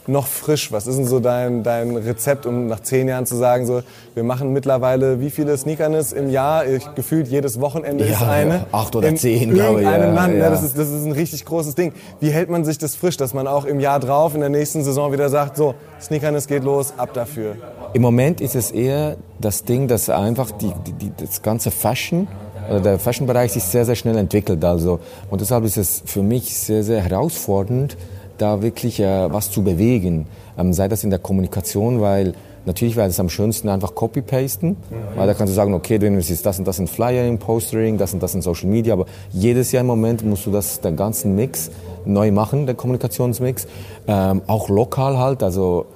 noch 0.09 0.27
frisch? 0.27 0.73
Was 0.73 0.89
ist 0.89 0.97
denn 0.97 1.07
so 1.07 1.21
dein, 1.21 1.63
dein 1.63 1.97
Rezept, 1.97 2.45
um 2.45 2.67
nach 2.67 2.81
zehn 2.81 3.07
Jahren 3.07 3.25
zu 3.25 3.37
sagen, 3.37 3.67
so, 3.67 3.83
wir 4.15 4.25
machen 4.25 4.53
mittlerweile 4.53 5.21
wie 5.21 5.31
viele 5.31 5.57
Sneakerness 5.57 6.13
im 6.13 6.29
Jahr? 6.29 6.67
Ich, 6.67 6.93
gefühlt 6.97 7.29
jedes 7.29 7.61
Wochenende 7.61 8.05
ist 8.05 8.21
Ja, 8.21 8.29
eine. 8.29 8.67
acht 8.73 8.97
oder 8.97 9.07
In 9.09 9.17
zehn, 9.17 9.55
glaube 9.55 9.81
ich, 9.81 9.87
ja, 9.87 9.97
Land, 9.97 10.35
ne? 10.35 10.41
ja. 10.41 10.51
das, 10.51 10.65
ist, 10.65 10.77
das 10.77 10.89
ist 10.89 11.05
ein 11.07 11.13
richtig 11.13 11.45
großes 11.45 11.77
Ding. 11.77 11.93
Wie 12.19 12.31
hält 12.31 12.51
man 12.51 12.65
sich 12.65 12.79
das 12.79 12.97
frisch, 12.97 13.17
dass 13.17 13.33
man 13.33 13.47
auch 13.47 13.65
im 13.65 13.79
Jahr 13.79 14.01
drauf, 14.01 14.35
in 14.35 14.41
der 14.41 14.49
nächsten 14.51 14.83
Saison 14.83 15.13
wieder 15.13 15.29
sagt, 15.29 15.57
so, 15.57 15.75
Sneakerness 16.01 16.49
geht 16.49 16.65
los, 16.65 16.95
ab 16.97 17.11
dafür? 17.15 17.55
Im 17.95 18.01
Moment 18.01 18.41
ist 18.41 18.55
es 18.55 18.71
eher 18.71 19.17
das 19.39 19.65
Ding, 19.65 19.87
dass 19.87 20.09
einfach 20.09 20.51
die, 20.51 20.73
die, 20.87 20.93
die, 20.93 21.13
das 21.15 21.43
ganze 21.43 21.71
Fashion, 21.71 22.27
oder 22.71 22.81
der 22.81 22.99
Fashion-Bereich 22.99 23.53
sich 23.53 23.65
sehr, 23.65 23.85
sehr 23.85 23.97
schnell 23.97 24.17
entwickelt. 24.17 24.65
Also, 24.65 25.01
und 25.31 25.41
deshalb 25.43 25.65
ist 25.65 25.77
es 25.77 26.03
für 26.07 26.23
mich 26.23 26.57
sehr, 26.57 26.85
sehr 26.85 27.03
herausfordernd, 27.03 27.99
da 28.39 28.63
wirklich 28.63 28.99
äh, 29.01 29.31
was 29.31 29.51
zu 29.51 29.63
bewegen. 29.63 30.27
Ähm, 30.57 30.73
sei 30.73 30.89
das 30.89 31.05
in 31.05 31.11
der 31.11 31.19
Kommunikation, 31.19 32.01
weil 32.01 32.33
natürlich 32.65 32.97
wäre 32.97 33.09
es 33.09 33.21
am 33.21 33.29
schönsten 33.29 33.69
einfach 33.69 33.95
copy-pasten, 33.95 34.77
weil 35.15 35.27
da 35.27 35.35
kannst 35.35 35.53
du 35.53 35.55
sagen, 35.55 35.75
okay, 35.75 35.99
du 35.99 36.07
investierst 36.07 36.47
das 36.47 36.59
und 36.59 36.67
das 36.67 36.79
in 36.79 36.87
Flyer, 36.87 37.27
in 37.27 37.39
Postering, 37.39 37.99
das 37.99 38.15
und 38.15 38.23
das 38.23 38.35
in 38.35 38.41
Social 38.41 38.69
Media, 38.69 38.95
aber 38.95 39.07
jedes 39.33 39.71
Jahr 39.73 39.83
im 39.83 39.89
Moment 39.89 40.25
musst 40.25 40.47
du 40.47 40.51
das, 40.51 40.81
den 40.81 40.97
ganzen 40.97 41.35
Mix 41.35 41.71
neu 42.07 42.31
machen, 42.31 42.65
der 42.65 42.75
Kommunikationsmix. 42.75 43.67
Ähm, 44.07 44.41
auch 44.47 44.69
lokal 44.71 45.19
halt, 45.19 45.43
also 45.43 45.87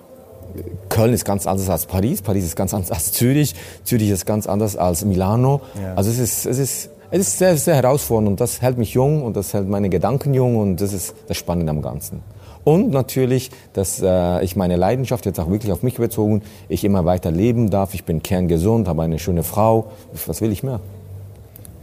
Köln 0.88 1.12
ist 1.12 1.24
ganz 1.24 1.46
anders 1.46 1.68
als 1.68 1.86
Paris, 1.86 2.22
Paris 2.22 2.44
ist 2.44 2.56
ganz 2.56 2.74
anders 2.74 2.90
als 2.90 3.12
Zürich, 3.12 3.54
Zürich 3.84 4.10
ist 4.10 4.26
ganz 4.26 4.46
anders 4.46 4.76
als 4.76 5.04
Milano. 5.04 5.60
Also 5.96 6.10
es 6.10 6.18
ist, 6.18 6.46
es 6.46 6.58
ist, 6.58 6.90
es 7.10 7.20
ist 7.20 7.38
sehr, 7.38 7.56
sehr 7.56 7.76
herausfordernd 7.76 8.28
und 8.28 8.40
das 8.40 8.62
hält 8.62 8.78
mich 8.78 8.94
jung 8.94 9.22
und 9.22 9.36
das 9.36 9.54
hält 9.54 9.68
meine 9.68 9.88
Gedanken 9.88 10.34
jung 10.34 10.56
und 10.56 10.80
das 10.80 10.92
ist 10.92 11.14
das 11.28 11.36
Spannende 11.36 11.70
am 11.70 11.82
Ganzen. 11.82 12.22
Und 12.64 12.90
natürlich, 12.90 13.52
dass 13.74 14.02
äh, 14.02 14.42
ich 14.42 14.56
meine 14.56 14.74
Leidenschaft 14.74 15.24
jetzt 15.24 15.38
auch 15.38 15.48
wirklich 15.48 15.70
auf 15.70 15.84
mich 15.84 15.98
bezogen, 15.98 16.42
ich 16.68 16.82
immer 16.82 17.04
weiter 17.04 17.30
leben 17.30 17.70
darf, 17.70 17.94
ich 17.94 18.02
bin 18.02 18.24
kerngesund, 18.24 18.88
habe 18.88 19.02
eine 19.02 19.20
schöne 19.20 19.44
Frau, 19.44 19.92
was 20.26 20.40
will 20.40 20.50
ich 20.50 20.64
mehr? 20.64 20.80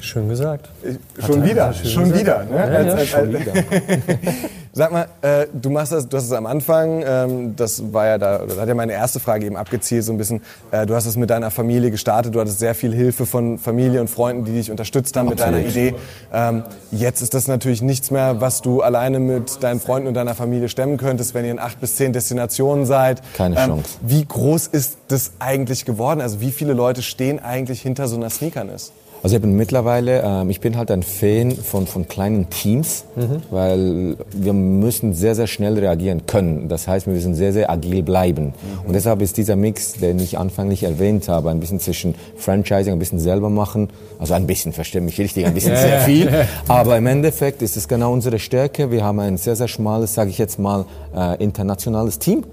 Schön 0.03 0.27
gesagt. 0.27 0.69
Schon 1.25 1.43
wieder, 1.45 1.73
schon 1.73 2.13
wieder. 2.13 2.43
Ne? 2.43 2.57
Als- 2.59 2.85
ja, 2.87 2.93
als- 2.93 3.07
Schon 3.09 3.29
wieder. 3.29 3.53
Sag 4.75 4.91
mal, 4.91 5.05
äh, 5.21 5.45
du 5.53 5.69
machst 5.69 5.91
das, 5.91 6.09
du 6.09 6.17
hast 6.17 6.23
es 6.25 6.31
am 6.31 6.47
Anfang, 6.47 7.03
ähm, 7.07 7.55
das 7.55 7.93
war 7.93 8.07
ja 8.07 8.17
da, 8.17 8.41
oder 8.41 8.55
da 8.55 8.61
hat 8.63 8.67
ja 8.67 8.73
meine 8.73 8.93
erste 8.93 9.19
Frage 9.19 9.45
eben 9.45 9.55
abgezielt, 9.55 10.03
so 10.03 10.11
ein 10.11 10.17
bisschen, 10.17 10.41
äh, 10.71 10.87
du 10.87 10.95
hast 10.95 11.05
es 11.05 11.15
mit 11.15 11.29
deiner 11.29 11.51
Familie 11.51 11.91
gestartet, 11.91 12.33
du 12.33 12.39
hattest 12.39 12.57
sehr 12.57 12.73
viel 12.73 12.91
Hilfe 12.91 13.27
von 13.27 13.59
Familie 13.59 14.01
und 14.01 14.09
Freunden, 14.09 14.45
die 14.45 14.51
dich 14.51 14.71
unterstützt 14.71 15.15
haben 15.15 15.29
mit 15.29 15.39
deiner 15.39 15.57
Absolut. 15.57 15.71
Idee. 15.75 15.95
Ähm, 16.33 16.63
jetzt 16.91 17.21
ist 17.21 17.35
das 17.35 17.47
natürlich 17.47 17.83
nichts 17.83 18.09
mehr, 18.09 18.41
was 18.41 18.61
du 18.63 18.81
alleine 18.81 19.19
mit 19.19 19.61
deinen 19.63 19.79
Freunden 19.79 20.07
und 20.07 20.15
deiner 20.15 20.33
Familie 20.33 20.67
stemmen 20.69 20.97
könntest, 20.97 21.35
wenn 21.35 21.45
ihr 21.45 21.51
in 21.51 21.59
acht 21.59 21.79
bis 21.79 21.95
zehn 21.95 22.11
Destinationen 22.11 22.87
seid. 22.87 23.21
Keine 23.37 23.55
Ähm, 23.59 23.67
Chance. 23.67 23.89
Wie 24.01 24.25
groß 24.25 24.65
ist 24.67 24.97
das 25.07 25.33
eigentlich 25.37 25.85
geworden? 25.85 26.19
Also 26.19 26.41
wie 26.41 26.51
viele 26.51 26.73
Leute 26.73 27.03
stehen 27.03 27.39
eigentlich 27.39 27.79
hinter 27.83 28.07
so 28.07 28.15
einer 28.15 28.31
Sneakerness? 28.31 28.91
Also 29.23 29.37
ich 29.37 29.41
bin 29.41 29.55
mittlerweile, 29.55 30.21
ähm, 30.21 30.49
ich 30.49 30.59
bin 30.59 30.75
halt 30.77 30.91
ein 30.91 31.01
Fan 31.01 31.51
von, 31.51 31.87
von 31.87 32.09
kleinen 32.09 32.49
Teams, 32.49 33.05
weil 33.51 34.17
wir 34.33 34.51
müssen 34.51 35.13
sehr, 35.13 35.33
sehr 35.33 35.47
schnell 35.47 35.79
reagieren 35.79 36.25
können. 36.27 36.67
Das 36.67 36.89
heißt, 36.89 37.07
wir 37.07 37.13
müssen 37.13 37.33
sehr, 37.33 37.53
sehr 37.53 37.69
agil 37.69 38.03
bleiben. 38.03 38.53
Und 38.85 38.93
deshalb 38.93 39.21
ist 39.21 39.37
dieser 39.37 39.55
Mix, 39.55 39.93
den 39.93 40.19
ich 40.19 40.37
anfänglich 40.37 40.83
erwähnt 40.83 41.29
habe, 41.29 41.51
ein 41.51 41.61
bisschen 41.61 41.79
zwischen 41.79 42.15
Franchising, 42.35 42.91
ein 42.91 42.99
bisschen 42.99 43.19
selber 43.19 43.49
machen, 43.49 43.89
also 44.19 44.33
ein 44.33 44.45
bisschen, 44.45 44.73
verstehe 44.73 44.99
mich 44.99 45.17
richtig, 45.17 45.45
ein 45.45 45.53
bisschen 45.53 45.77
sehr 45.77 46.01
viel. 46.01 46.29
Aber 46.67 46.97
im 46.97 47.07
Endeffekt 47.07 47.61
ist 47.61 47.77
es 47.77 47.87
genau 47.87 48.11
unsere 48.11 48.39
Stärke. 48.39 48.91
Wir 48.91 49.05
haben 49.05 49.21
ein 49.21 49.37
sehr, 49.37 49.55
sehr 49.55 49.69
schmales, 49.69 50.13
sage 50.13 50.31
ich 50.31 50.37
jetzt 50.37 50.59
mal, 50.59 50.85
äh, 51.15 51.41
internationales 51.41 52.19
Team 52.19 52.43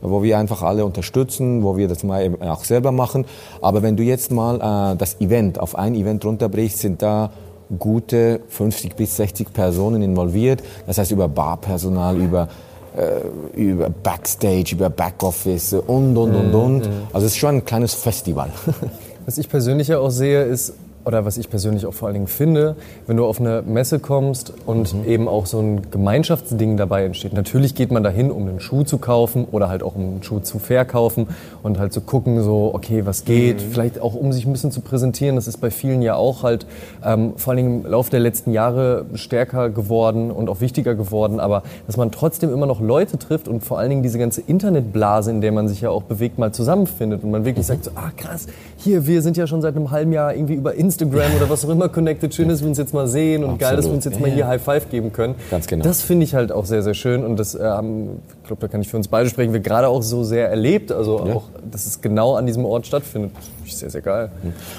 wo 0.00 0.22
wir 0.22 0.38
einfach 0.38 0.62
alle 0.62 0.84
unterstützen, 0.84 1.62
wo 1.62 1.76
wir 1.76 1.88
das 1.88 2.02
mal 2.04 2.30
auch 2.40 2.64
selber 2.64 2.92
machen. 2.92 3.24
Aber 3.60 3.82
wenn 3.82 3.96
du 3.96 4.02
jetzt 4.02 4.30
mal 4.30 4.92
äh, 4.92 4.96
das 4.96 5.20
Event 5.20 5.60
auf 5.60 5.76
ein 5.76 5.94
Event 5.94 6.24
runterbrichst, 6.24 6.78
sind 6.78 7.02
da 7.02 7.30
gute 7.78 8.40
50 8.48 8.96
bis 8.96 9.16
60 9.16 9.52
Personen 9.52 10.02
involviert. 10.02 10.62
Das 10.86 10.98
heißt 10.98 11.10
über 11.10 11.28
Barpersonal, 11.28 12.16
über 12.16 12.48
äh, 12.96 13.60
über 13.60 13.90
Backstage, 13.90 14.72
über 14.72 14.90
Backoffice 14.90 15.74
und 15.74 16.16
und 16.16 16.34
und 16.34 16.54
und. 16.54 16.88
Also 17.12 17.26
es 17.26 17.32
ist 17.32 17.38
schon 17.38 17.56
ein 17.56 17.64
kleines 17.64 17.94
Festival. 17.94 18.50
Was 19.26 19.38
ich 19.38 19.48
persönlich 19.48 19.88
ja 19.88 19.98
auch 19.98 20.10
sehe, 20.10 20.44
ist, 20.44 20.72
oder 21.08 21.24
was 21.24 21.38
ich 21.38 21.48
persönlich 21.48 21.86
auch 21.86 21.94
vor 21.94 22.06
allen 22.06 22.14
Dingen 22.14 22.26
finde, 22.26 22.76
wenn 23.06 23.16
du 23.16 23.24
auf 23.24 23.40
eine 23.40 23.62
Messe 23.62 23.98
kommst 23.98 24.52
und 24.66 24.94
eben 25.06 25.26
auch 25.26 25.46
so 25.46 25.58
ein 25.58 25.90
Gemeinschaftsding 25.90 26.76
dabei 26.76 27.06
entsteht. 27.06 27.32
Natürlich 27.32 27.74
geht 27.74 27.90
man 27.90 28.02
dahin, 28.02 28.30
um 28.30 28.46
einen 28.46 28.60
Schuh 28.60 28.82
zu 28.82 28.98
kaufen 28.98 29.46
oder 29.50 29.70
halt 29.70 29.82
auch 29.82 29.94
um 29.94 30.02
einen 30.02 30.22
Schuh 30.22 30.40
zu 30.40 30.58
verkaufen 30.58 31.28
und 31.62 31.78
halt 31.78 31.94
zu 31.94 32.02
gucken, 32.02 32.42
so, 32.42 32.74
okay, 32.74 33.06
was 33.06 33.24
geht, 33.24 33.62
vielleicht 33.62 34.02
auch 34.02 34.12
um 34.12 34.34
sich 34.34 34.44
ein 34.44 34.52
bisschen 34.52 34.70
zu 34.70 34.82
präsentieren. 34.82 35.36
Das 35.36 35.48
ist 35.48 35.56
bei 35.56 35.70
vielen 35.70 36.02
ja 36.02 36.14
auch 36.14 36.42
halt 36.42 36.66
ähm, 37.02 37.32
vor 37.36 37.52
allen 37.52 37.64
Dingen 37.64 37.84
im 37.86 37.90
Laufe 37.90 38.10
der 38.10 38.20
letzten 38.20 38.52
Jahre 38.52 39.06
stärker 39.14 39.70
geworden 39.70 40.30
und 40.30 40.50
auch 40.50 40.60
wichtiger 40.60 40.94
geworden. 40.94 41.40
Aber 41.40 41.62
dass 41.86 41.96
man 41.96 42.10
trotzdem 42.10 42.52
immer 42.52 42.66
noch 42.66 42.82
Leute 42.82 43.16
trifft 43.16 43.48
und 43.48 43.64
vor 43.64 43.78
allen 43.78 43.88
Dingen 43.88 44.02
diese 44.02 44.18
ganze 44.18 44.42
Internetblase, 44.42 45.30
in 45.30 45.40
der 45.40 45.52
man 45.52 45.68
sich 45.68 45.80
ja 45.80 45.88
auch 45.88 46.02
bewegt, 46.02 46.38
mal 46.38 46.52
zusammenfindet 46.52 47.24
und 47.24 47.30
man 47.30 47.46
wirklich 47.46 47.64
sagt 47.64 47.84
so, 47.84 47.92
ah 47.94 48.10
krass, 48.14 48.46
hier, 48.76 49.06
wir 49.06 49.22
sind 49.22 49.38
ja 49.38 49.46
schon 49.46 49.62
seit 49.62 49.74
einem 49.74 49.90
halben 49.90 50.12
Jahr 50.12 50.34
irgendwie 50.34 50.54
über 50.54 50.74
Instagram 50.74 50.97
oder 51.06 51.48
was 51.48 51.64
auch 51.64 51.70
immer 51.70 51.88
connected. 51.88 52.34
Schön, 52.34 52.48
dass 52.48 52.60
wir 52.60 52.68
uns 52.68 52.78
jetzt 52.78 52.94
mal 52.94 53.08
sehen 53.08 53.44
und 53.44 53.58
geil, 53.58 53.76
dass 53.76 53.86
wir 53.86 53.92
uns 53.92 54.04
jetzt 54.04 54.20
mal 54.20 54.30
hier 54.30 54.46
High 54.46 54.62
Five 54.62 54.90
geben 54.90 55.12
können. 55.12 55.34
Ganz 55.50 55.66
genau. 55.66 55.84
Das 55.84 56.02
finde 56.02 56.24
ich 56.24 56.34
halt 56.34 56.52
auch 56.52 56.64
sehr, 56.64 56.82
sehr 56.82 56.94
schön 56.94 57.24
und 57.24 57.38
das, 57.38 57.54
ähm, 57.54 58.20
ich 58.42 58.46
glaube, 58.46 58.60
da 58.60 58.68
kann 58.68 58.80
ich 58.80 58.88
für 58.88 58.96
uns 58.96 59.08
beide 59.08 59.28
sprechen, 59.28 59.52
wir 59.52 59.60
gerade 59.60 59.88
auch 59.88 60.02
so 60.02 60.24
sehr 60.24 60.48
erlebt. 60.48 60.92
Also 60.92 61.20
auch, 61.20 61.44
dass 61.70 61.86
es 61.86 62.00
genau 62.00 62.34
an 62.34 62.46
diesem 62.46 62.64
Ort 62.64 62.86
stattfindet. 62.86 63.32
Finde 63.32 63.66
ich 63.66 63.76
sehr, 63.76 63.90
sehr 63.90 64.02
geil. 64.02 64.30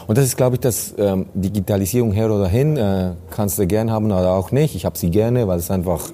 Und 0.08 0.18
das 0.18 0.26
ist, 0.26 0.38
glaube 0.38 0.56
ich, 0.56 0.62
das 0.62 0.94
ähm, 0.98 1.28
Digitalisierung 1.34 2.12
her 2.12 2.32
oder 2.32 2.48
hin, 2.48 2.78
äh, 2.78 3.12
kannst 3.30 3.60
du 3.60 3.68
gern 3.68 3.92
haben 3.92 4.06
oder 4.06 4.32
auch 4.32 4.52
nicht. 4.52 4.76
Ich 4.76 4.86
habe 4.86 4.98
sie 4.98 5.10
gerne, 5.10 5.48
weil 5.48 5.60
es 5.60 5.72
einfach, 5.72 6.10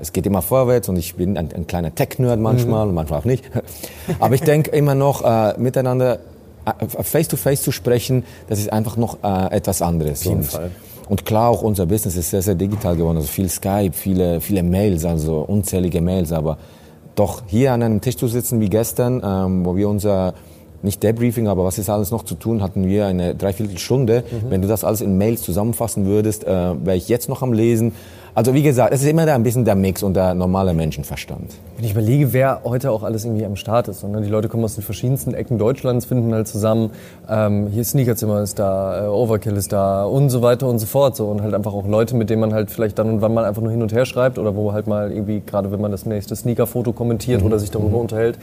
es 0.00 0.12
geht 0.12 0.26
immer 0.26 0.42
vorwärts 0.42 0.88
und 0.88 0.96
ich 0.96 1.14
bin 1.14 1.36
ein, 1.36 1.48
ein 1.54 1.66
kleiner 1.66 1.94
Tech-Nerd 1.94 2.38
manchmal 2.38 2.88
und 2.88 2.94
manchmal 2.94 3.20
auch 3.20 3.24
nicht. 3.24 3.44
Aber 4.20 4.34
ich 4.34 4.42
denke 4.42 4.70
immer 4.70 4.94
noch, 4.94 5.24
äh, 5.24 5.58
miteinander 5.58 6.18
äh, 6.64 6.86
face-to-face 6.86 7.62
zu 7.62 7.72
sprechen, 7.72 8.24
das 8.48 8.58
ist 8.58 8.72
einfach 8.72 8.96
noch 8.96 9.18
äh, 9.22 9.54
etwas 9.54 9.82
anderes. 9.82 10.20
Auf 10.20 10.26
jeden 10.26 10.38
und, 10.38 10.46
Fall. 10.46 10.70
und 11.08 11.24
klar, 11.24 11.48
auch 11.48 11.62
unser 11.62 11.86
Business 11.86 12.16
ist 12.16 12.30
sehr, 12.30 12.42
sehr 12.42 12.54
digital 12.54 12.96
geworden. 12.96 13.16
Also 13.16 13.28
viel 13.28 13.48
Skype, 13.48 13.92
viele, 13.92 14.40
viele 14.40 14.62
Mails, 14.62 15.04
also 15.04 15.40
unzählige 15.40 16.00
Mails. 16.00 16.32
Aber 16.32 16.58
doch 17.14 17.42
hier 17.46 17.72
an 17.72 17.82
einem 17.82 18.00
Tisch 18.00 18.16
zu 18.16 18.28
sitzen 18.28 18.60
wie 18.60 18.68
gestern, 18.68 19.22
ähm, 19.24 19.64
wo 19.64 19.76
wir 19.76 19.88
unser 19.88 20.34
nicht 20.82 21.02
Debriefing, 21.02 21.46
aber 21.46 21.64
was 21.64 21.78
ist 21.78 21.90
alles 21.90 22.10
noch 22.10 22.24
zu 22.24 22.34
tun, 22.34 22.62
hatten 22.62 22.86
wir 22.86 23.06
eine 23.06 23.34
Dreiviertelstunde. 23.34 24.24
Wenn 24.48 24.62
du 24.62 24.68
das 24.68 24.82
alles 24.82 25.02
in 25.02 25.18
Mails 25.18 25.42
zusammenfassen 25.42 26.06
würdest, 26.06 26.44
äh, 26.44 26.48
wäre 26.84 26.96
ich 26.96 27.08
jetzt 27.08 27.28
noch 27.28 27.42
am 27.42 27.52
Lesen. 27.52 27.92
Also 28.34 28.54
wie 28.54 28.62
gesagt, 28.62 28.94
es 28.94 29.02
ist 29.02 29.08
immer 29.08 29.26
da 29.26 29.34
ein 29.34 29.42
bisschen 29.42 29.64
der 29.64 29.74
Mix 29.74 30.02
und 30.02 30.14
der 30.14 30.34
normale 30.34 30.72
Menschenverstand. 30.72 31.52
Wenn 31.76 31.84
ich 31.84 31.92
überlege, 31.92 32.32
wer 32.32 32.60
heute 32.64 32.92
auch 32.92 33.02
alles 33.02 33.24
irgendwie 33.24 33.44
am 33.44 33.56
Start 33.56 33.88
ist. 33.88 34.04
Ne? 34.04 34.20
Die 34.20 34.28
Leute 34.28 34.48
kommen 34.48 34.62
aus 34.64 34.76
den 34.76 34.84
verschiedensten 34.84 35.34
Ecken 35.34 35.58
Deutschlands, 35.58 36.06
finden 36.06 36.32
halt 36.32 36.46
zusammen. 36.46 36.90
Ähm, 37.28 37.68
hier 37.68 37.84
Sneakerzimmer 37.84 38.40
ist 38.42 38.58
da, 38.58 39.06
äh, 39.06 39.08
Overkill 39.08 39.56
ist 39.56 39.72
da 39.72 40.04
und 40.04 40.30
so 40.30 40.42
weiter 40.42 40.68
und 40.68 40.78
so 40.78 40.86
fort. 40.86 41.16
So. 41.16 41.26
Und 41.26 41.42
halt 41.42 41.54
einfach 41.54 41.72
auch 41.72 41.86
Leute, 41.86 42.14
mit 42.14 42.30
denen 42.30 42.40
man 42.40 42.54
halt 42.54 42.70
vielleicht 42.70 42.98
dann 42.98 43.10
und 43.10 43.20
wann 43.20 43.34
mal 43.34 43.44
einfach 43.44 43.62
nur 43.62 43.72
hin 43.72 43.82
und 43.82 43.92
her 43.92 44.04
schreibt 44.04 44.38
oder 44.38 44.54
wo 44.54 44.72
halt 44.72 44.86
mal 44.86 45.10
irgendwie, 45.10 45.42
gerade 45.44 45.72
wenn 45.72 45.80
man 45.80 45.90
das 45.90 46.06
nächste 46.06 46.36
Sneaker-Foto 46.36 46.92
kommentiert 46.92 47.42
oder 47.42 47.58
sich 47.58 47.70
darüber 47.70 47.98
unterhält. 47.98 48.38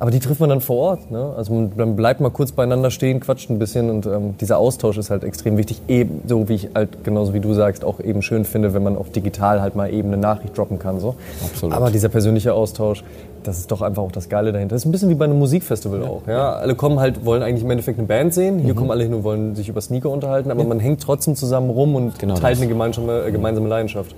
Aber 0.00 0.10
die 0.10 0.20
trifft 0.20 0.40
man 0.40 0.48
dann 0.48 0.60
vor 0.60 0.76
Ort. 0.76 1.10
Ne? 1.10 1.32
Also 1.36 1.52
man, 1.52 1.72
man 1.76 1.96
bleibt 1.96 2.20
mal 2.20 2.30
kurz 2.30 2.52
beieinander 2.52 2.90
stehen, 2.90 3.20
quatscht 3.20 3.50
ein 3.50 3.58
bisschen 3.58 3.90
und 3.90 4.06
ähm, 4.06 4.36
dieser 4.38 4.58
Austausch 4.58 4.96
ist 4.96 5.10
halt 5.10 5.24
extrem 5.24 5.56
wichtig. 5.56 5.82
Eben 5.88 6.22
so 6.26 6.48
wie 6.48 6.54
ich 6.54 6.68
halt 6.74 7.04
genauso 7.04 7.34
wie 7.34 7.40
du 7.40 7.52
sagst 7.54 7.84
auch 7.84 8.00
eben 8.00 8.22
schön 8.22 8.44
finde, 8.44 8.74
wenn 8.74 8.82
man 8.82 8.96
auch 8.96 9.08
digital 9.08 9.60
halt 9.60 9.74
mal 9.74 9.92
eben 9.92 10.08
eine 10.08 10.16
Nachricht 10.16 10.56
droppen 10.56 10.78
kann. 10.78 11.00
So. 11.00 11.16
Absolut. 11.44 11.74
Aber 11.74 11.90
dieser 11.90 12.08
persönliche 12.08 12.54
Austausch, 12.54 13.02
das 13.42 13.58
ist 13.58 13.70
doch 13.70 13.82
einfach 13.82 14.02
auch 14.02 14.12
das 14.12 14.28
Geile 14.28 14.52
dahinter. 14.52 14.74
Das 14.74 14.82
ist 14.82 14.86
ein 14.86 14.92
bisschen 14.92 15.08
wie 15.08 15.14
bei 15.14 15.24
einem 15.24 15.38
Musikfestival 15.38 16.02
auch. 16.02 16.22
Ja? 16.26 16.54
Alle 16.54 16.74
kommen 16.74 16.98
halt, 17.00 17.24
wollen 17.24 17.42
eigentlich 17.42 17.64
im 17.64 17.70
Endeffekt 17.70 17.98
eine 17.98 18.06
Band 18.08 18.34
sehen. 18.34 18.56
Mhm. 18.58 18.60
Hier 18.60 18.74
kommen 18.74 18.90
alle 18.90 19.04
hin 19.04 19.14
und 19.14 19.24
wollen 19.24 19.54
sich 19.54 19.68
über 19.68 19.80
Sneaker 19.80 20.10
unterhalten, 20.10 20.50
aber 20.50 20.64
man 20.64 20.80
hängt 20.80 21.02
trotzdem 21.02 21.34
zusammen 21.36 21.70
rum 21.70 21.94
und 21.94 22.18
Genau 22.18 22.34
teilt 22.34 22.56
das. 22.56 22.60
eine 22.62 22.68
gemeinsame, 22.68 23.24
äh, 23.26 23.32
gemeinsame 23.32 23.68
Leidenschaft. 23.68 24.14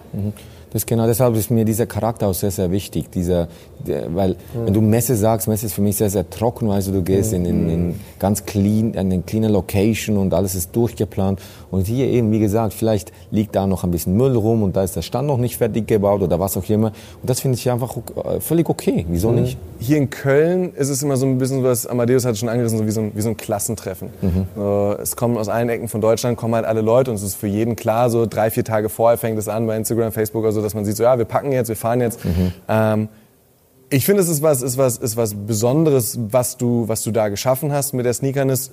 Das 0.72 0.86
genau 0.86 1.06
deshalb 1.06 1.34
ist 1.34 1.50
mir 1.50 1.64
dieser 1.64 1.86
Charakter 1.86 2.28
auch 2.28 2.34
sehr, 2.34 2.52
sehr 2.52 2.70
wichtig. 2.70 3.10
Dieser, 3.10 3.48
der, 3.84 4.14
weil, 4.14 4.36
wenn 4.54 4.72
du 4.72 4.80
Messe 4.80 5.16
sagst, 5.16 5.48
Messe 5.48 5.66
ist 5.66 5.72
für 5.72 5.80
mich 5.82 5.96
sehr, 5.96 6.10
sehr 6.10 6.30
trocken, 6.30 6.70
also 6.70 6.92
du 6.92 7.02
gehst 7.02 7.32
in, 7.32 7.44
in, 7.44 7.68
in 7.68 8.00
ganz 8.20 8.44
clean, 8.46 8.92
in 8.92 8.98
eine 8.98 9.22
clean 9.22 9.44
Location 9.44 10.16
und 10.16 10.32
alles 10.32 10.54
ist 10.54 10.74
durchgeplant. 10.76 11.40
Und 11.72 11.86
hier 11.88 12.06
eben, 12.06 12.30
wie 12.30 12.38
gesagt, 12.38 12.72
vielleicht 12.72 13.10
liegt 13.32 13.56
da 13.56 13.66
noch 13.66 13.82
ein 13.82 13.90
bisschen 13.90 14.16
Müll 14.16 14.36
rum 14.36 14.62
und 14.62 14.76
da 14.76 14.84
ist 14.84 14.94
der 14.94 15.02
Stand 15.02 15.26
noch 15.26 15.38
nicht 15.38 15.56
fertig 15.56 15.88
gebaut 15.88 16.22
oder 16.22 16.38
was 16.38 16.56
auch 16.56 16.68
immer. 16.68 16.88
Und 17.20 17.28
das 17.28 17.40
finde 17.40 17.58
ich 17.58 17.68
einfach 17.68 17.96
äh, 17.96 18.40
völlig 18.40 18.68
okay. 18.68 19.06
Wieso 19.12 19.32
nicht? 19.32 19.58
Hier 19.78 19.96
in 19.96 20.10
Köln 20.10 20.74
ist 20.74 20.88
es 20.88 21.02
immer 21.02 21.16
so 21.16 21.26
ein 21.26 21.38
bisschen 21.38 21.62
was, 21.64 21.86
Amadeus 21.86 22.24
hat 22.24 22.36
schon 22.36 22.48
angerissen, 22.48 22.78
so 22.78 22.86
wie 22.86 22.90
so 22.90 23.00
ein, 23.00 23.12
wie 23.14 23.20
so 23.20 23.30
ein 23.30 23.36
Klassentreffen. 23.36 24.10
So, 24.56 24.96
es 25.00 25.16
kommen 25.16 25.36
aus 25.36 25.48
allen 25.48 25.68
Ecken 25.68 25.88
von 25.88 26.00
Deutschland, 26.00 26.36
kommen 26.36 26.54
halt 26.54 26.66
alle 26.66 26.80
Leute 26.80 27.10
und 27.10 27.16
es 27.16 27.22
ist 27.22 27.34
für 27.34 27.46
jeden 27.46 27.76
klar, 27.76 28.10
so 28.10 28.26
drei, 28.26 28.50
vier 28.50 28.64
Tage 28.64 28.88
vorher 28.88 29.18
fängt 29.18 29.38
es 29.38 29.48
an 29.48 29.66
bei 29.66 29.76
Instagram, 29.76 30.12
Facebook 30.12 30.42
oder 30.42 30.52
so, 30.52 30.62
dass 30.62 30.74
man 30.74 30.84
sieht, 30.84 30.96
so 30.96 31.02
ja, 31.02 31.16
wir 31.18 31.24
packen 31.24 31.52
jetzt, 31.52 31.68
wir 31.68 31.76
fahren 31.76 32.00
jetzt. 32.00 32.20
Ähm, 32.68 33.08
ich 33.88 34.04
finde, 34.04 34.22
es 34.22 34.28
ist 34.28 34.42
was, 34.42 34.62
ist 34.62 34.78
was, 34.78 34.98
ist 34.98 35.16
was 35.16 35.34
Besonderes, 35.34 36.18
was 36.30 36.56
du, 36.56 36.86
was 36.86 37.02
du 37.02 37.10
da 37.10 37.28
geschaffen 37.28 37.72
hast 37.72 37.92
mit 37.92 38.06
der 38.06 38.14
Sneakerness. 38.14 38.70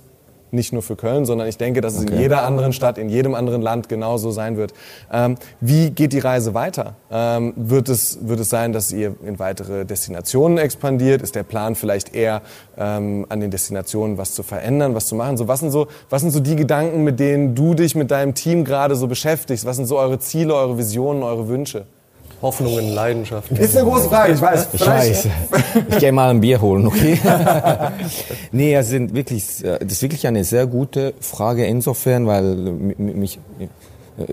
Nicht 0.52 0.72
nur 0.72 0.82
für 0.82 0.96
Köln, 0.96 1.26
sondern 1.26 1.48
ich 1.48 1.58
denke, 1.58 1.82
dass 1.82 1.96
es 1.96 2.04
in 2.04 2.18
jeder 2.18 2.44
anderen 2.44 2.72
Stadt, 2.72 2.98
in 2.98 3.10
jedem 3.10 3.36
anderen 3.36 3.62
Land 3.62 3.90
genauso 3.90 4.32
sein 4.32 4.56
wird. 4.56 4.74
Ähm, 5.12 5.36
wie 5.60 5.90
geht 5.90 6.14
die 6.14 6.20
Reise 6.20 6.54
weiter? 6.54 6.96
Ähm, 7.12 7.54
wird, 7.56 7.90
es, 7.90 8.20
wird 8.22 8.40
es 8.40 8.50
sein, 8.50 8.72
dass 8.72 8.92
ihr 8.92 9.16
in 9.26 9.40
weitere 9.40 9.86
Destinationen 9.86 10.58
expandiert? 10.58 11.22
Ist 11.22 11.36
der 11.36 11.44
Plan 11.44 11.76
vielleicht 11.76 12.16
eher 12.16 12.42
ähm, 12.78 13.26
an 13.28 13.42
den 13.42 13.52
Destinationen 13.52 14.18
was 14.18 14.34
zu 14.34 14.44
verändern, 14.44 14.96
was 14.96 15.08
zu 15.08 15.16
machen? 15.16 15.36
So, 15.36 15.48
was, 15.48 15.60
sind 15.60 15.72
so, 15.72 15.88
was 16.10 16.22
sind 16.22 16.32
so 16.32 16.40
die 16.40 16.56
Gedanken, 16.56 17.04
mit 17.04 17.20
denen 17.20 17.54
du 17.54 17.74
dich 17.74 17.96
mit 17.96 18.12
deinem 18.12 18.34
Team 18.34 18.64
gerade 18.64 18.96
so 18.96 19.08
beschäftigst? 19.08 19.66
Was 19.66 19.76
sind 19.76 19.86
so 19.86 19.98
eure 19.98 20.20
Ziele, 20.20 20.56
eure 20.56 20.78
Visionen, 20.78 21.24
eure 21.24 21.50
Wünsche? 21.50 21.86
Hoffnungen, 22.42 22.94
Leidenschaften. 22.94 23.58
Ist 23.58 23.76
eine 23.76 23.90
große 23.90 24.10
Frage, 24.10 24.34
ich 24.34 24.42
weiß. 24.42 24.68
Scheiße. 24.76 25.30
Ich 25.90 25.98
gehe 25.98 26.12
mal 26.12 26.30
ein 26.30 26.40
Bier 26.42 26.62
holen, 26.62 26.86
okay? 26.86 27.20
nee, 28.52 28.76
es 28.76 28.90
sind 28.90 29.14
wirklich, 29.16 29.64
äh, 29.64 29.80
das 29.80 29.94
ist 29.94 30.02
wirklich 30.04 30.28
eine 30.28 30.44
sehr 30.44 30.68
gute 30.68 31.14
Frage 31.20 31.66
insofern, 31.66 32.28
weil 32.28 32.44
mi- 32.44 32.96
mich, 32.98 33.40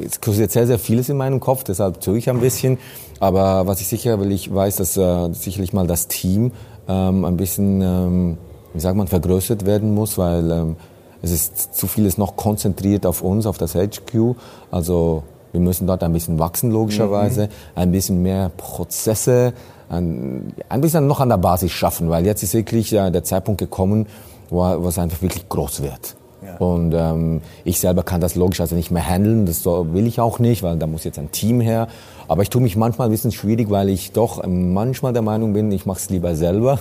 es 0.06 0.20
kursiert 0.20 0.50
sehr, 0.52 0.66
sehr 0.66 0.78
vieles 0.78 1.08
in 1.08 1.16
meinem 1.16 1.40
Kopf, 1.40 1.64
deshalb 1.64 2.02
zögere 2.02 2.18
ich 2.18 2.30
ein 2.30 2.40
bisschen. 2.40 2.78
Aber 3.20 3.66
was 3.66 3.80
ich 3.80 3.86
sicher, 3.88 4.18
weil 4.20 4.32
ich 4.32 4.54
weiß, 4.54 4.76
dass 4.76 4.96
äh, 4.96 5.32
sicherlich 5.32 5.72
mal 5.72 5.86
das 5.86 6.08
Team 6.08 6.52
ähm, 6.88 7.24
ein 7.24 7.36
bisschen, 7.36 7.80
ähm, 7.80 8.38
wie 8.74 8.80
sagt 8.80 8.96
man, 8.96 9.08
vergrößert 9.08 9.64
werden 9.66 9.94
muss, 9.94 10.18
weil 10.18 10.50
ähm, 10.50 10.76
es 11.22 11.30
ist 11.30 11.74
zu 11.74 11.86
vieles 11.86 12.18
noch 12.18 12.36
konzentriert 12.36 13.06
auf 13.06 13.22
uns, 13.22 13.46
auf 13.46 13.56
das 13.56 13.74
HQ. 13.74 14.34
Also 14.70 15.22
wir 15.54 15.60
müssen 15.60 15.86
dort 15.86 16.02
ein 16.02 16.12
bisschen 16.12 16.40
wachsen, 16.40 16.72
logischerweise, 16.72 17.48
ein 17.76 17.92
bisschen 17.92 18.22
mehr 18.22 18.50
Prozesse, 18.56 19.52
ein, 19.88 20.52
ein 20.68 20.80
bisschen 20.80 21.06
noch 21.06 21.20
an 21.20 21.28
der 21.28 21.38
Basis 21.38 21.70
schaffen, 21.70 22.10
weil 22.10 22.26
jetzt 22.26 22.42
ist 22.42 22.54
wirklich 22.54 22.92
äh, 22.92 23.10
der 23.12 23.22
Zeitpunkt 23.22 23.60
gekommen, 23.60 24.06
wo, 24.50 24.58
wo 24.82 24.88
es 24.88 24.98
einfach 24.98 25.22
wirklich 25.22 25.48
groß 25.48 25.82
wird. 25.82 26.16
Und 26.58 26.94
ähm, 26.94 27.40
ich 27.64 27.80
selber 27.80 28.02
kann 28.02 28.20
das 28.20 28.34
logischerweise 28.34 28.74
nicht 28.74 28.90
mehr 28.90 29.06
handeln, 29.06 29.46
das 29.46 29.64
will 29.64 30.06
ich 30.06 30.20
auch 30.20 30.38
nicht, 30.38 30.62
weil 30.62 30.76
da 30.76 30.86
muss 30.86 31.04
jetzt 31.04 31.18
ein 31.18 31.32
Team 31.32 31.60
her. 31.60 31.88
Aber 32.26 32.42
ich 32.42 32.50
tue 32.50 32.62
mich 32.62 32.76
manchmal 32.76 33.08
ein 33.08 33.10
bisschen 33.10 33.32
schwierig, 33.32 33.70
weil 33.70 33.88
ich 33.88 34.12
doch 34.12 34.42
manchmal 34.46 35.12
der 35.12 35.22
Meinung 35.22 35.52
bin, 35.52 35.70
ich 35.72 35.84
mache 35.84 35.98
es 35.98 36.10
lieber 36.10 36.34
selber. 36.34 36.78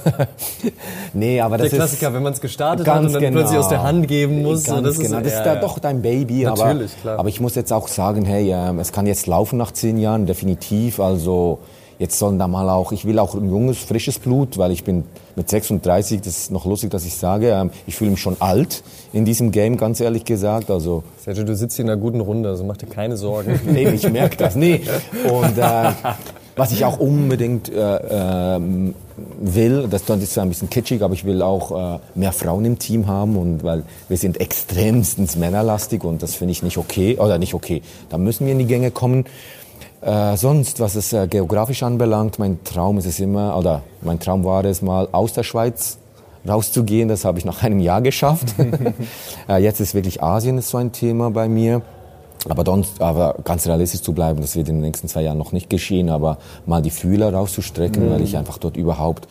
nee, 1.14 1.42
aber 1.42 1.58
das 1.58 1.70
Der 1.70 1.80
Klassiker, 1.80 2.08
ist 2.08 2.14
wenn 2.14 2.24
man 2.24 2.34
es 2.34 2.42
gestartet 2.42 2.88
hat 2.88 3.04
und 3.04 3.14
dann 3.14 3.22
genau. 3.22 3.40
plötzlich 3.40 3.60
aus 3.60 3.68
der 3.68 3.84
Hand 3.84 4.08
geben 4.08 4.42
muss. 4.42 4.64
Ganz 4.64 4.84
das 4.84 5.00
genau. 5.00 5.18
ist, 5.18 5.26
das 5.26 5.34
ja, 5.34 5.40
ist 5.40 5.46
da 5.46 5.56
ja. 5.56 5.62
doch 5.62 5.80
dein 5.80 6.02
Baby. 6.02 6.44
Natürlich, 6.44 6.92
aber, 6.94 7.02
klar. 7.02 7.20
aber 7.20 7.30
ich 7.30 7.42
muss 7.42 7.56
jetzt 7.56 7.74
auch 7.74 7.88
sagen, 7.88 8.24
hey, 8.26 8.54
ähm, 8.54 8.80
es 8.80 8.92
kann 8.92 9.06
jetzt 9.06 9.28
laufen 9.28 9.58
nach 9.58 9.72
zehn 9.72 9.98
Jahren, 9.98 10.26
definitiv. 10.26 11.00
Also 11.00 11.60
jetzt 12.04 12.20
sollen 12.20 12.38
da 12.38 12.49
mal 12.49 12.70
auch, 12.70 12.91
ich 12.91 13.06
will 13.06 13.18
auch 13.18 13.34
ein 13.34 13.49
junges, 13.49 13.78
frisches 13.78 14.20
Blut, 14.20 14.58
weil 14.58 14.72
ich 14.72 14.84
bin 14.84 15.06
mit 15.38 15.49
36, 15.49 16.20
das 16.20 16.38
ist 16.38 16.51
noch 16.51 16.66
lustig, 16.66 16.91
dass 16.91 17.06
ich 17.06 17.16
sage, 17.16 17.51
ähm, 17.51 17.72
ich 17.88 17.95
fühle 17.95 18.12
mich 18.12 18.20
schon 18.20 18.36
alt 18.41 18.84
in 19.14 19.24
diesem 19.24 19.51
Game, 19.51 19.78
ganz 19.78 20.01
ehrlich 20.01 20.26
gesagt. 20.26 20.70
Also 20.70 21.04
Sergio, 21.24 21.45
du 21.45 21.56
sitzt 21.56 21.78
hier 21.78 21.86
in 21.86 21.91
einer 21.91 21.99
guten 21.99 22.20
Runde, 22.20 22.49
also 22.49 22.66
mach 22.66 22.76
dir 22.76 22.88
keine 22.88 23.16
Sorgen. 23.16 23.58
nee, 23.66 23.88
ich 23.88 24.10
merke 24.12 24.36
das. 24.36 24.58
Nee. 24.58 24.82
Und 25.32 25.58
äh, 25.58 25.91
was 26.58 26.74
ich 26.74 26.84
auch 26.84 26.99
unbedingt 26.99 27.70
äh, 27.70 28.56
ähm, 28.58 28.95
will, 29.39 29.88
das 29.89 30.04
das 30.04 30.22
ist 30.22 30.34
zwar 30.34 30.43
ein 30.43 30.49
bisschen 30.49 30.70
kitschig, 30.70 31.04
aber 31.04 31.14
ich 31.14 31.24
will 31.24 31.41
auch 31.41 31.95
äh, 31.95 31.99
mehr 32.16 32.34
Frauen 32.34 32.66
im 32.66 32.80
Team 32.80 33.08
haben 33.08 33.38
und 33.38 33.64
weil 33.64 33.84
wir 34.10 34.18
sind 34.18 34.41
extremstens 34.41 35.38
männerlastig 35.38 36.04
und 36.04 36.22
das 36.22 36.36
finde 36.36 36.51
ich 36.51 36.64
nicht 36.64 36.78
okay 36.78 37.18
oder 37.18 37.38
nicht 37.38 37.54
okay. 37.54 37.82
Da 38.10 38.18
müssen 38.18 38.45
wir 38.45 38.51
in 38.51 38.60
die 38.60 38.68
Gänge 38.68 38.91
kommen. 38.91 39.24
Äh, 40.04 40.36
sonst, 40.36 40.82
was 40.82 40.95
es 40.95 41.14
äh, 41.14 41.28
geografisch 41.28 41.82
anbelangt, 41.82 42.38
mein 42.38 42.62
Traum 42.66 42.97
ist 42.97 43.06
es 43.06 43.22
immer, 43.22 43.58
oder 43.58 43.84
mein 44.01 44.20
Traum 44.20 44.43
war 44.43 44.66
es 44.66 44.82
mal 44.82 45.08
aus 45.14 45.32
der 45.32 45.43
Schweiz 45.43 45.97
rauszugehen. 46.45 47.08
Das 47.08 47.24
habe 47.24 47.39
ich 47.39 47.45
nach 47.45 47.64
einem 47.64 47.80
Jahr 47.80 48.01
geschafft. 48.01 48.54
äh, 49.49 49.64
jetzt 49.64 49.80
ist 49.80 49.93
wirklich 49.93 50.22
Asien 50.22 50.58
ist 50.58 50.70
so 50.70 50.78
ein 50.78 50.91
Thema 50.91 51.32
bei 51.32 51.47
mir. 51.47 51.82
Aber, 52.49 52.66
sonst, 52.66 53.01
aber 53.01 53.36
ganz 53.45 53.66
realistisch 53.66 54.01
zu 54.01 54.12
bleiben, 54.12 54.41
das 54.41 54.58
wird 54.58 54.68
in 54.68 54.76
den 54.76 54.82
nächsten 54.82 55.08
zwei 55.08 55.22
Jahren 55.22 55.38
noch 55.38 55.54
nicht 55.54 55.70
geschehen, 55.70 56.10
aber 56.10 56.38
mal 56.66 56.82
die 56.82 56.89
Fühler 56.89 57.34
rauszustrecken, 57.34 58.12
weil 58.12 58.22
ich 58.22 58.36
einfach 58.36 58.58
dort 58.58 58.76
überhaupt, 58.76 59.30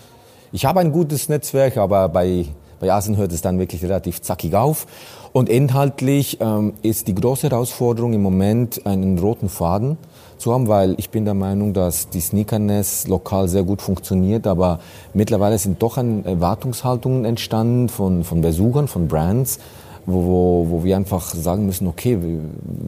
ich 0.53 0.65
habe 0.65 0.81
ein 0.81 0.93
gutes 0.93 1.29
Netzwerk, 1.29 1.77
aber 1.77 2.09
bei, 2.09 2.47
bei 2.81 2.91
Asien 2.91 3.19
hört 3.19 3.33
es 3.33 3.43
dann 3.43 3.59
wirklich 3.59 3.83
relativ 3.83 4.23
zackig 4.23 4.55
auf. 4.55 4.87
Und 5.35 5.51
inhaltlich 5.51 6.39
ähm, 6.41 6.73
ist 6.81 7.09
die 7.09 7.15
große 7.15 7.51
Herausforderung 7.51 8.15
im 8.15 8.23
Moment 8.23 8.87
einen 8.87 9.19
roten 9.19 9.51
Faden 9.51 9.99
zu 10.43 10.53
haben, 10.53 10.69
weil 10.69 10.95
ich 10.99 11.11
bin 11.11 11.25
der 11.25 11.35
Meinung, 11.35 11.73
dass 11.73 12.09
die 12.09 12.21
Sneakerness 12.21 13.07
lokal 13.07 13.49
sehr 13.49 13.63
gut 13.63 13.81
funktioniert, 13.81 14.47
aber 14.47 14.81
mittlerweile 15.15 15.57
sind 15.57 15.81
doch 15.83 15.97
Erwartungshaltungen 15.97 17.25
entstanden 17.25 17.89
von, 17.89 18.25
von 18.25 18.41
Besuchern, 18.41 18.89
von 18.89 19.09
Brands, 19.09 19.61
wo, 20.05 20.25
wo, 20.25 20.67
wo 20.69 20.85
wir 20.85 20.97
einfach 20.97 21.33
sagen 21.35 21.67
müssen, 21.67 21.87
okay, 21.87 22.19
wie, 22.21 22.39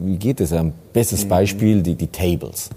wie 0.05 0.17
geht 0.17 0.41
es? 0.41 0.51
Ein 0.51 0.73
bestes 0.91 1.25
Beispiel, 1.25 1.81
die, 1.81 1.95
die 1.95 2.07
Tables. 2.07 2.69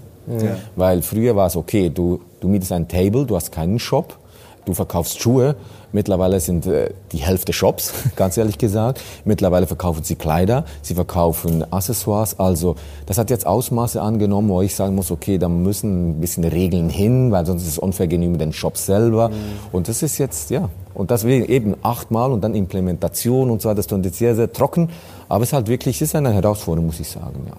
Weil 0.75 1.01
früher 1.01 1.35
war 1.35 1.47
es 1.47 1.55
okay, 1.55 1.89
du, 1.89 2.21
du 2.39 2.47
mietest 2.47 2.71
ein 2.71 2.87
Table, 2.87 3.25
du 3.25 3.35
hast 3.35 3.51
keinen 3.51 3.79
Shop, 3.79 4.17
du 4.65 4.73
verkaufst 4.73 5.19
Schuhe. 5.19 5.55
Mittlerweile 5.91 6.39
sind 6.39 6.65
äh, 6.65 6.91
die 7.11 7.17
Hälfte 7.17 7.53
Shops, 7.53 7.93
ganz 8.15 8.37
ehrlich 8.37 8.57
gesagt. 8.57 9.01
Mittlerweile 9.25 9.67
verkaufen 9.67 10.03
sie 10.03 10.15
Kleider, 10.15 10.65
sie 10.81 10.93
verkaufen 10.93 11.65
Accessoires. 11.71 12.39
Also 12.39 12.75
das 13.05 13.17
hat 13.17 13.29
jetzt 13.29 13.45
Ausmaße 13.45 14.01
angenommen, 14.01 14.49
wo 14.49 14.61
ich 14.61 14.75
sagen 14.75 14.95
muss, 14.95 15.11
okay, 15.11 15.37
da 15.37 15.49
müssen 15.49 16.11
ein 16.11 16.21
bisschen 16.21 16.43
Regeln 16.43 16.89
hin, 16.89 17.31
weil 17.31 17.45
sonst 17.45 17.63
ist 17.63 17.69
es 17.69 17.77
unfair 17.79 18.07
gegenüber 18.07 18.37
den 18.37 18.53
Shops 18.53 18.85
selber. 18.85 19.31
Und 19.71 19.87
das 19.87 20.03
ist 20.03 20.17
jetzt, 20.17 20.49
ja, 20.49 20.69
und 20.93 21.11
deswegen 21.11 21.45
eben 21.45 21.75
achtmal 21.81 22.31
und 22.31 22.43
dann 22.43 22.55
Implementation 22.55 23.49
und 23.49 23.61
so 23.61 23.69
weiter. 23.69 23.81
Das 23.81 23.89
jetzt 24.03 24.17
sehr, 24.17 24.35
sehr 24.35 24.51
trocken. 24.51 24.89
Aber 25.27 25.43
es 25.43 25.49
ist 25.49 25.53
halt 25.53 25.67
wirklich, 25.67 26.01
es 26.01 26.09
ist 26.09 26.15
eine 26.15 26.33
Herausforderung, 26.33 26.87
muss 26.87 26.99
ich 26.99 27.09
sagen, 27.09 27.45
ja. 27.47 27.53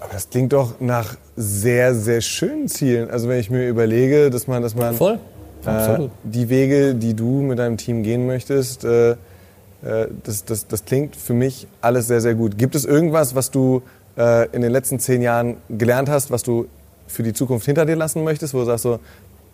Aber 0.00 0.12
das 0.12 0.28
klingt 0.28 0.52
doch 0.52 0.80
nach 0.80 1.16
sehr, 1.34 1.94
sehr 1.94 2.20
schönen 2.20 2.68
Zielen. 2.68 3.10
Also 3.10 3.28
wenn 3.28 3.40
ich 3.40 3.50
mir 3.50 3.68
überlege, 3.68 4.30
dass 4.30 4.46
man, 4.46 4.62
dass 4.62 4.74
man 4.74 4.94
Voll. 4.94 5.18
Äh, 5.66 6.08
die 6.24 6.48
Wege, 6.48 6.94
die 6.94 7.14
du 7.14 7.42
mit 7.42 7.58
deinem 7.58 7.76
Team 7.76 8.02
gehen 8.02 8.26
möchtest, 8.26 8.84
äh, 8.84 9.12
äh, 9.12 10.08
das, 10.22 10.44
das, 10.44 10.66
das 10.66 10.84
klingt 10.84 11.16
für 11.16 11.34
mich 11.34 11.66
alles 11.80 12.08
sehr, 12.08 12.20
sehr 12.20 12.34
gut. 12.34 12.58
Gibt 12.58 12.74
es 12.74 12.84
irgendwas, 12.84 13.34
was 13.34 13.50
du 13.50 13.82
äh, 14.16 14.48
in 14.50 14.62
den 14.62 14.72
letzten 14.72 14.98
zehn 14.98 15.22
Jahren 15.22 15.56
gelernt 15.68 16.08
hast, 16.08 16.30
was 16.30 16.42
du 16.42 16.66
für 17.06 17.22
die 17.22 17.32
Zukunft 17.32 17.66
hinter 17.66 17.84
dir 17.84 17.96
lassen 17.96 18.24
möchtest, 18.24 18.54
wo 18.54 18.58
du 18.58 18.64
sagst 18.64 18.82
so, 18.82 18.98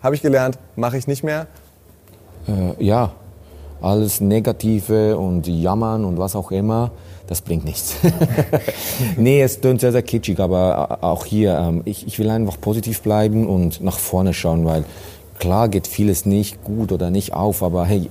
habe 0.01 0.15
ich 0.15 0.21
gelernt, 0.21 0.57
mache 0.75 0.97
ich 0.97 1.07
nicht 1.07 1.23
mehr? 1.23 1.47
Äh, 2.47 2.83
ja, 2.83 3.11
alles 3.81 4.21
Negative 4.21 5.17
und 5.17 5.47
Jammern 5.47 6.05
und 6.05 6.17
was 6.17 6.35
auch 6.35 6.51
immer, 6.51 6.91
das 7.27 7.41
bringt 7.41 7.65
nichts. 7.65 7.95
nee, 9.17 9.41
es 9.41 9.59
klingt 9.61 9.81
sehr, 9.81 9.91
sehr 9.91 10.01
kitschig, 10.01 10.39
aber 10.39 11.03
auch 11.03 11.25
hier, 11.25 11.57
ähm, 11.57 11.81
ich, 11.85 12.07
ich 12.07 12.19
will 12.19 12.29
einfach 12.29 12.59
positiv 12.59 13.01
bleiben 13.01 13.47
und 13.47 13.81
nach 13.81 13.97
vorne 13.97 14.33
schauen, 14.33 14.65
weil 14.65 14.85
klar 15.41 15.67
geht 15.69 15.87
vieles 15.87 16.25
nicht 16.25 16.63
gut 16.63 16.91
oder 16.91 17.09
nicht 17.09 17.33
auf, 17.33 17.63
aber 17.63 17.83
hey, 17.83 18.09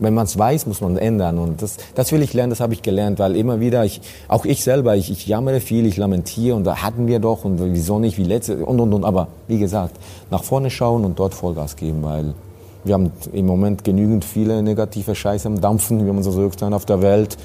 wenn 0.00 0.14
man 0.14 0.24
es 0.24 0.38
weiß, 0.38 0.66
muss 0.66 0.80
man 0.80 0.96
ändern. 0.96 1.38
Und 1.38 1.60
das, 1.60 1.76
das 1.94 2.10
will 2.10 2.22
ich 2.22 2.32
lernen, 2.32 2.48
das 2.48 2.60
habe 2.60 2.72
ich 2.72 2.80
gelernt, 2.80 3.18
weil 3.18 3.36
immer 3.36 3.60
wieder, 3.60 3.84
ich, 3.84 4.00
auch 4.26 4.46
ich 4.46 4.64
selber, 4.64 4.96
ich, 4.96 5.10
ich 5.10 5.26
jammere 5.26 5.60
viel, 5.60 5.84
ich 5.84 5.98
lamentiere 5.98 6.56
und 6.56 6.64
da 6.64 6.82
hatten 6.82 7.06
wir 7.06 7.18
doch 7.20 7.44
und 7.44 7.60
wieso 7.62 7.98
nicht 7.98 8.16
wie 8.16 8.24
letzte 8.24 8.64
und 8.64 8.80
und 8.80 8.92
und. 8.94 9.04
Aber 9.04 9.28
wie 9.48 9.58
gesagt, 9.58 9.94
nach 10.30 10.42
vorne 10.42 10.70
schauen 10.70 11.04
und 11.04 11.18
dort 11.18 11.34
Vollgas 11.34 11.76
geben, 11.76 12.02
weil 12.02 12.32
wir 12.84 12.94
haben 12.94 13.12
im 13.32 13.44
Moment 13.44 13.84
genügend 13.84 14.24
viele 14.24 14.62
negative 14.62 15.14
Scheiße 15.14 15.46
am 15.46 15.60
Dampfen, 15.60 16.06
wie 16.06 16.10
man 16.10 16.22
so 16.22 16.30
sagt, 16.30 16.62
auf 16.62 16.86
der 16.86 17.02
Welt. 17.02 17.36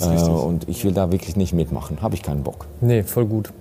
Äh, 0.00 0.18
und 0.28 0.68
ich 0.68 0.84
will 0.84 0.92
da 0.92 1.12
wirklich 1.12 1.36
nicht 1.36 1.52
mitmachen, 1.52 2.02
habe 2.02 2.16
ich 2.16 2.22
keinen 2.22 2.42
Bock. 2.42 2.66
Nee, 2.80 3.04
voll 3.04 3.26
gut. 3.26 3.52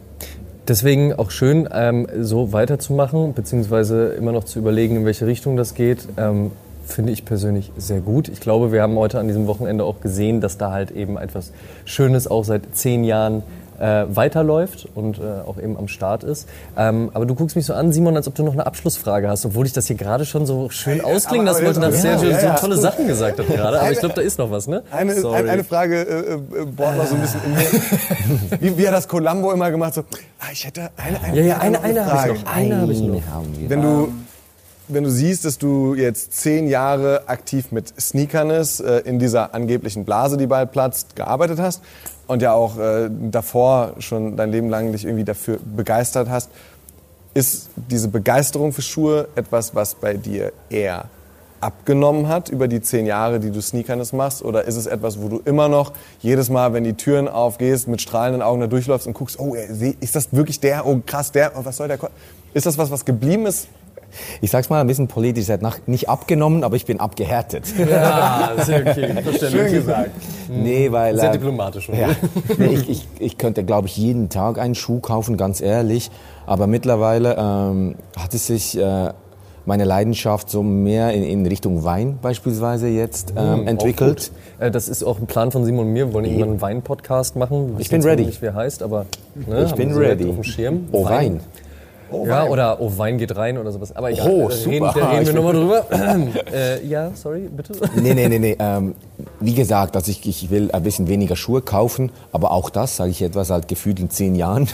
Deswegen 0.69 1.13
auch 1.13 1.31
schön, 1.31 1.67
ähm, 1.73 2.05
so 2.21 2.53
weiterzumachen, 2.53 3.33
beziehungsweise 3.33 4.09
immer 4.09 4.31
noch 4.31 4.43
zu 4.43 4.59
überlegen, 4.59 4.97
in 4.97 5.05
welche 5.05 5.25
Richtung 5.25 5.57
das 5.57 5.73
geht. 5.73 6.07
Ähm, 6.15 6.51
Finde 6.85 7.11
ich 7.11 7.25
persönlich 7.25 7.71
sehr 7.75 8.01
gut. 8.01 8.29
Ich 8.29 8.39
glaube, 8.39 8.71
wir 8.71 8.83
haben 8.83 8.95
heute 8.95 9.19
an 9.19 9.27
diesem 9.27 9.47
Wochenende 9.47 9.83
auch 9.83 9.99
gesehen, 9.99 10.41
dass 10.41 10.59
da 10.59 10.71
halt 10.71 10.91
eben 10.91 11.17
etwas 11.17 11.53
Schönes 11.85 12.27
auch 12.27 12.43
seit 12.43 12.75
zehn 12.75 13.03
Jahren 13.03 13.41
äh, 13.79 14.05
weiterläuft 14.09 14.87
und 14.95 15.19
äh, 15.19 15.21
auch 15.47 15.57
eben 15.57 15.77
am 15.77 15.87
Start 15.87 16.23
ist. 16.23 16.47
Ähm, 16.77 17.09
aber 17.13 17.25
du 17.25 17.35
guckst 17.35 17.55
mich 17.55 17.65
so 17.65 17.73
an, 17.73 17.91
Simon, 17.91 18.15
als 18.15 18.27
ob 18.27 18.35
du 18.35 18.43
noch 18.43 18.53
eine 18.53 18.65
Abschlussfrage 18.65 19.29
hast, 19.29 19.45
obwohl 19.45 19.65
ich 19.65 19.73
das 19.73 19.87
hier 19.87 19.95
gerade 19.95 20.25
schon 20.25 20.45
so 20.45 20.69
schön 20.69 21.01
ausklingen 21.01 21.45
lassen 21.45 21.65
wollte, 21.65 21.79
dass 21.79 22.03
ja, 22.03 22.17
sehr 22.17 22.29
ja, 22.29 22.39
so 22.39 22.45
ja. 22.47 22.55
tolle 22.55 22.77
Sachen 22.77 23.07
gesagt 23.07 23.39
hat 23.39 23.47
gerade. 23.47 23.79
Aber 23.79 23.91
ich 23.91 23.99
glaube, 23.99 24.15
da 24.15 24.21
ist 24.21 24.37
noch 24.37 24.51
was, 24.51 24.67
ne? 24.67 24.83
Eine, 24.91 25.15
Sorry. 25.15 25.37
eine, 25.37 25.51
eine 25.51 25.63
Frage 25.63 26.01
äh, 26.01 26.33
äh, 26.33 26.65
bohrt 26.65 26.97
noch 26.97 27.05
so 27.05 27.15
ein 27.15 27.21
bisschen 27.21 27.41
in 27.45 27.51
mir. 27.53 27.59
Wie, 28.59 28.77
wie 28.77 28.87
hat 28.87 28.93
das 28.93 29.07
Columbo 29.07 29.51
immer 29.51 29.71
gemacht? 29.71 29.93
So, 29.93 30.01
ah, 30.39 30.45
ich 30.51 30.65
hätte 30.65 30.89
eine, 30.97 31.21
eine, 31.21 31.37
Ja, 31.37 31.43
ja, 31.43 31.57
eine, 31.57 31.77
noch 31.77 31.83
eine 31.83 32.05
habe 32.05 32.17
Frage. 32.17 32.33
ich 32.33 32.43
noch. 32.43 32.55
Eine 32.55 32.81
habe 32.81 32.91
ich 32.91 33.01
noch. 33.01 33.25
haben 33.27 33.57
wir. 33.57 33.69
Wenn 33.69 33.81
du, 33.81 34.11
wenn 34.89 35.03
du 35.03 35.11
siehst, 35.11 35.45
dass 35.45 35.57
du 35.57 35.93
jetzt 35.95 36.33
zehn 36.33 36.67
Jahre 36.67 37.27
aktiv 37.27 37.71
mit 37.71 37.93
Sneakerness 37.99 38.79
äh, 38.79 38.99
in 39.05 39.19
dieser 39.19 39.53
angeblichen 39.53 40.05
Blase, 40.05 40.37
die 40.37 40.47
bald 40.47 40.71
platzt, 40.71 41.15
gearbeitet 41.15 41.59
hast 41.59 41.81
und 42.27 42.41
ja 42.41 42.53
auch 42.53 42.77
äh, 42.77 43.09
davor 43.09 43.93
schon 43.99 44.35
dein 44.35 44.51
Leben 44.51 44.69
lang 44.69 44.91
dich 44.91 45.05
irgendwie 45.05 45.23
dafür 45.23 45.59
begeistert 45.63 46.29
hast, 46.29 46.49
ist 47.33 47.69
diese 47.75 48.07
Begeisterung 48.07 48.73
für 48.73 48.81
Schuhe 48.81 49.27
etwas, 49.35 49.75
was 49.75 49.95
bei 49.95 50.15
dir 50.15 50.51
eher 50.69 51.05
abgenommen 51.61 52.27
hat 52.27 52.49
über 52.49 52.67
die 52.67 52.81
zehn 52.81 53.05
Jahre, 53.05 53.39
die 53.39 53.51
du 53.51 53.61
Sneakerness 53.61 54.13
machst? 54.13 54.43
Oder 54.43 54.65
ist 54.65 54.75
es 54.75 54.87
etwas, 54.87 55.21
wo 55.21 55.27
du 55.27 55.41
immer 55.45 55.67
noch 55.67 55.93
jedes 56.19 56.49
Mal, 56.49 56.73
wenn 56.73 56.83
die 56.83 56.93
Türen 56.93 57.27
aufgehst, 57.27 57.87
mit 57.87 58.01
strahlenden 58.01 58.41
Augen 58.41 58.61
da 58.61 58.67
durchläufst 58.67 59.07
und 59.07 59.13
guckst, 59.13 59.39
oh, 59.39 59.55
ist 59.55 60.15
das 60.15 60.33
wirklich 60.33 60.59
der? 60.59 60.85
Oh, 60.85 60.99
krass, 61.05 61.31
der? 61.31 61.53
Oh, 61.55 61.61
was 61.63 61.77
soll 61.77 61.87
der? 61.87 61.99
Ist 62.53 62.65
das 62.65 62.77
was, 62.77 62.89
was 62.91 63.05
geblieben 63.05 63.45
ist? 63.45 63.67
Ich 64.41 64.51
sag's 64.51 64.69
mal 64.69 64.81
ein 64.81 64.87
bisschen 64.87 65.07
politisch, 65.07 65.49
hat 65.49 65.61
nach, 65.61 65.79
nicht 65.85 66.09
abgenommen, 66.09 66.63
aber 66.63 66.75
ich 66.75 66.85
bin 66.85 66.99
abgehärtet. 66.99 67.65
Ja, 67.77 68.51
sehr 68.63 68.81
okay. 68.81 69.15
Schön 69.49 69.71
gesagt. 69.71 70.11
nee, 70.47 70.91
weil... 70.91 71.17
Sehr 71.17 71.29
äh, 71.29 71.33
diplomatisch. 71.33 71.89
Ja, 71.89 72.09
nee, 72.57 72.67
ich, 72.73 72.89
ich, 72.89 73.07
ich 73.19 73.37
könnte, 73.37 73.63
glaube 73.63 73.87
ich, 73.87 73.97
jeden 73.97 74.29
Tag 74.29 74.59
einen 74.59 74.75
Schuh 74.75 74.99
kaufen, 74.99 75.37
ganz 75.37 75.61
ehrlich. 75.61 76.11
Aber 76.45 76.67
mittlerweile 76.67 77.35
ähm, 77.37 77.95
hat 78.17 78.33
es 78.33 78.47
sich 78.47 78.77
äh, 78.77 79.11
meine 79.65 79.83
Leidenschaft 79.85 80.49
so 80.49 80.63
mehr 80.63 81.13
in, 81.13 81.23
in 81.23 81.45
Richtung 81.45 81.83
Wein 81.83 82.17
beispielsweise 82.21 82.87
jetzt 82.87 83.33
ähm, 83.37 83.67
entwickelt. 83.67 84.31
Äh, 84.59 84.71
Das 84.71 84.89
ist 84.89 85.03
auch 85.03 85.19
ein 85.19 85.27
Plan 85.27 85.51
von 85.51 85.63
Simon 85.63 85.87
und 85.87 85.93
mir. 85.93 86.07
Wir 86.07 86.13
wollen 86.13 86.25
irgendwann 86.25 86.49
einen 86.49 86.61
Wein-Podcast 86.61 87.35
machen. 87.35 87.75
Ich 87.77 87.89
bin 87.89 87.99
weiß 88.01 88.09
ready. 88.11 88.25
nicht, 88.25 88.41
wie 88.41 88.47
er 88.47 88.55
heißt, 88.55 88.81
aber 88.81 89.05
ne, 89.35 89.65
Ich 89.65 89.75
bin 89.75 89.93
ready. 89.95 90.27
Auf 90.29 90.35
dem 90.35 90.43
Schirm. 90.43 90.87
Oh, 90.91 91.05
Wein. 91.05 91.39
Ja, 92.25 92.45
oder 92.45 92.81
Oh, 92.81 92.91
Wein 92.97 93.17
geht 93.17 93.35
rein 93.35 93.57
oder 93.57 93.71
sowas. 93.71 93.95
Aber 93.95 94.11
egal. 94.11 94.29
Oh, 94.29 94.49
super. 94.49 94.71
Reden, 94.71 94.91
da 94.95 95.09
reden 95.09 95.27
wir 95.27 95.33
nochmal 95.33 95.53
drüber. 95.53 95.85
äh, 96.53 96.85
ja, 96.85 97.11
sorry, 97.15 97.49
bitte. 97.49 97.73
Nee, 97.95 98.13
nee, 98.13 98.27
nee, 98.27 98.39
nee. 98.39 98.57
Ähm, 98.59 98.95
wie 99.39 99.53
gesagt, 99.53 99.95
also 99.95 100.11
ich, 100.11 100.25
ich 100.27 100.49
will 100.49 100.71
ein 100.71 100.83
bisschen 100.83 101.07
weniger 101.07 101.35
Schuhe 101.35 101.61
kaufen, 101.61 102.11
aber 102.31 102.51
auch 102.51 102.69
das, 102.69 102.95
sage 102.97 103.11
ich 103.11 103.21
etwas, 103.21 103.49
halt 103.49 103.67
gefühlt 103.67 103.99
in 103.99 104.09
zehn 104.09 104.35
Jahren. 104.35 104.67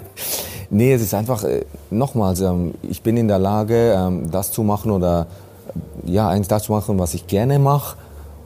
nee, 0.70 0.92
es 0.92 1.02
ist 1.02 1.14
einfach, 1.14 1.44
äh, 1.44 1.64
nochmals, 1.90 2.40
ähm, 2.40 2.74
ich 2.82 3.02
bin 3.02 3.16
in 3.16 3.28
der 3.28 3.38
Lage, 3.38 3.94
ähm, 3.96 4.30
das 4.30 4.52
zu 4.52 4.62
machen 4.62 4.90
oder, 4.90 5.26
äh, 6.06 6.12
ja, 6.12 6.28
eigentlich 6.28 6.48
das 6.48 6.64
zu 6.64 6.72
machen, 6.72 6.98
was 6.98 7.14
ich 7.14 7.26
gerne 7.26 7.58
mache. 7.58 7.96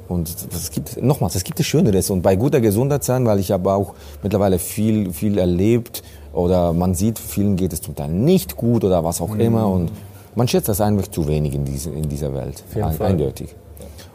Und 0.09 0.29
es 0.29 0.70
gibt, 0.70 1.03
nochmals, 1.03 1.35
es 1.35 1.43
gibt 1.43 1.59
es 1.59 1.66
Schöneres. 1.66 2.11
Und 2.11 2.22
bei 2.22 2.37
guter 2.37 2.61
Gesundheit 2.61 3.03
sein, 3.03 3.27
weil 3.27 3.41
ich 3.41 3.51
habe 3.51 3.72
auch 3.72 3.95
mittlerweile 4.22 4.59
viel, 4.59 5.12
viel 5.12 5.39
erlebt 5.39 6.03
oder 6.37 6.72
man 6.72 6.95
sieht, 6.95 7.18
vielen 7.18 7.57
geht 7.57 7.72
es 7.72 7.80
zum 7.80 7.97
Teil 7.97 8.11
nicht 8.11 8.57
gut 8.57 8.84
oder 8.84 9.03
was 9.03 9.20
auch 9.20 9.34
immer. 9.37 9.68
Und 9.68 9.91
man 10.34 10.47
schätzt 10.47 10.68
das 10.68 10.80
einfach 10.80 11.09
zu 11.09 11.26
wenig 11.26 11.55
in, 11.55 11.64
diese, 11.64 11.91
in 11.91 12.09
dieser 12.09 12.34
Welt. 12.34 12.62
Ein, 12.74 13.01
eindeutig. 13.01 13.55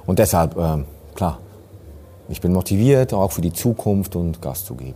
Und 0.05 0.19
deshalb, 0.19 0.55
ähm, 0.55 0.85
klar, 1.15 1.39
ich 2.29 2.39
bin 2.39 2.53
motiviert, 2.53 3.13
auch 3.13 3.31
für 3.31 3.41
die 3.41 3.51
Zukunft 3.51 4.15
und 4.15 4.41
Gas 4.41 4.65
zu 4.65 4.75
geben. 4.75 4.95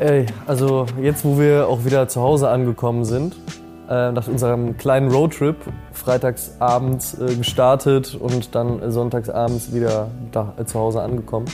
Ey, 0.00 0.26
also 0.46 0.86
jetzt, 1.00 1.24
wo 1.24 1.38
wir 1.38 1.68
auch 1.68 1.84
wieder 1.84 2.08
zu 2.08 2.20
Hause 2.20 2.48
angekommen 2.48 3.04
sind, 3.04 3.34
äh, 3.34 3.63
nach 4.12 4.28
unserem 4.28 4.76
kleinen 4.76 5.10
Roadtrip, 5.10 5.56
freitagsabends 5.92 7.18
äh, 7.20 7.36
gestartet 7.36 8.14
und 8.14 8.54
dann 8.54 8.82
äh, 8.82 8.90
sonntagsabends 8.90 9.72
wieder 9.72 10.08
da, 10.32 10.54
äh, 10.58 10.64
zu 10.64 10.78
Hause 10.78 11.02
angekommen. 11.02 11.46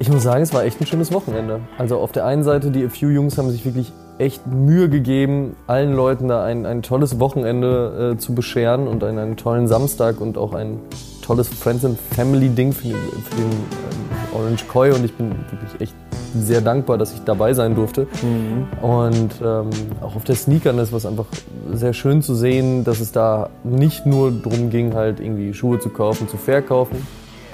Ich 0.00 0.08
muss 0.08 0.22
sagen, 0.22 0.42
es 0.42 0.54
war 0.54 0.64
echt 0.64 0.80
ein 0.80 0.86
schönes 0.86 1.12
Wochenende. 1.12 1.60
Also 1.76 1.98
auf 1.98 2.12
der 2.12 2.24
einen 2.24 2.44
Seite, 2.44 2.70
die 2.70 2.84
A 2.84 2.88
Few 2.88 3.08
Jungs 3.08 3.36
haben 3.36 3.50
sich 3.50 3.64
wirklich 3.64 3.92
echt 4.18 4.46
Mühe 4.46 4.88
gegeben, 4.88 5.56
allen 5.66 5.94
Leuten 5.94 6.28
da 6.28 6.44
ein, 6.44 6.66
ein 6.66 6.82
tolles 6.82 7.20
Wochenende 7.20 8.14
äh, 8.14 8.18
zu 8.18 8.34
bescheren 8.34 8.88
und 8.88 9.04
einen, 9.04 9.18
einen 9.18 9.36
tollen 9.36 9.68
Samstag 9.68 10.20
und 10.20 10.38
auch 10.38 10.54
ein 10.54 10.80
tolles 11.22 11.48
Friends 11.48 11.84
and 11.84 11.98
Family 11.98 12.48
Ding 12.48 12.72
für 12.72 12.88
den, 12.88 12.96
für 12.96 13.36
den 13.36 13.50
ähm, 13.50 14.40
Orange 14.40 14.66
Koi 14.66 14.92
und 14.92 15.04
ich 15.04 15.14
bin 15.14 15.30
wirklich 15.50 15.80
echt 15.80 15.94
sehr 16.34 16.60
dankbar, 16.60 16.98
dass 16.98 17.12
ich 17.12 17.20
dabei 17.24 17.54
sein 17.54 17.74
durfte. 17.74 18.06
Und 18.82 19.30
ähm, 19.42 19.70
auch 20.00 20.16
auf 20.16 20.24
der 20.24 20.36
Sneakerness 20.36 20.92
war 20.92 20.98
es 20.98 21.06
einfach 21.06 21.26
sehr 21.72 21.92
schön 21.92 22.22
zu 22.22 22.34
sehen, 22.34 22.84
dass 22.84 23.00
es 23.00 23.12
da 23.12 23.50
nicht 23.64 24.06
nur 24.06 24.30
darum 24.30 24.70
ging, 24.70 24.94
halt 24.94 25.20
irgendwie 25.20 25.54
Schuhe 25.54 25.78
zu 25.78 25.90
kaufen, 25.90 26.28
zu 26.28 26.36
verkaufen. 26.36 27.06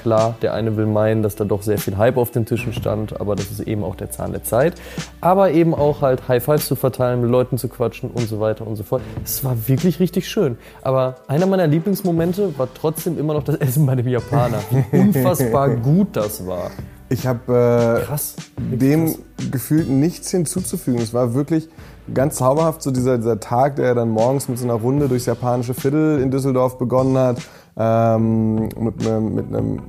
Klar, 0.04 0.34
der 0.42 0.52
eine 0.52 0.76
will 0.76 0.84
meinen, 0.84 1.22
dass 1.22 1.34
da 1.34 1.46
doch 1.46 1.62
sehr 1.62 1.78
viel 1.78 1.96
Hype 1.96 2.18
auf 2.18 2.30
den 2.30 2.44
Tischen 2.44 2.74
stand, 2.74 3.18
aber 3.22 3.36
das 3.36 3.50
ist 3.50 3.60
eben 3.60 3.82
auch 3.82 3.94
der 3.94 4.10
Zahn 4.10 4.32
der 4.32 4.44
Zeit. 4.44 4.74
Aber 5.22 5.52
eben 5.52 5.74
auch 5.74 6.02
halt 6.02 6.28
High 6.28 6.44
Fives 6.44 6.68
zu 6.68 6.76
verteilen, 6.76 7.22
mit 7.22 7.30
Leuten 7.30 7.56
zu 7.56 7.68
quatschen 7.68 8.10
und 8.10 8.28
so 8.28 8.38
weiter 8.38 8.66
und 8.66 8.76
so 8.76 8.82
fort. 8.82 9.00
Es 9.24 9.42
war 9.44 9.66
wirklich 9.66 10.00
richtig 10.00 10.28
schön. 10.28 10.58
Aber 10.82 11.14
einer 11.26 11.46
meiner 11.46 11.66
Lieblingsmomente 11.66 12.58
war 12.58 12.68
trotzdem 12.74 13.18
immer 13.18 13.32
noch 13.32 13.44
das 13.44 13.56
Essen 13.56 13.86
bei 13.86 13.94
dem 13.94 14.06
Japaner. 14.06 14.58
Wie 14.70 14.98
unfassbar 14.98 15.70
gut 15.70 16.08
das 16.12 16.46
war. 16.46 16.70
Ich 17.08 17.26
habe 17.26 18.00
äh, 18.02 18.04
Krass. 18.06 18.34
dem 18.58 19.14
gefühlt 19.50 19.88
nichts 19.88 20.30
hinzuzufügen. 20.30 21.00
Es 21.00 21.12
war 21.12 21.34
wirklich 21.34 21.68
ganz 22.12 22.36
zauberhaft, 22.36 22.82
so 22.82 22.90
dieser, 22.90 23.18
dieser 23.18 23.40
Tag, 23.40 23.76
der 23.76 23.94
dann 23.94 24.08
morgens 24.10 24.48
mit 24.48 24.58
so 24.58 24.64
einer 24.64 24.74
Runde 24.74 25.08
durchs 25.08 25.26
japanische 25.26 25.74
Viertel 25.74 26.20
in 26.20 26.30
Düsseldorf 26.30 26.78
begonnen 26.78 27.16
hat, 27.16 27.38
ähm, 27.76 28.68
mit 28.78 29.06
einem, 29.06 29.34
mit 29.34 29.46
einem 29.46 29.82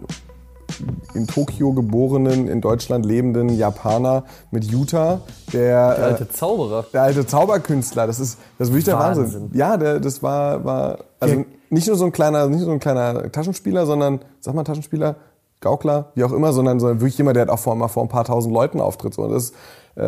in 1.14 1.26
Tokio 1.28 1.72
geborenen, 1.72 2.48
in 2.50 2.60
Deutschland 2.60 3.06
lebenden 3.06 3.50
Japaner 3.50 4.26
mit 4.52 4.66
Yuta, 4.66 5.22
der, 5.54 5.96
Der 5.96 6.06
alte 6.06 6.30
Zauberer. 6.30 6.86
der 6.92 7.02
alte 7.04 7.26
Zauberkünstler, 7.26 8.08
das 8.08 8.20
ist, 8.20 8.38
das 8.58 8.68
ist 8.68 8.74
wirklich 8.74 8.86
der 8.86 9.00
Wahnsinn. 9.00 9.24
Wahnsinn. 9.24 9.50
Ja, 9.54 9.78
der, 9.78 10.00
das 10.02 10.22
war, 10.22 10.66
war 10.66 10.98
also 11.20 11.46
nicht 11.70 11.88
nur 11.88 11.96
so 11.96 12.06
ein 12.06 12.12
kleiner, 12.12 12.48
nicht 12.48 12.58
nur 12.58 12.66
so 12.66 12.72
ein 12.72 12.80
kleiner 12.80 13.32
Taschenspieler, 13.32 13.86
sondern, 13.86 14.20
sag 14.42 14.54
mal 14.54 14.64
Taschenspieler, 14.64 15.16
Gaukler, 15.66 16.12
wie 16.16 16.24
auch 16.24 16.32
immer, 16.32 16.54
sondern, 16.54 16.80
sondern 16.80 17.02
wirklich 17.02 17.18
jemand, 17.18 17.36
der 17.36 17.42
hat 17.42 17.50
auch 17.50 17.60
vor, 17.60 17.76
mal 17.76 17.88
vor 17.88 18.04
ein 18.04 18.10
paar 18.10 18.24
tausend 18.24 18.54
Leuten 18.54 18.80
auftritt. 18.80 19.14
So. 19.16 19.28
Das 19.28 19.46
ist, 19.46 19.56
äh, 19.96 20.02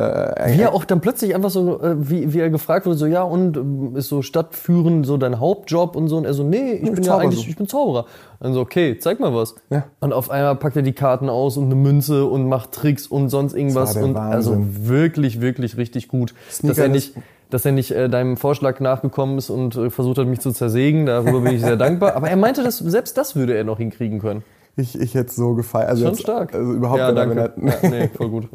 Wie 0.57 0.61
er 0.61 0.73
auch 0.73 0.85
dann 0.85 1.01
plötzlich 1.01 1.33
einfach 1.33 1.49
so, 1.49 1.81
äh, 1.81 1.95
wie, 1.97 2.33
wie 2.33 2.39
er 2.39 2.49
gefragt 2.49 2.85
wurde, 2.85 2.97
so 2.97 3.05
ja 3.05 3.23
und 3.23 3.55
ähm, 3.57 3.95
ist 3.95 4.09
so 4.09 4.21
Stadtführen 4.21 5.03
so 5.03 5.15
dein 5.17 5.39
Hauptjob 5.39 5.95
und 5.95 6.09
so 6.09 6.17
und 6.17 6.25
er 6.25 6.33
so 6.33 6.43
nee, 6.43 6.73
ich 6.73 6.81
bin 6.91 6.95
ja 6.97 7.01
Zauber 7.03 7.21
eigentlich, 7.23 7.43
so. 7.43 7.49
ich 7.49 7.55
bin 7.55 7.67
Zauberer. 7.67 8.05
Dann 8.39 8.53
so 8.53 8.59
okay, 8.59 8.97
zeig 8.99 9.19
mal 9.19 9.33
was. 9.33 9.55
Ja. 9.69 9.85
Und 10.01 10.13
auf 10.13 10.29
einmal 10.29 10.55
packt 10.57 10.75
er 10.75 10.81
die 10.83 10.93
Karten 10.93 11.29
aus 11.29 11.57
und 11.57 11.65
eine 11.65 11.75
Münze 11.75 12.25
und 12.25 12.47
macht 12.49 12.71
Tricks 12.73 13.07
und 13.07 13.29
sonst 13.29 13.53
irgendwas 13.55 13.95
und 13.95 14.15
also 14.17 14.57
wirklich 14.59 15.41
wirklich 15.41 15.77
richtig 15.77 16.07
gut, 16.09 16.33
dass 16.47 16.57
Sneaker 16.57 16.79
er 16.81 16.85
ist- 16.87 16.91
nicht 16.93 17.13
dass 17.49 17.65
er 17.65 17.71
nicht 17.71 17.91
äh, 17.91 18.09
deinem 18.09 18.35
Vorschlag 18.35 18.81
nachgekommen 18.81 19.37
ist 19.37 19.49
und 19.49 19.73
äh, 19.77 19.89
versucht 19.89 20.17
hat, 20.17 20.27
mich 20.27 20.41
zu 20.41 20.51
zersägen. 20.51 21.05
Darüber 21.05 21.39
bin 21.39 21.53
ich 21.55 21.61
sehr 21.61 21.77
dankbar. 21.77 22.13
Aber 22.17 22.29
er 22.29 22.35
meinte, 22.35 22.61
dass 22.61 22.77
selbst 22.79 23.17
das 23.17 23.37
würde 23.37 23.55
er 23.55 23.63
noch 23.63 23.77
hinkriegen 23.77 24.19
können. 24.19 24.43
Ich, 24.77 24.99
ich 24.99 25.13
hätte 25.15 25.33
so 25.33 25.53
gefeiert. 25.55 25.89
Also 25.89 26.03
Schon 26.03 26.13
jetzt- 26.13 26.21
stark. 26.21 26.53
Also 26.53 26.71
überhaupt 26.73 26.99
ja, 26.99 27.11
danke. 27.11 27.39
er- 27.39 27.53
Ja, 27.83 27.89
nee, 27.89 28.07
voll 28.15 28.29
gut. 28.29 28.47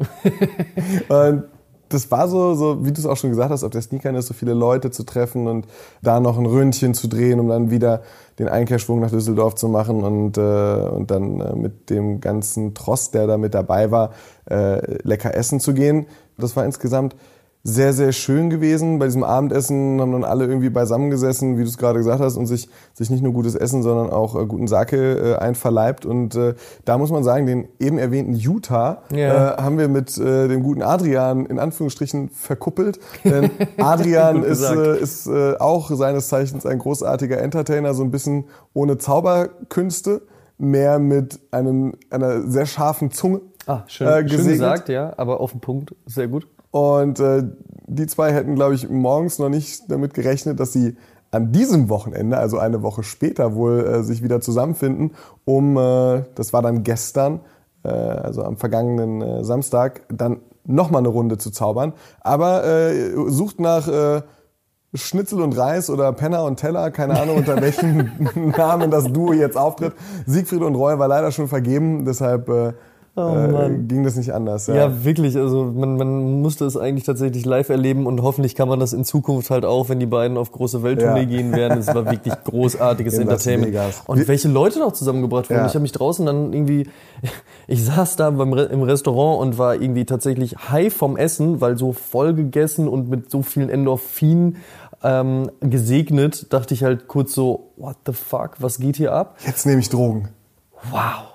Und 1.09 1.43
das 1.89 2.09
war 2.09 2.27
so, 2.27 2.55
so 2.55 2.83
wie 2.85 2.91
du 2.91 2.99
es 2.99 3.05
auch 3.05 3.17
schon 3.17 3.29
gesagt 3.29 3.51
hast, 3.51 3.63
auf 3.63 3.69
der 3.69 3.81
Sneaker 3.83 4.15
ist 4.17 4.25
so 4.27 4.33
viele 4.33 4.53
Leute 4.55 4.89
zu 4.89 5.03
treffen 5.03 5.45
und 5.47 5.67
da 6.01 6.19
noch 6.19 6.39
ein 6.39 6.45
Röntchen 6.47 6.95
zu 6.95 7.07
drehen, 7.07 7.39
um 7.39 7.49
dann 7.49 7.69
wieder 7.69 8.01
den 8.39 8.47
Einkehrschwung 8.47 8.99
nach 8.99 9.11
Düsseldorf 9.11 9.53
zu 9.53 9.67
machen 9.67 10.03
und, 10.03 10.37
äh, 10.39 10.41
und 10.89 11.11
dann 11.11 11.39
äh, 11.39 11.55
mit 11.55 11.91
dem 11.91 12.19
ganzen 12.19 12.73
Tross, 12.73 13.11
der 13.11 13.27
da 13.27 13.37
mit 13.37 13.53
dabei 13.53 13.91
war, 13.91 14.09
äh, 14.49 14.97
lecker 15.03 15.35
essen 15.35 15.59
zu 15.59 15.75
gehen. 15.75 16.07
Das 16.39 16.55
war 16.55 16.65
insgesamt 16.65 17.15
sehr, 17.65 17.93
sehr 17.93 18.11
schön 18.11 18.49
gewesen. 18.49 18.99
Bei 18.99 19.05
diesem 19.05 19.23
Abendessen 19.23 20.01
haben 20.01 20.11
dann 20.11 20.25
alle 20.25 20.45
irgendwie 20.45 20.69
beisammengesessen, 20.69 21.57
wie 21.57 21.61
du 21.61 21.69
es 21.69 21.77
gerade 21.77 21.97
gesagt 21.97 22.19
hast, 22.19 22.35
und 22.35 22.45
sich, 22.45 22.67
sich 22.93 23.09
nicht 23.09 23.23
nur 23.23 23.31
gutes 23.31 23.55
Essen, 23.55 23.83
sondern 23.83 24.09
auch 24.09 24.35
äh, 24.35 24.45
guten 24.45 24.67
Sake 24.67 24.97
äh, 24.97 25.35
einverleibt. 25.37 26.05
Und 26.05 26.35
äh, 26.35 26.55
da 26.83 26.97
muss 26.97 27.09
man 27.09 27.23
sagen, 27.23 27.45
den 27.45 27.69
eben 27.79 27.97
erwähnten 27.97 28.33
Utah 28.33 29.03
Ja. 29.15 29.53
äh, 29.53 29.61
haben 29.61 29.77
wir 29.77 29.87
mit 29.87 30.17
äh, 30.17 30.49
dem 30.49 30.61
guten 30.61 30.81
Adrian 30.81 31.45
in 31.45 31.57
Anführungsstrichen 31.57 32.29
verkuppelt. 32.31 32.99
Denn 33.23 33.49
Adrian 33.77 34.43
ist, 34.43 34.63
äh, 34.69 34.99
ist 34.99 35.27
äh, 35.27 35.55
auch 35.57 35.89
seines 35.89 36.27
Zeichens 36.27 36.65
ein 36.65 36.79
großartiger 36.79 37.37
Entertainer, 37.37 37.93
so 37.93 38.03
ein 38.03 38.11
bisschen 38.11 38.43
ohne 38.73 38.97
Zauberkünste, 38.97 40.23
mehr 40.57 40.99
mit 40.99 41.39
einem, 41.51 41.93
einer 42.09 42.41
sehr 42.49 42.65
scharfen 42.65 43.11
Zunge. 43.11 43.39
Ah, 43.65 43.83
schön, 43.87 44.07
äh, 44.07 44.27
schön 44.27 44.47
gesagt, 44.47 44.89
ja, 44.89 45.13
aber 45.15 45.39
auf 45.39 45.51
den 45.51 45.61
Punkt, 45.61 45.95
sehr 46.05 46.27
gut. 46.27 46.45
Und 46.73 47.19
äh, 47.19 47.43
die 47.85 48.07
zwei 48.07 48.33
hätten, 48.33 48.55
glaube 48.55 48.73
ich, 48.73 48.89
morgens 48.89 49.37
noch 49.37 49.49
nicht 49.49 49.91
damit 49.91 50.15
gerechnet, 50.15 50.59
dass 50.59 50.73
sie 50.73 50.97
an 51.29 51.51
diesem 51.51 51.87
Wochenende, 51.87 52.35
also 52.39 52.57
eine 52.57 52.81
Woche 52.81 53.03
später, 53.03 53.53
wohl 53.53 53.85
äh, 53.85 54.03
sich 54.03 54.23
wieder 54.23 54.41
zusammenfinden, 54.41 55.11
um, 55.45 55.77
äh, 55.77 56.23
das 56.33 56.51
war 56.51 56.63
dann 56.63 56.81
gestern, 56.81 57.41
äh, 57.83 57.89
also 57.89 58.43
am 58.43 58.57
vergangenen 58.57 59.21
äh, 59.21 59.43
Samstag, 59.43 60.01
dann 60.09 60.39
nochmal 60.65 61.01
eine 61.01 61.09
Runde 61.09 61.37
zu 61.37 61.51
zaubern. 61.51 61.93
Aber 62.21 62.65
äh, 62.65 63.13
sucht 63.27 63.59
nach 63.59 63.87
äh, 63.87 64.23
Schnitzel 64.95 65.41
und 65.43 65.55
Reis 65.55 65.91
oder 65.91 66.11
Penner 66.11 66.43
und 66.43 66.59
Teller, 66.59 66.89
keine 66.89 67.21
Ahnung, 67.21 67.37
unter 67.37 67.61
welchen 67.61 68.11
Namen 68.57 68.89
das 68.89 69.13
Duo 69.13 69.31
jetzt 69.33 69.57
auftritt. 69.57 69.93
Siegfried 70.25 70.63
und 70.63 70.73
Roy 70.73 70.97
war 70.97 71.07
leider 71.07 71.31
schon 71.31 71.47
vergeben, 71.47 72.03
deshalb 72.03 72.49
äh, 72.49 72.73
äh, 73.15 73.47
Mann. 73.47 73.87
ging 73.87 74.03
das 74.03 74.15
nicht 74.15 74.33
anders. 74.33 74.65
Ja, 74.67 75.03
wirklich. 75.03 75.35
Also 75.37 75.65
man, 75.65 75.97
man 75.97 76.41
musste 76.41 76.65
es 76.65 76.75
eigentlich 76.75 77.03
tatsächlich 77.03 77.45
live 77.45 77.69
erleben 77.69 78.07
und 78.07 78.21
hoffentlich 78.23 78.55
kann 78.55 78.67
man 78.67 78.79
das 78.79 78.91
in 78.93 79.03
Zukunft 79.05 79.49
halt 79.51 79.65
auch, 79.65 79.89
wenn 79.89 79.99
die 79.99 80.05
beiden 80.07 80.35
auf 80.37 80.51
große 80.51 80.81
Welttournee 80.81 81.19
Ja. 81.21 81.25
gehen 81.25 81.51
werden. 81.51 81.77
Es 81.77 81.87
war 81.87 82.09
wirklich 82.09 82.33
großartiges 82.43 83.17
Entertainment. 83.19 83.75
Und 84.07 84.27
welche 84.27 84.47
Leute 84.47 84.79
noch 84.79 84.93
zusammengebracht 84.93 85.49
wurden. 85.49 85.59
Ja. 85.59 85.65
Ich 85.67 85.73
habe 85.75 85.83
mich 85.83 85.91
draußen 85.91 86.25
dann 86.25 86.53
irgendwie, 86.53 86.89
ich 87.67 87.85
saß 87.85 88.15
da 88.15 88.31
beim, 88.31 88.51
Re- 88.53 88.63
im 88.65 88.81
Restaurant 88.81 89.41
und 89.41 89.57
war 89.57 89.75
irgendwie 89.75 90.05
tatsächlich 90.05 90.55
high 90.71 90.91
vom 90.91 91.15
Essen, 91.15 91.61
weil 91.61 91.77
so 91.77 91.93
voll 91.93 92.33
gegessen 92.33 92.87
und 92.87 93.09
mit 93.09 93.29
so 93.29 93.41
vielen 93.43 93.69
Endorphinen 93.69 94.57
ähm, 95.03 95.51
gesegnet, 95.59 96.51
dachte 96.53 96.73
ich 96.73 96.83
halt 96.83 97.07
kurz 97.07 97.33
so, 97.33 97.71
what 97.77 97.97
the 98.07 98.13
fuck, 98.13 98.55
was 98.59 98.79
geht 98.79 98.95
hier 98.95 99.13
ab? 99.13 99.35
Jetzt 99.45 99.65
nehme 99.65 99.81
ich 99.81 99.89
Drogen. 99.89 100.29
Wow. 100.89 101.32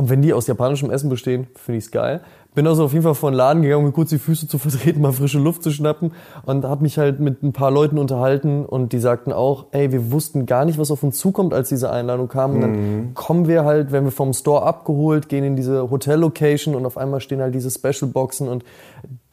Und 0.00 0.08
wenn 0.08 0.22
die 0.22 0.32
aus 0.32 0.46
japanischem 0.46 0.90
Essen 0.90 1.10
bestehen, 1.10 1.46
finde 1.56 1.76
ich's 1.76 1.90
geil. 1.90 2.22
Bin 2.54 2.66
also 2.66 2.84
auf 2.84 2.94
jeden 2.94 3.02
Fall 3.02 3.14
vor 3.14 3.30
den 3.30 3.36
Laden 3.36 3.60
gegangen, 3.60 3.80
um 3.80 3.84
mir 3.84 3.92
kurz 3.92 4.08
die 4.08 4.18
Füße 4.18 4.48
zu 4.48 4.56
vertreten, 4.58 5.02
mal 5.02 5.12
frische 5.12 5.38
Luft 5.38 5.62
zu 5.62 5.70
schnappen 5.70 6.12
und 6.46 6.64
habe 6.64 6.84
mich 6.84 6.96
halt 6.96 7.20
mit 7.20 7.42
ein 7.42 7.52
paar 7.52 7.70
Leuten 7.70 7.98
unterhalten 7.98 8.64
und 8.64 8.94
die 8.94 8.98
sagten 8.98 9.30
auch, 9.30 9.66
ey, 9.72 9.92
wir 9.92 10.10
wussten 10.10 10.46
gar 10.46 10.64
nicht, 10.64 10.78
was 10.78 10.90
auf 10.90 11.02
uns 11.02 11.18
zukommt, 11.18 11.52
als 11.52 11.68
diese 11.68 11.92
Einladung 11.92 12.28
kam. 12.28 12.54
Und 12.54 12.60
dann 12.62 13.10
kommen 13.12 13.46
wir 13.46 13.66
halt, 13.66 13.92
werden 13.92 14.06
wir 14.06 14.10
vom 14.10 14.32
Store 14.32 14.62
abgeholt, 14.62 15.28
gehen 15.28 15.44
in 15.44 15.54
diese 15.54 15.90
Hotel-Location 15.90 16.74
und 16.74 16.86
auf 16.86 16.96
einmal 16.96 17.20
stehen 17.20 17.42
halt 17.42 17.54
diese 17.54 17.70
Special-Boxen 17.70 18.48
und 18.48 18.64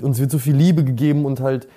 uns 0.01 0.19
wird 0.19 0.31
so 0.31 0.37
viel 0.37 0.55
Liebe 0.57 0.83
gegeben 0.83 1.23
und 1.23 1.39
halt 1.39 1.69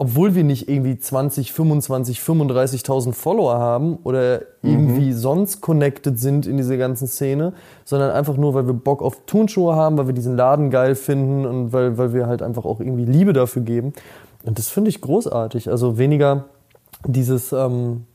obwohl 0.00 0.34
wir 0.34 0.44
nicht 0.44 0.66
irgendwie 0.66 0.98
20, 0.98 1.52
25, 1.52 2.20
35.000 2.20 3.12
Follower 3.12 3.58
haben 3.58 3.98
oder 4.02 4.40
irgendwie 4.62 5.12
sonst 5.12 5.60
connected 5.60 6.18
sind 6.18 6.46
in 6.46 6.56
diese 6.56 6.78
ganzen 6.78 7.06
Szene, 7.06 7.52
sondern 7.84 8.10
einfach 8.10 8.38
nur, 8.38 8.54
weil 8.54 8.66
wir 8.66 8.72
Bock 8.72 9.02
auf 9.02 9.26
Turnschuhe 9.26 9.76
haben, 9.76 9.98
weil 9.98 10.06
wir 10.06 10.14
diesen 10.14 10.38
Laden 10.38 10.70
geil 10.70 10.94
finden 10.94 11.44
und 11.44 11.74
weil, 11.74 11.98
weil 11.98 12.14
wir 12.14 12.28
halt 12.28 12.40
einfach 12.40 12.64
auch 12.64 12.80
irgendwie 12.80 13.04
Liebe 13.04 13.34
dafür 13.34 13.60
geben. 13.60 13.92
Und 14.42 14.58
das 14.58 14.70
finde 14.70 14.88
ich 14.88 15.02
großartig. 15.02 15.68
Also 15.68 15.98
weniger 15.98 16.46
dieses 17.06 17.52
ähm, 17.52 18.06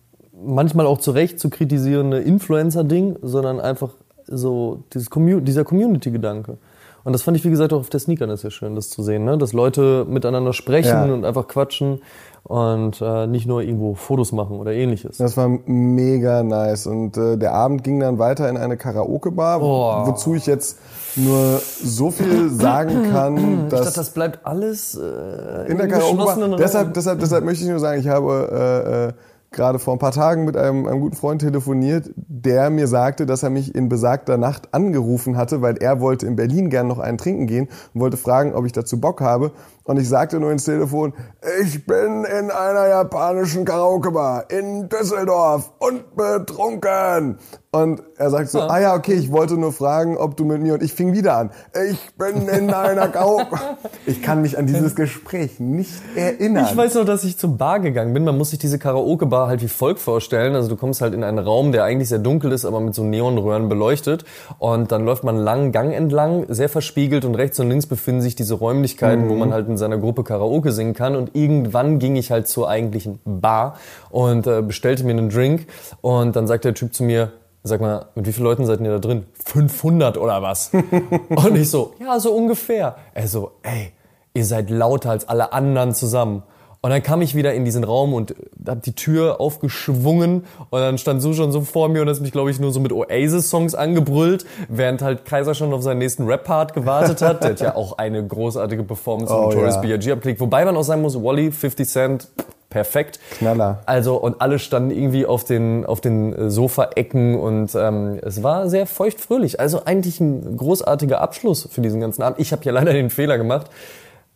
manchmal 0.44 0.88
auch 0.88 0.98
zu 0.98 1.12
Recht 1.12 1.40
zu 1.40 1.52
kritisierende 1.52 2.18
Influencer-Ding, 2.18 3.18
sondern 3.22 3.60
einfach 3.60 3.92
so 4.26 4.80
dieses 4.92 5.12
Commu 5.12 5.40
dieser 5.40 5.64
Community-Gedanke. 5.64 6.58
Und 7.06 7.14
das 7.14 7.22
fand 7.22 7.38
ich, 7.38 7.46
wie 7.46 7.50
gesagt, 7.52 7.72
auch 7.72 7.80
auf 7.80 7.90
der 7.90 8.00
Sneakern 8.02 8.30
ist 8.32 8.44
ja 8.44 8.50
schön, 8.50 8.76
das 8.76 8.90
zu 8.90 9.02
sehen, 9.04 9.24
ne? 9.26 9.38
dass 9.38 9.54
Leute 9.54 10.06
miteinander 10.10 10.52
sprechen 10.54 10.90
Ja. 10.90 11.04
und 11.14 11.24
einfach 11.24 11.48
quatschen 11.48 12.02
und 12.44 13.00
äh, 13.02 13.28
nicht 13.28 13.46
nur 13.48 13.62
irgendwo 13.62 13.94
Fotos 13.94 14.32
machen 14.32 14.58
oder 14.60 14.74
ähnliches. 14.74 15.18
Das 15.18 15.38
war 15.38 15.48
mega 15.66 16.44
nice. 16.44 16.88
Und 16.88 17.16
äh, 17.16 17.38
der 17.38 17.54
Abend 17.54 17.84
ging 17.84 18.00
dann 18.00 18.18
weiter 18.20 18.50
in 18.50 18.58
eine 18.58 18.76
Karaoke-Bar, 18.76 19.62
Oh. 19.62 20.08
wozu 20.08 20.34
ich 20.36 20.46
jetzt 20.48 20.80
nur 21.16 21.60
so 21.62 22.12
viel 22.12 22.50
sagen 22.50 23.12
kann, 23.12 23.38
ich 23.66 23.70
dass 23.70 23.82
dachte, 23.86 23.96
das 24.00 24.10
bleibt 24.10 24.40
alles 24.46 24.96
äh, 24.96 25.70
in 25.72 25.78
der 25.78 25.86
im 25.86 25.92
Karaoke-Bar. 25.92 26.58
Deshalb, 26.58 26.94
deshalb, 26.96 27.20
deshalb 27.20 27.46
möchte 27.46 27.64
ich 27.64 27.70
nur 27.70 27.80
sagen, 27.80 28.00
ich 28.02 28.08
habe 28.08 28.50
äh, 28.52 29.10
äh, 29.10 29.14
gerade 29.56 29.80
vor 29.80 29.94
ein 29.94 30.00
paar 30.00 30.12
Tagen 30.12 30.46
mit 30.46 30.56
einem, 30.56 30.86
einem 30.86 31.00
guten 31.00 31.16
Freund 31.16 31.42
telefoniert, 31.42 32.12
der 32.16 32.70
mir 32.70 32.88
sagte, 32.88 33.26
dass 33.26 33.42
er 33.42 33.50
mich 33.50 33.74
in 33.74 33.90
besagter 33.90 34.38
Nacht 34.38 34.74
angerufen 34.74 35.38
hatte, 35.38 35.62
weil 35.62 35.78
er 35.78 36.00
wollte 36.00 36.28
in 36.28 36.36
Berlin 36.36 36.70
gern 36.70 36.88
noch 36.88 37.00
einen 37.00 37.18
trinken 37.18 37.48
gehen 37.48 37.70
und 37.94 38.02
wollte 38.02 38.18
fragen, 38.18 38.54
ob 38.54 38.66
ich 38.66 38.72
dazu 38.72 39.00
Bock 39.00 39.22
habe. 39.22 39.52
Und 39.86 40.00
ich 40.00 40.10
sagte 40.10 40.40
nur 40.40 40.52
ins 40.52 40.66
Telefon, 40.66 41.14
ich 41.62 41.86
bin 41.86 42.26
in 42.26 42.50
einer 42.50 42.88
japanischen 42.88 43.66
Karaoke-Bar 43.66 44.50
in 44.50 44.90
Düsseldorf 44.90 45.72
und 45.78 46.16
betrunken. 46.16 47.38
Und 47.72 48.02
er 48.18 48.30
sagt 48.30 48.50
so, 48.50 48.62
ah 48.62 48.80
ja, 48.80 48.96
okay, 48.96 49.14
ich 49.14 49.32
wollte 49.32 49.58
nur 49.58 49.74
fragen, 49.74 50.18
ob 50.18 50.38
du 50.38 50.46
mit 50.46 50.62
mir 50.62 50.76
und 50.76 50.82
ich 50.82 50.94
fing 50.94 51.14
wieder 51.14 51.36
an. 51.36 51.52
Ich 51.92 52.16
bin 52.16 52.48
in 52.48 52.74
einer 52.74 53.10
Karaoke. 53.10 53.60
Ich 54.08 54.22
kann 54.22 54.44
mich 54.44 54.58
an 54.58 54.68
dieses 54.68 54.96
Gespräch 54.96 55.60
nicht 55.60 55.92
erinnern. 56.16 56.68
Ich 56.70 56.78
weiß 56.78 56.94
noch, 56.94 57.06
dass 57.06 57.24
ich 57.24 57.38
zur 57.38 57.58
Bar 57.58 57.80
gegangen 57.80 58.14
bin. 58.14 58.24
Man 58.24 58.38
muss 58.38 58.52
sich 58.52 58.60
diese 58.60 58.78
Karaoke-Bar 58.78 59.48
halt 59.48 59.64
wie 59.64 59.68
folgt 59.68 60.00
vorstellen. 60.00 60.56
Also 60.56 60.70
du 60.70 60.76
kommst 60.76 61.02
halt 61.02 61.16
in 61.16 61.24
einen 61.24 61.40
Raum, 61.40 61.72
der 61.72 61.84
eigentlich 61.84 62.10
sehr 62.10 62.20
dunkel 62.20 62.52
ist, 62.52 62.66
aber 62.66 62.80
mit 62.80 62.94
so 62.94 63.04
Neonröhren 63.04 63.68
beleuchtet. 63.68 64.26
Und 64.60 64.92
dann 64.92 65.06
läuft 65.06 65.24
man 65.24 65.36
einen 65.36 65.44
langen 65.44 65.72
Gang 65.72 65.94
entlang, 65.94 66.46
sehr 66.50 66.70
verspiegelt 66.70 67.26
und 67.26 67.36
rechts 67.36 67.60
und 67.60 67.70
links 67.70 67.88
befinden 67.88 68.22
sich 68.22 68.36
diese 68.36 68.54
Räumlichkeiten, 68.54 69.28
wo 69.28 69.34
man 69.34 69.54
halt 69.54 69.68
in 69.76 69.78
seiner 69.78 69.98
Gruppe 69.98 70.24
Karaoke 70.24 70.72
singen 70.72 70.94
kann. 70.94 71.16
Und 71.16 71.36
irgendwann 71.36 72.00
ging 72.00 72.16
ich 72.16 72.32
halt 72.32 72.48
zur 72.48 72.70
eigentlichen 72.70 73.20
Bar 73.26 73.78
und 74.10 74.48
äh, 74.48 74.62
bestellte 74.62 75.04
mir 75.04 75.12
einen 75.12 75.30
Drink. 75.30 75.68
Und 76.02 76.36
dann 76.36 76.48
sagt 76.48 76.66
der 76.66 76.74
Typ 76.74 76.94
zu 76.94 77.04
mir, 77.04 77.32
Sag 77.68 77.82
mal, 77.82 78.06
mit 78.14 78.28
wie 78.28 78.32
vielen 78.32 78.46
Leuten 78.46 78.66
seid 78.68 78.80
ihr 78.80 78.92
da 78.92 79.00
drin? 79.00 79.26
500 79.44 80.20
oder 80.20 80.44
was? 80.44 80.70
und 81.30 81.56
ich 81.56 81.72
so, 81.72 81.96
ja, 82.00 82.20
so 82.20 82.32
ungefähr. 82.32 82.96
Er 83.16 83.28
so, 83.28 83.54
ey, 83.64 83.92
ihr 84.36 84.46
seid 84.46 84.70
lauter 84.70 85.10
als 85.10 85.28
alle 85.28 85.52
anderen 85.52 85.96
zusammen. 85.96 86.44
Und 86.86 86.92
dann 86.92 87.02
kam 87.02 87.24
ich 87.24 87.34
wieder 87.34 87.52
in 87.56 87.66
diesen 87.66 87.84
Raum 87.84 88.14
und 88.14 88.36
hab 88.68 88.84
die 88.84 88.94
Tür 88.94 89.42
aufgeschwungen 89.42 90.44
und 90.70 90.80
dann 90.80 91.00
stand 91.00 91.20
Su 91.20 91.34
schon 91.34 91.52
so 91.52 91.62
vor 91.62 91.90
mir 91.90 92.04
und 92.04 92.10
hat 92.10 92.22
mich, 92.22 92.32
glaube 92.32 92.52
ich, 92.52 92.60
nur 92.60 92.72
so 92.72 92.80
mit 92.80 92.92
Oasis-Songs 92.94 93.74
angebrüllt, 93.74 94.46
während 94.70 95.02
halt 95.02 95.26
Kaiser 95.26 95.56
schon 95.56 95.74
auf 95.74 95.82
seinen 95.82 95.98
nächsten 95.98 96.28
Rap-Part 96.28 96.76
gewartet 96.76 97.24
hat. 97.24 97.42
Der 97.42 97.50
hat 97.50 97.60
ja 97.60 97.76
auch 97.76 97.98
eine 97.98 98.24
großartige 98.24 98.84
Performance 98.84 99.34
Oh, 99.34 99.46
Notorious 99.46 99.74
ja. 99.78 99.82
B.I.G. 99.82 100.12
abgelegt. 100.12 100.40
Wobei 100.40 100.64
man 100.64 100.78
auch 100.78 100.84
sagen 100.84 101.02
muss, 101.02 101.16
Wally, 101.16 101.52
50 101.52 101.90
Cent, 101.90 102.28
perfekt. 102.70 103.20
Knaller. 103.40 103.80
Also 103.88 104.18
und 104.18 104.40
alle 104.40 104.60
standen 104.60 104.92
irgendwie 104.92 105.26
auf 105.26 105.44
den 105.44 105.88
auf 105.88 106.02
den 106.02 106.34
äh, 106.34 106.50
Sofaecken 106.52 107.34
und 107.34 107.74
ähm, 107.74 108.20
es 108.22 108.44
war 108.44 108.70
sehr 108.70 108.86
feuchtfröhlich. 108.86 109.60
Also 109.60 109.86
eigentlich 109.86 110.20
ein 110.20 110.56
großartiger 110.56 111.20
Abschluss 111.20 111.68
für 111.72 111.82
diesen 111.82 112.00
ganzen 112.00 112.22
Abend. 112.22 112.40
Ich 112.40 112.52
habe 112.52 112.64
ja 112.64 112.72
leider 112.72 112.94
den 112.94 113.10
Fehler 113.10 113.40
gemacht. 113.40 113.72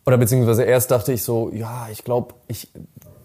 Oder 0.06 0.18
beziehungsweise 0.18 0.64
erst 0.64 0.90
dachte 0.90 1.12
ich 1.12 1.22
so, 1.22 1.50
ja, 1.52 1.88
ich 1.90 2.04
glaube, 2.04 2.34
ich 2.48 2.68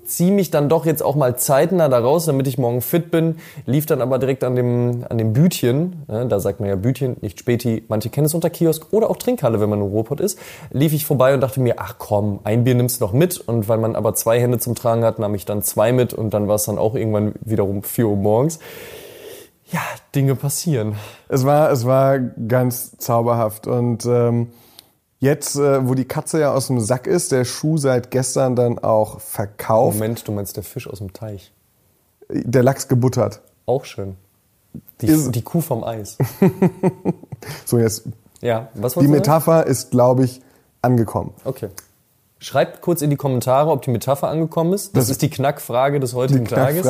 ziehe 0.06 0.32
mich 0.32 0.52
dann 0.52 0.70
doch 0.70 0.86
jetzt 0.86 1.04
auch 1.04 1.16
mal 1.16 1.36
zeitnah 1.38 1.90
da 1.90 2.00
raus, 2.00 2.26
damit 2.26 2.48
ich 2.48 2.58
morgen 2.58 2.82
fit 2.82 3.12
bin. 3.12 3.38
Lief 3.66 3.86
dann 3.86 4.02
aber 4.02 4.20
direkt 4.20 4.44
an 4.44 4.56
dem, 4.56 5.06
an 5.10 5.18
dem 5.18 5.34
Bütchen, 5.34 6.04
ne, 6.08 6.28
da 6.28 6.40
sagt 6.40 6.60
man 6.60 6.70
ja 6.70 6.76
Bütchen, 6.76 7.18
nicht 7.22 7.40
Späti, 7.40 7.84
manche 7.88 8.10
kennen 8.10 8.26
es 8.26 8.34
unter 8.34 8.50
Kiosk 8.50 8.88
oder 8.92 9.10
auch 9.10 9.18
Trinkhalle, 9.18 9.60
wenn 9.60 9.70
man 9.70 9.82
im 9.82 9.88
Ruhrpott 9.88 10.20
ist, 10.20 10.40
lief 10.72 10.94
ich 10.94 11.06
vorbei 11.06 11.34
und 11.34 11.42
dachte 11.42 11.60
mir, 11.60 11.76
ach 11.78 11.96
komm, 11.98 12.40
ein 12.44 12.64
Bier 12.64 12.76
nimmst 12.76 13.02
du 13.02 13.06
noch 13.06 13.14
mit. 13.14 13.38
Und 13.40 13.68
weil 13.68 13.80
man 13.80 13.96
aber 13.96 14.14
zwei 14.14 14.40
Hände 14.40 14.60
zum 14.60 14.76
Tragen 14.76 15.04
hat, 15.04 15.20
nahm 15.20 15.36
ich 15.36 15.46
dann 15.46 15.62
zwei 15.64 15.92
mit 15.92 16.14
und 16.14 16.34
dann 16.34 16.48
war 16.48 16.56
es 16.56 16.66
dann 16.66 16.78
auch 16.78 16.96
irgendwann 16.96 17.34
wiederum 17.42 17.84
4 17.84 18.08
Uhr 18.08 18.16
morgens. 18.16 18.60
Ja, 19.72 19.82
Dinge 20.14 20.36
passieren. 20.36 20.96
Es 21.28 21.44
war, 21.46 21.72
es 21.72 21.86
war 21.86 22.20
ganz 22.20 22.98
zauberhaft 22.98 23.66
und 23.66 24.06
ähm, 24.06 24.52
Jetzt, 25.26 25.56
äh, 25.56 25.88
wo 25.88 25.96
die 25.96 26.06
Katze 26.06 26.40
ja 26.40 26.54
aus 26.54 26.68
dem 26.68 26.80
Sack 26.80 27.08
ist, 27.08 27.32
der 27.32 27.46
Schuh 27.46 27.78
seit 27.80 28.12
gestern 28.12 28.56
dann 28.56 28.78
auch 28.78 29.20
verkauft. 29.20 29.96
Moment, 29.98 30.28
du 30.28 30.32
meinst 30.32 30.56
der 30.56 30.64
Fisch 30.64 30.88
aus 30.88 31.00
dem 31.00 31.14
Teich. 31.14 31.52
Der 32.30 32.62
Lachs 32.62 32.88
gebuttert. 32.88 33.42
Auch 33.66 33.86
schön. 33.86 34.18
Die, 35.02 35.08
Ist- 35.08 35.32
die 35.34 35.42
Kuh 35.42 35.62
vom 35.62 35.84
Eis. 35.84 36.18
So, 37.66 37.80
jetzt. 37.80 38.04
Ja, 38.42 38.70
was 38.76 38.94
Die 38.94 39.00
du 39.00 39.06
sagen? 39.06 39.12
Metapher 39.12 39.66
ist, 39.66 39.90
glaube 39.92 40.26
ich, 40.26 40.42
angekommen. 40.84 41.34
Okay. 41.44 41.70
Schreibt 42.38 42.82
kurz 42.82 43.02
in 43.02 43.10
die 43.10 43.16
Kommentare, 43.16 43.72
ob 43.72 43.82
die 43.84 43.92
Metapher 43.92 44.28
angekommen 44.28 44.74
ist. 44.74 44.96
Das, 44.96 45.06
Das- 45.06 45.12
ist 45.12 45.22
die 45.22 45.30
Knackfrage 45.30 46.00
des 46.02 46.14
heutigen 46.14 46.46
Tages. 46.46 46.86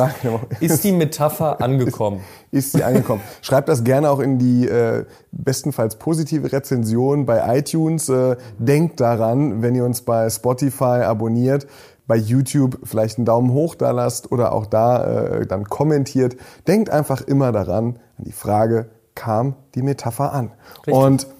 Ist 0.60 0.82
die 0.82 0.90
Metapher 0.92 1.60
angekommen? 1.62 2.20
Ist 2.50 2.72
sie 2.72 2.82
angekommen. 2.82 3.20
Schreibt 3.42 3.68
das 3.68 3.84
gerne 3.84 4.10
auch 4.10 4.18
in 4.18 4.38
die 4.38 4.66
äh, 4.66 5.04
bestenfalls 5.30 5.96
positive 5.96 6.52
Rezension 6.52 7.26
bei 7.26 7.58
iTunes. 7.58 8.08
Äh, 8.08 8.36
denkt 8.58 9.00
daran, 9.00 9.62
wenn 9.62 9.74
ihr 9.76 9.84
uns 9.84 10.02
bei 10.02 10.28
Spotify 10.30 11.02
abonniert, 11.04 11.66
bei 12.08 12.16
YouTube 12.16 12.78
vielleicht 12.84 13.18
einen 13.18 13.24
Daumen 13.24 13.52
hoch 13.52 13.76
da 13.76 13.92
lasst 13.92 14.32
oder 14.32 14.52
auch 14.52 14.66
da 14.66 15.04
äh, 15.40 15.46
dann 15.46 15.64
kommentiert. 15.64 16.36
Denkt 16.66 16.90
einfach 16.90 17.20
immer 17.20 17.52
daran, 17.52 17.98
an 18.18 18.24
die 18.24 18.32
Frage, 18.32 18.90
kam 19.14 19.54
die 19.74 19.82
Metapher 19.82 20.32
an? 20.32 20.50
Und 20.88 21.22
Richtig. 21.22 21.35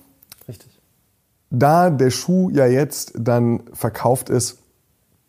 Da 1.51 1.90
der 1.90 2.11
Schuh 2.11 2.51
ja 2.51 2.66
jetzt 2.66 3.12
dann 3.16 3.62
verkauft 3.72 4.30
ist, 4.30 4.59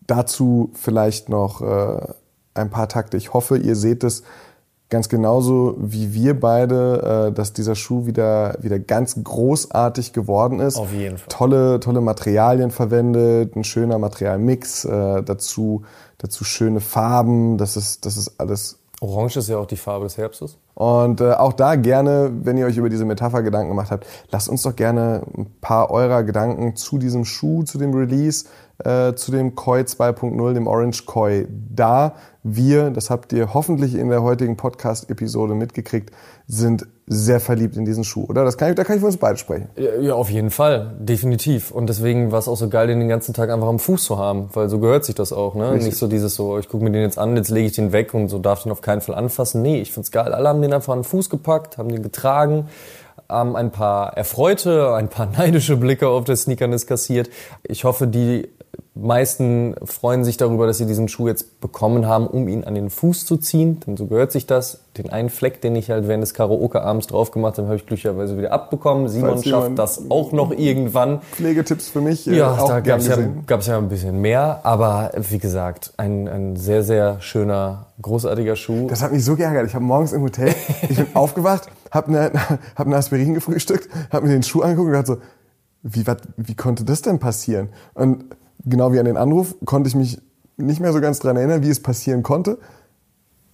dazu 0.07 0.71
vielleicht 0.73 1.29
noch 1.29 1.61
äh, 1.61 2.13
ein 2.53 2.69
paar 2.69 2.89
Takte. 2.89 3.17
Ich 3.17 3.33
hoffe, 3.33 3.57
ihr 3.57 3.75
seht 3.75 4.03
es 4.03 4.23
ganz 4.89 5.09
genauso 5.09 5.75
wie 5.77 6.13
wir 6.13 6.39
beide, 6.39 7.27
äh, 7.27 7.33
dass 7.33 7.53
dieser 7.53 7.75
Schuh 7.75 8.05
wieder, 8.05 8.57
wieder 8.61 8.79
ganz 8.79 9.21
großartig 9.21 10.13
geworden 10.13 10.59
ist. 10.59 10.77
Auf 10.77 10.93
jeden 10.93 11.17
Fall. 11.17 11.27
Tolle, 11.29 11.79
tolle 11.79 12.01
Materialien 12.01 12.71
verwendet, 12.71 13.55
ein 13.55 13.63
schöner 13.63 13.99
Materialmix, 13.99 14.85
äh, 14.85 15.23
dazu, 15.23 15.83
dazu 16.17 16.43
schöne 16.43 16.79
Farben. 16.79 17.57
Das 17.57 17.75
ist, 17.75 18.05
das 18.05 18.17
ist 18.17 18.39
alles 18.39 18.79
Orange 18.99 19.37
ist 19.37 19.47
ja 19.47 19.57
auch 19.57 19.67
die 19.67 19.77
Farbe 19.77 20.05
des 20.05 20.17
Herbstes. 20.17 20.57
und 20.73 21.21
äh, 21.21 21.33
auch 21.33 21.53
da 21.53 21.75
gerne, 21.75 22.31
wenn 22.43 22.57
ihr 22.57 22.65
euch 22.65 22.77
über 22.77 22.89
diese 22.89 23.05
Metapher 23.05 23.43
Gedanken 23.43 23.69
gemacht 23.69 23.91
habt, 23.91 24.07
lasst 24.31 24.49
uns 24.49 24.63
doch 24.63 24.75
gerne 24.75 25.21
ein 25.37 25.47
paar 25.61 25.91
eurer 25.91 26.23
Gedanken 26.23 26.75
zu 26.75 26.97
diesem 26.97 27.23
Schuh, 27.23 27.63
zu 27.63 27.77
dem 27.77 27.93
Release, 27.93 28.45
äh, 28.83 29.13
zu 29.13 29.31
dem 29.31 29.55
Koi 29.55 29.81
2.0, 29.81 30.53
dem 30.53 30.67
Orange 30.67 31.05
Koi 31.05 31.47
da. 31.49 32.15
Wir, 32.43 32.91
das 32.91 33.09
habt 33.09 33.33
ihr 33.33 33.53
hoffentlich 33.53 33.95
in 33.95 34.09
der 34.09 34.23
heutigen 34.23 34.55
Podcast-Episode 34.55 35.53
mitgekriegt, 35.53 36.11
sind 36.47 36.87
sehr 37.05 37.39
verliebt 37.39 37.75
in 37.75 37.83
diesen 37.83 38.03
Schuh, 38.03 38.25
oder? 38.25 38.45
Das 38.45 38.57
kann 38.57 38.69
ich, 38.69 38.75
da 38.75 38.83
kann 38.83 38.95
ich 38.95 38.99
für 39.01 39.07
uns 39.07 39.17
beide 39.17 39.37
sprechen. 39.37 39.69
Ja, 39.75 40.13
auf 40.13 40.29
jeden 40.29 40.49
Fall, 40.49 40.95
definitiv. 40.99 41.71
Und 41.71 41.87
deswegen 41.87 42.31
war 42.31 42.39
es 42.39 42.47
auch 42.47 42.55
so 42.55 42.69
geil, 42.69 42.87
den 42.87 42.99
den 42.99 43.09
ganzen 43.09 43.33
Tag 43.33 43.49
einfach 43.49 43.67
am 43.67 43.79
Fuß 43.79 44.03
zu 44.03 44.17
haben, 44.17 44.49
weil 44.53 44.69
so 44.69 44.79
gehört 44.79 45.03
sich 45.03 45.15
das 45.15 45.33
auch. 45.33 45.55
Ne? 45.55 45.71
Richtig. 45.71 45.87
Nicht 45.87 45.97
so 45.97 46.07
dieses 46.07 46.35
so, 46.35 46.57
ich 46.57 46.69
gucke 46.69 46.83
mir 46.83 46.91
den 46.91 47.01
jetzt 47.01 47.17
an, 47.17 47.35
jetzt 47.35 47.49
lege 47.49 47.67
ich 47.67 47.73
den 47.73 47.91
weg 47.91 48.13
und 48.13 48.29
so 48.29 48.39
darf 48.39 48.63
den 48.63 48.71
auf 48.71 48.81
keinen 48.81 49.01
Fall 49.01 49.15
anfassen. 49.15 49.61
Nee, 49.61 49.81
ich 49.81 49.91
find's 49.91 50.11
geil. 50.11 50.33
Alle 50.33 50.49
haben 50.49 50.61
den 50.61 50.73
einfach 50.73 50.93
an 50.93 50.99
den 50.99 51.05
Fuß 51.05 51.29
gepackt, 51.29 51.77
haben 51.77 51.89
den 51.89 52.03
getragen, 52.03 52.67
haben 53.29 53.55
ein 53.55 53.71
paar 53.71 54.15
erfreute, 54.15 54.93
ein 54.93 55.09
paar 55.09 55.25
neidische 55.37 55.75
Blicke 55.77 56.07
auf 56.07 56.25
der 56.25 56.35
Sneakernis 56.35 56.87
kassiert. 56.87 57.29
Ich 57.63 57.83
hoffe, 57.83 58.07
die 58.07 58.49
meisten 58.95 59.75
freuen 59.83 60.23
sich 60.23 60.37
darüber, 60.37 60.67
dass 60.67 60.77
sie 60.77 60.85
diesen 60.85 61.07
Schuh 61.07 61.27
jetzt 61.27 61.61
bekommen 61.61 62.07
haben, 62.07 62.27
um 62.27 62.47
ihn 62.47 62.63
an 62.63 62.75
den 62.75 62.89
Fuß 62.89 63.25
zu 63.25 63.37
ziehen. 63.37 63.79
Denn 63.85 63.97
so 63.97 64.07
gehört 64.07 64.31
sich 64.31 64.47
das. 64.47 64.81
Den 64.97 65.09
einen 65.11 65.29
Fleck, 65.29 65.61
den 65.61 65.75
ich 65.75 65.91
halt 65.91 66.07
während 66.07 66.23
des 66.23 66.33
Karaoke-Abends 66.33 67.07
drauf 67.07 67.31
gemacht 67.31 67.57
habe, 67.57 67.67
habe 67.67 67.77
ich 67.77 67.85
glücklicherweise 67.85 68.37
wieder 68.37 68.51
abbekommen. 68.51 69.07
Simon 69.07 69.31
Falls 69.31 69.45
schafft 69.45 69.77
das 69.77 70.09
auch 70.09 70.31
noch 70.31 70.51
irgendwann. 70.51 71.21
Pflegetipps 71.21 71.89
für 71.89 72.01
mich, 72.01 72.27
äh, 72.27 72.37
Ja, 72.37 72.55
da 72.67 72.79
gab 72.79 72.99
es 72.99 73.07
ja, 73.07 73.17
gab's 73.45 73.67
ja 73.67 73.77
ein 73.77 73.89
bisschen 73.89 74.19
mehr. 74.19 74.61
Aber 74.63 75.11
wie 75.15 75.37
gesagt, 75.37 75.93
ein, 75.97 76.27
ein 76.27 76.55
sehr, 76.55 76.83
sehr 76.83 77.21
schöner, 77.21 77.87
großartiger 78.01 78.55
Schuh. 78.55 78.87
Das 78.87 79.03
hat 79.03 79.11
mich 79.11 79.23
so 79.23 79.35
geärgert. 79.35 79.67
Ich 79.67 79.75
habe 79.75 79.85
morgens 79.85 80.13
im 80.13 80.23
Hotel, 80.23 80.53
ich 80.89 80.97
bin 80.97 81.07
aufgewacht, 81.13 81.69
habe 81.91 82.07
eine, 82.07 82.31
hab 82.75 82.87
eine 82.87 82.95
Aspirin 82.95 83.35
gefrühstückt, 83.35 83.89
habe 84.11 84.25
mir 84.25 84.33
den 84.33 84.43
Schuh 84.43 84.61
angeguckt 84.61 84.87
und 84.87 84.93
dachte 84.93 85.07
so, 85.13 85.17
wie, 85.83 86.07
wat, 86.07 86.23
wie 86.37 86.55
konnte 86.55 86.83
das 86.83 87.01
denn 87.01 87.19
passieren? 87.19 87.69
Und 87.93 88.25
genau 88.69 88.93
wie 88.93 88.99
an 88.99 89.05
den 89.05 89.17
Anruf 89.17 89.55
konnte 89.65 89.87
ich 89.87 89.95
mich 89.95 90.19
nicht 90.57 90.79
mehr 90.79 90.93
so 90.93 91.01
ganz 91.01 91.19
dran 91.19 91.37
erinnern, 91.37 91.63
wie 91.63 91.69
es 91.69 91.81
passieren 91.81 92.23
konnte. 92.23 92.57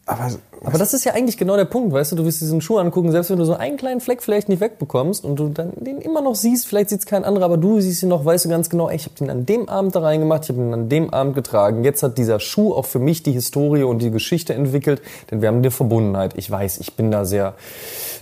Aber, 0.05 0.28
Aber 0.66 0.78
das 0.78 0.93
ist 0.93 1.05
ja 1.05 1.14
eigentlich 1.14 1.38
genau 1.38 1.55
der 1.55 1.64
Punkt, 1.64 1.93
weißt 1.93 2.11
du, 2.11 2.18
du 2.18 2.26
wirst 2.26 2.41
diesen 2.41 2.59
Schuh 2.59 2.78
angucken, 2.78 3.14
selbst 3.14 3.30
wenn 3.30 3.39
du 3.39 3.45
so 3.45 3.53
einen 3.53 3.78
kleinen 3.78 4.01
Fleck 4.01 4.22
vielleicht 4.22 4.49
nicht 4.49 4.59
wegbekommst 4.59 5.24
und 5.24 5.38
du 5.38 5.47
dann 5.47 5.72
den 5.78 5.99
immer 6.01 6.22
noch 6.22 6.36
siehst, 6.36 6.68
vielleicht 6.68 6.89
sieht 6.89 6.99
es 6.99 7.05
kein 7.05 7.24
anderer, 7.24 7.45
aber 7.45 7.55
du 7.55 7.80
siehst 7.80 8.03
ihn 8.03 8.09
noch, 8.09 8.26
weißt 8.26 8.43
du 8.43 8.49
ganz 8.49 8.70
genau, 8.70 8.89
ey, 8.89 8.97
ich 8.97 9.05
habe 9.05 9.16
den 9.16 9.30
an 9.30 9.45
dem 9.45 9.70
Abend 9.70 9.95
da 9.95 10.01
reingemacht, 10.01 10.43
ich 10.43 10.49
habe 10.49 10.59
ihn 10.59 10.74
an 10.74 10.89
dem 10.89 11.14
Abend 11.14 11.36
getragen. 11.36 11.86
Jetzt 11.86 12.03
hat 12.03 12.18
dieser 12.18 12.41
Schuh 12.41 12.74
auch 12.74 12.86
für 12.86 12.99
mich 12.99 13.24
die 13.24 13.32
Historie 13.32 13.84
und 13.84 14.01
die 14.01 14.11
Geschichte 14.11 14.53
entwickelt, 14.53 15.01
denn 15.32 15.41
wir 15.41 15.47
haben 15.47 15.59
eine 15.59 15.72
Verbundenheit. 15.72 16.34
Ich 16.36 16.51
weiß, 16.51 16.80
ich 16.80 16.97
bin 16.97 17.09
da 17.09 17.24
sehr 17.24 17.53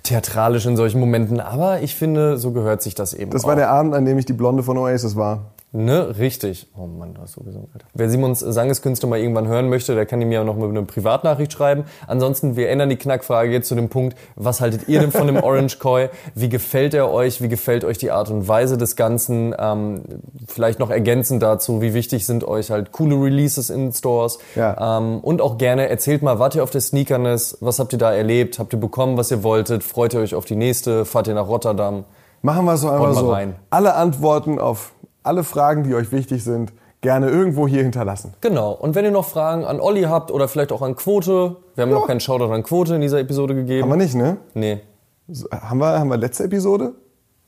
theatralisch 0.03 0.67
in 0.67 0.77
solchen 0.77 0.99
Momenten, 0.99 1.39
aber 1.39 1.81
ich 1.81 1.95
finde, 1.95 2.37
so 2.37 2.51
gehört 2.51 2.83
sich 2.83 2.93
das 2.93 3.15
eben 3.15 3.31
das 3.31 3.43
auch. 3.43 3.47
war 3.47 3.55
der 3.55 3.71
Abend, 3.71 3.95
an 3.95 4.05
dem 4.05 4.19
ich 4.19 4.25
die 4.27 4.33
Blonde 4.33 4.61
von 4.61 4.77
Oasis 4.77 5.15
war. 5.15 5.51
Ne, 5.73 6.17
richtig. 6.19 6.67
Oh 6.77 6.85
Mann, 6.85 7.13
du 7.13 7.21
hast 7.21 7.31
so 7.31 7.41
gesungen, 7.41 7.69
Alter. 7.73 7.85
Wer 7.93 8.09
Simons 8.09 8.41
Sangeskünste 8.41 9.07
mal 9.07 9.19
irgendwann 9.19 9.47
hören 9.47 9.69
möchte, 9.69 9.95
der 9.95 10.05
kann 10.05 10.21
ihm 10.21 10.29
ja 10.33 10.43
noch 10.43 10.57
mal 10.57 10.67
eine 10.67 10.83
Privatnachricht 10.83 11.53
schreiben. 11.53 11.85
Ansonsten, 12.07 12.57
wir 12.57 12.69
ändern 12.69 12.89
die 12.89 12.97
Knackfrage 12.97 13.53
jetzt 13.53 13.69
zu 13.69 13.75
dem 13.75 13.87
Punkt, 13.87 14.17
was 14.35 14.59
haltet 14.59 14.89
ihr 14.89 14.99
denn 14.99 15.11
von 15.11 15.27
dem 15.27 15.37
Orange 15.43 15.79
Koi? 15.79 16.09
Wie 16.35 16.49
gefällt 16.49 16.93
er 16.93 17.09
euch? 17.09 17.41
Wie 17.41 17.47
gefällt 17.47 17.85
euch 17.85 17.97
die 17.97 18.11
Art 18.11 18.29
und 18.29 18.49
Weise 18.49 18.77
des 18.77 18.97
Ganzen? 18.97 19.55
Ähm, 19.57 20.01
vielleicht 20.45 20.79
noch 20.79 20.89
ergänzend 20.89 21.41
dazu, 21.41 21.81
wie 21.81 21.93
wichtig 21.93 22.25
sind 22.25 22.43
euch 22.45 22.69
halt 22.69 22.91
coole 22.91 23.15
Releases 23.15 23.69
in 23.69 23.93
Stores? 23.93 24.39
Ja. 24.55 24.97
Ähm, 24.97 25.19
und 25.21 25.39
auch 25.41 25.57
gerne, 25.57 25.87
erzählt 25.87 26.21
mal, 26.21 26.37
wart 26.37 26.53
ihr 26.53 26.63
auf 26.63 26.71
der 26.71 26.81
Sneakerness? 26.81 27.59
Was 27.61 27.79
habt 27.79 27.93
ihr 27.93 27.99
da 27.99 28.11
erlebt? 28.11 28.59
Habt 28.59 28.73
ihr 28.73 28.79
bekommen, 28.79 29.15
was 29.15 29.31
ihr 29.31 29.41
wolltet? 29.41 29.83
Freut 29.83 30.13
ihr 30.13 30.19
euch 30.19 30.35
auf 30.35 30.43
die 30.43 30.57
nächste? 30.57 31.05
Fahrt 31.05 31.27
ihr 31.27 31.33
nach 31.33 31.47
Rotterdam? 31.47 32.03
Machen 32.41 32.65
wir 32.65 32.73
es 32.73 32.81
so 32.81 32.89
einfach 32.89 33.13
so. 33.13 33.31
rein. 33.31 33.55
Alle 33.69 33.93
Antworten 33.93 34.59
auf 34.59 34.93
alle 35.23 35.43
Fragen, 35.43 35.83
die 35.83 35.93
euch 35.95 36.11
wichtig 36.11 36.43
sind, 36.43 36.73
gerne 37.01 37.29
irgendwo 37.29 37.67
hier 37.67 37.81
hinterlassen. 37.83 38.33
Genau. 38.41 38.71
Und 38.73 38.95
wenn 38.95 39.05
ihr 39.05 39.11
noch 39.11 39.25
Fragen 39.25 39.65
an 39.65 39.79
Olli 39.79 40.03
habt 40.03 40.31
oder 40.31 40.47
vielleicht 40.47 40.71
auch 40.71 40.81
an 40.81 40.95
Quote, 40.95 41.57
wir 41.75 41.81
haben 41.83 41.91
noch 41.91 42.07
keinen 42.07 42.19
Shoutout 42.19 42.51
an 42.53 42.63
Quote 42.63 42.95
in 42.95 43.01
dieser 43.01 43.19
Episode 43.19 43.55
gegeben. 43.55 43.83
Haben 43.83 43.89
wir 43.89 44.03
nicht, 44.05 44.15
ne? 44.15 44.37
Nee. 44.53 44.81
So, 45.27 45.47
Haben 45.51 45.79
wir, 45.79 45.99
haben 45.99 46.09
wir 46.09 46.17
letzte 46.17 46.43
Episode? 46.43 46.93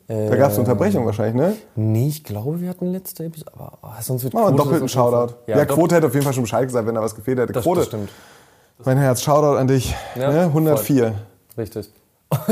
Da 0.08 0.36
gab 0.36 0.52
es 0.52 0.58
Unterbrechung 0.60 1.06
wahrscheinlich, 1.06 1.36
ne? 1.36 1.56
Nee, 1.76 2.08
ich 2.10 2.24
glaube, 2.24 2.60
wir 2.62 2.70
hatten 2.70 2.92
letzte 2.92 3.24
Episode, 3.26 3.52
aber 3.54 3.78
oh, 3.82 3.88
sonst 4.02 4.24
wird 4.24 4.34
Machen 4.34 4.44
wir 4.44 4.48
einen 4.50 4.56
Quote 4.58 4.66
doppelten 4.70 4.90
Shoutout. 4.90 5.34
Ja, 5.48 5.58
dopp- 5.58 5.68
Quote 5.76 5.96
hätte 5.96 6.08
auf 6.08 6.14
jeden 6.14 6.24
Fall 6.26 6.34
schon 6.34 6.44
Bescheid 6.44 6.66
gesagt, 6.68 6.86
wenn 6.86 6.94
da 6.96 7.02
was 7.02 7.16
gefehlt 7.16 7.40
hätte. 7.40 7.54
das, 7.54 7.64
Quote, 7.64 7.80
das 7.80 7.88
stimmt. 7.88 8.10
mein 8.84 8.98
Herz, 8.98 9.22
Shoutout 9.22 9.58
an 9.58 9.68
dich. 9.68 9.96
Ja, 10.16 10.30
ne? 10.32 10.42
104. 10.44 11.14
Richtig. 11.58 11.90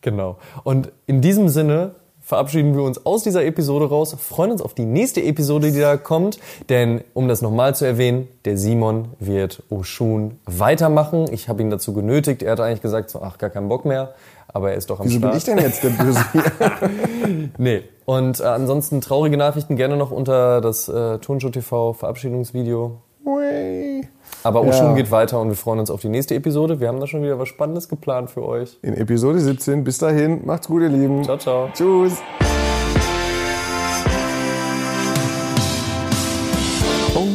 genau. 0.00 0.38
Und 0.62 0.92
in 1.06 1.20
diesem 1.20 1.48
Sinne 1.48 1.96
verabschieden 2.24 2.74
wir 2.74 2.82
uns 2.82 3.04
aus 3.04 3.22
dieser 3.22 3.44
Episode 3.44 3.88
raus, 3.88 4.16
freuen 4.18 4.50
uns 4.50 4.62
auf 4.62 4.74
die 4.74 4.86
nächste 4.86 5.22
Episode, 5.22 5.70
die 5.70 5.80
da 5.80 5.96
kommt, 5.96 6.38
denn 6.68 7.02
um 7.12 7.28
das 7.28 7.42
nochmal 7.42 7.74
zu 7.74 7.84
erwähnen, 7.84 8.28
der 8.44 8.56
Simon 8.56 9.08
wird 9.20 9.62
Oshun 9.70 10.38
weitermachen. 10.46 11.26
Ich 11.30 11.48
habe 11.48 11.62
ihn 11.62 11.70
dazu 11.70 11.92
genötigt, 11.92 12.42
er 12.42 12.52
hat 12.52 12.60
eigentlich 12.60 12.82
gesagt, 12.82 13.10
so, 13.10 13.20
ach, 13.20 13.38
gar 13.38 13.50
keinen 13.50 13.68
Bock 13.68 13.84
mehr, 13.84 14.14
aber 14.48 14.70
er 14.70 14.76
ist 14.76 14.88
doch 14.90 15.00
am 15.00 15.06
Wieso 15.06 15.18
Start. 15.18 15.32
bin 15.32 15.38
ich 15.38 15.44
denn 15.44 15.58
jetzt 15.58 15.84
der 15.84 15.90
Böse 15.90 16.24
hier? 16.32 17.50
Nee. 17.58 17.82
Und 18.06 18.40
äh, 18.40 18.44
ansonsten 18.44 19.00
traurige 19.00 19.36
Nachrichten 19.36 19.76
gerne 19.76 19.96
noch 19.96 20.10
unter 20.10 20.60
das 20.60 20.88
äh, 20.88 21.18
Turnshow 21.18 21.50
TV 21.50 21.92
Verabschiedungsvideo. 21.92 22.98
Ui. 23.24 24.06
Aber 24.44 24.60
Oshun 24.62 24.88
Ja. 24.90 24.94
geht 24.94 25.10
weiter 25.10 25.40
und 25.40 25.48
wir 25.48 25.56
freuen 25.56 25.80
uns 25.80 25.90
auf 25.90 26.00
die 26.02 26.08
nächste 26.08 26.34
Episode. 26.34 26.78
Wir 26.78 26.88
haben 26.88 27.00
da 27.00 27.06
schon 27.06 27.22
wieder 27.22 27.38
was 27.38 27.48
Spannendes 27.48 27.88
geplant 27.88 28.30
für 28.30 28.44
euch. 28.46 28.78
In 28.82 28.94
Episode 28.94 29.40
17. 29.40 29.82
Bis 29.84 29.98
dahin. 29.98 30.42
Macht's 30.46 30.68
gut, 30.68 30.82
ihr 30.82 30.88
Lieben. 30.90 31.24
Ciao, 31.24 31.38
ciao. 31.38 31.68
Tschüss. 31.74 32.18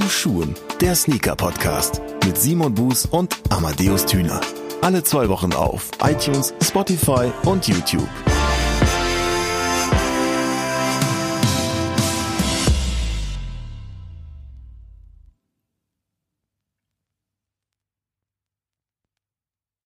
Schuhen, 0.09 0.53
der 0.81 0.95
Sneaker-Podcast 0.95 2.01
mit 2.25 2.35
Simon 2.37 2.73
Buß 2.73 3.05
und 3.05 3.37
Amadeus 3.51 4.05
Thüner. 4.05 4.41
Alle 4.81 5.03
zwei 5.03 5.29
Wochen 5.29 5.53
auf 5.53 5.91
iTunes, 6.03 6.53
Spotify 6.61 7.31
und 7.45 7.67
YouTube. 7.67 8.09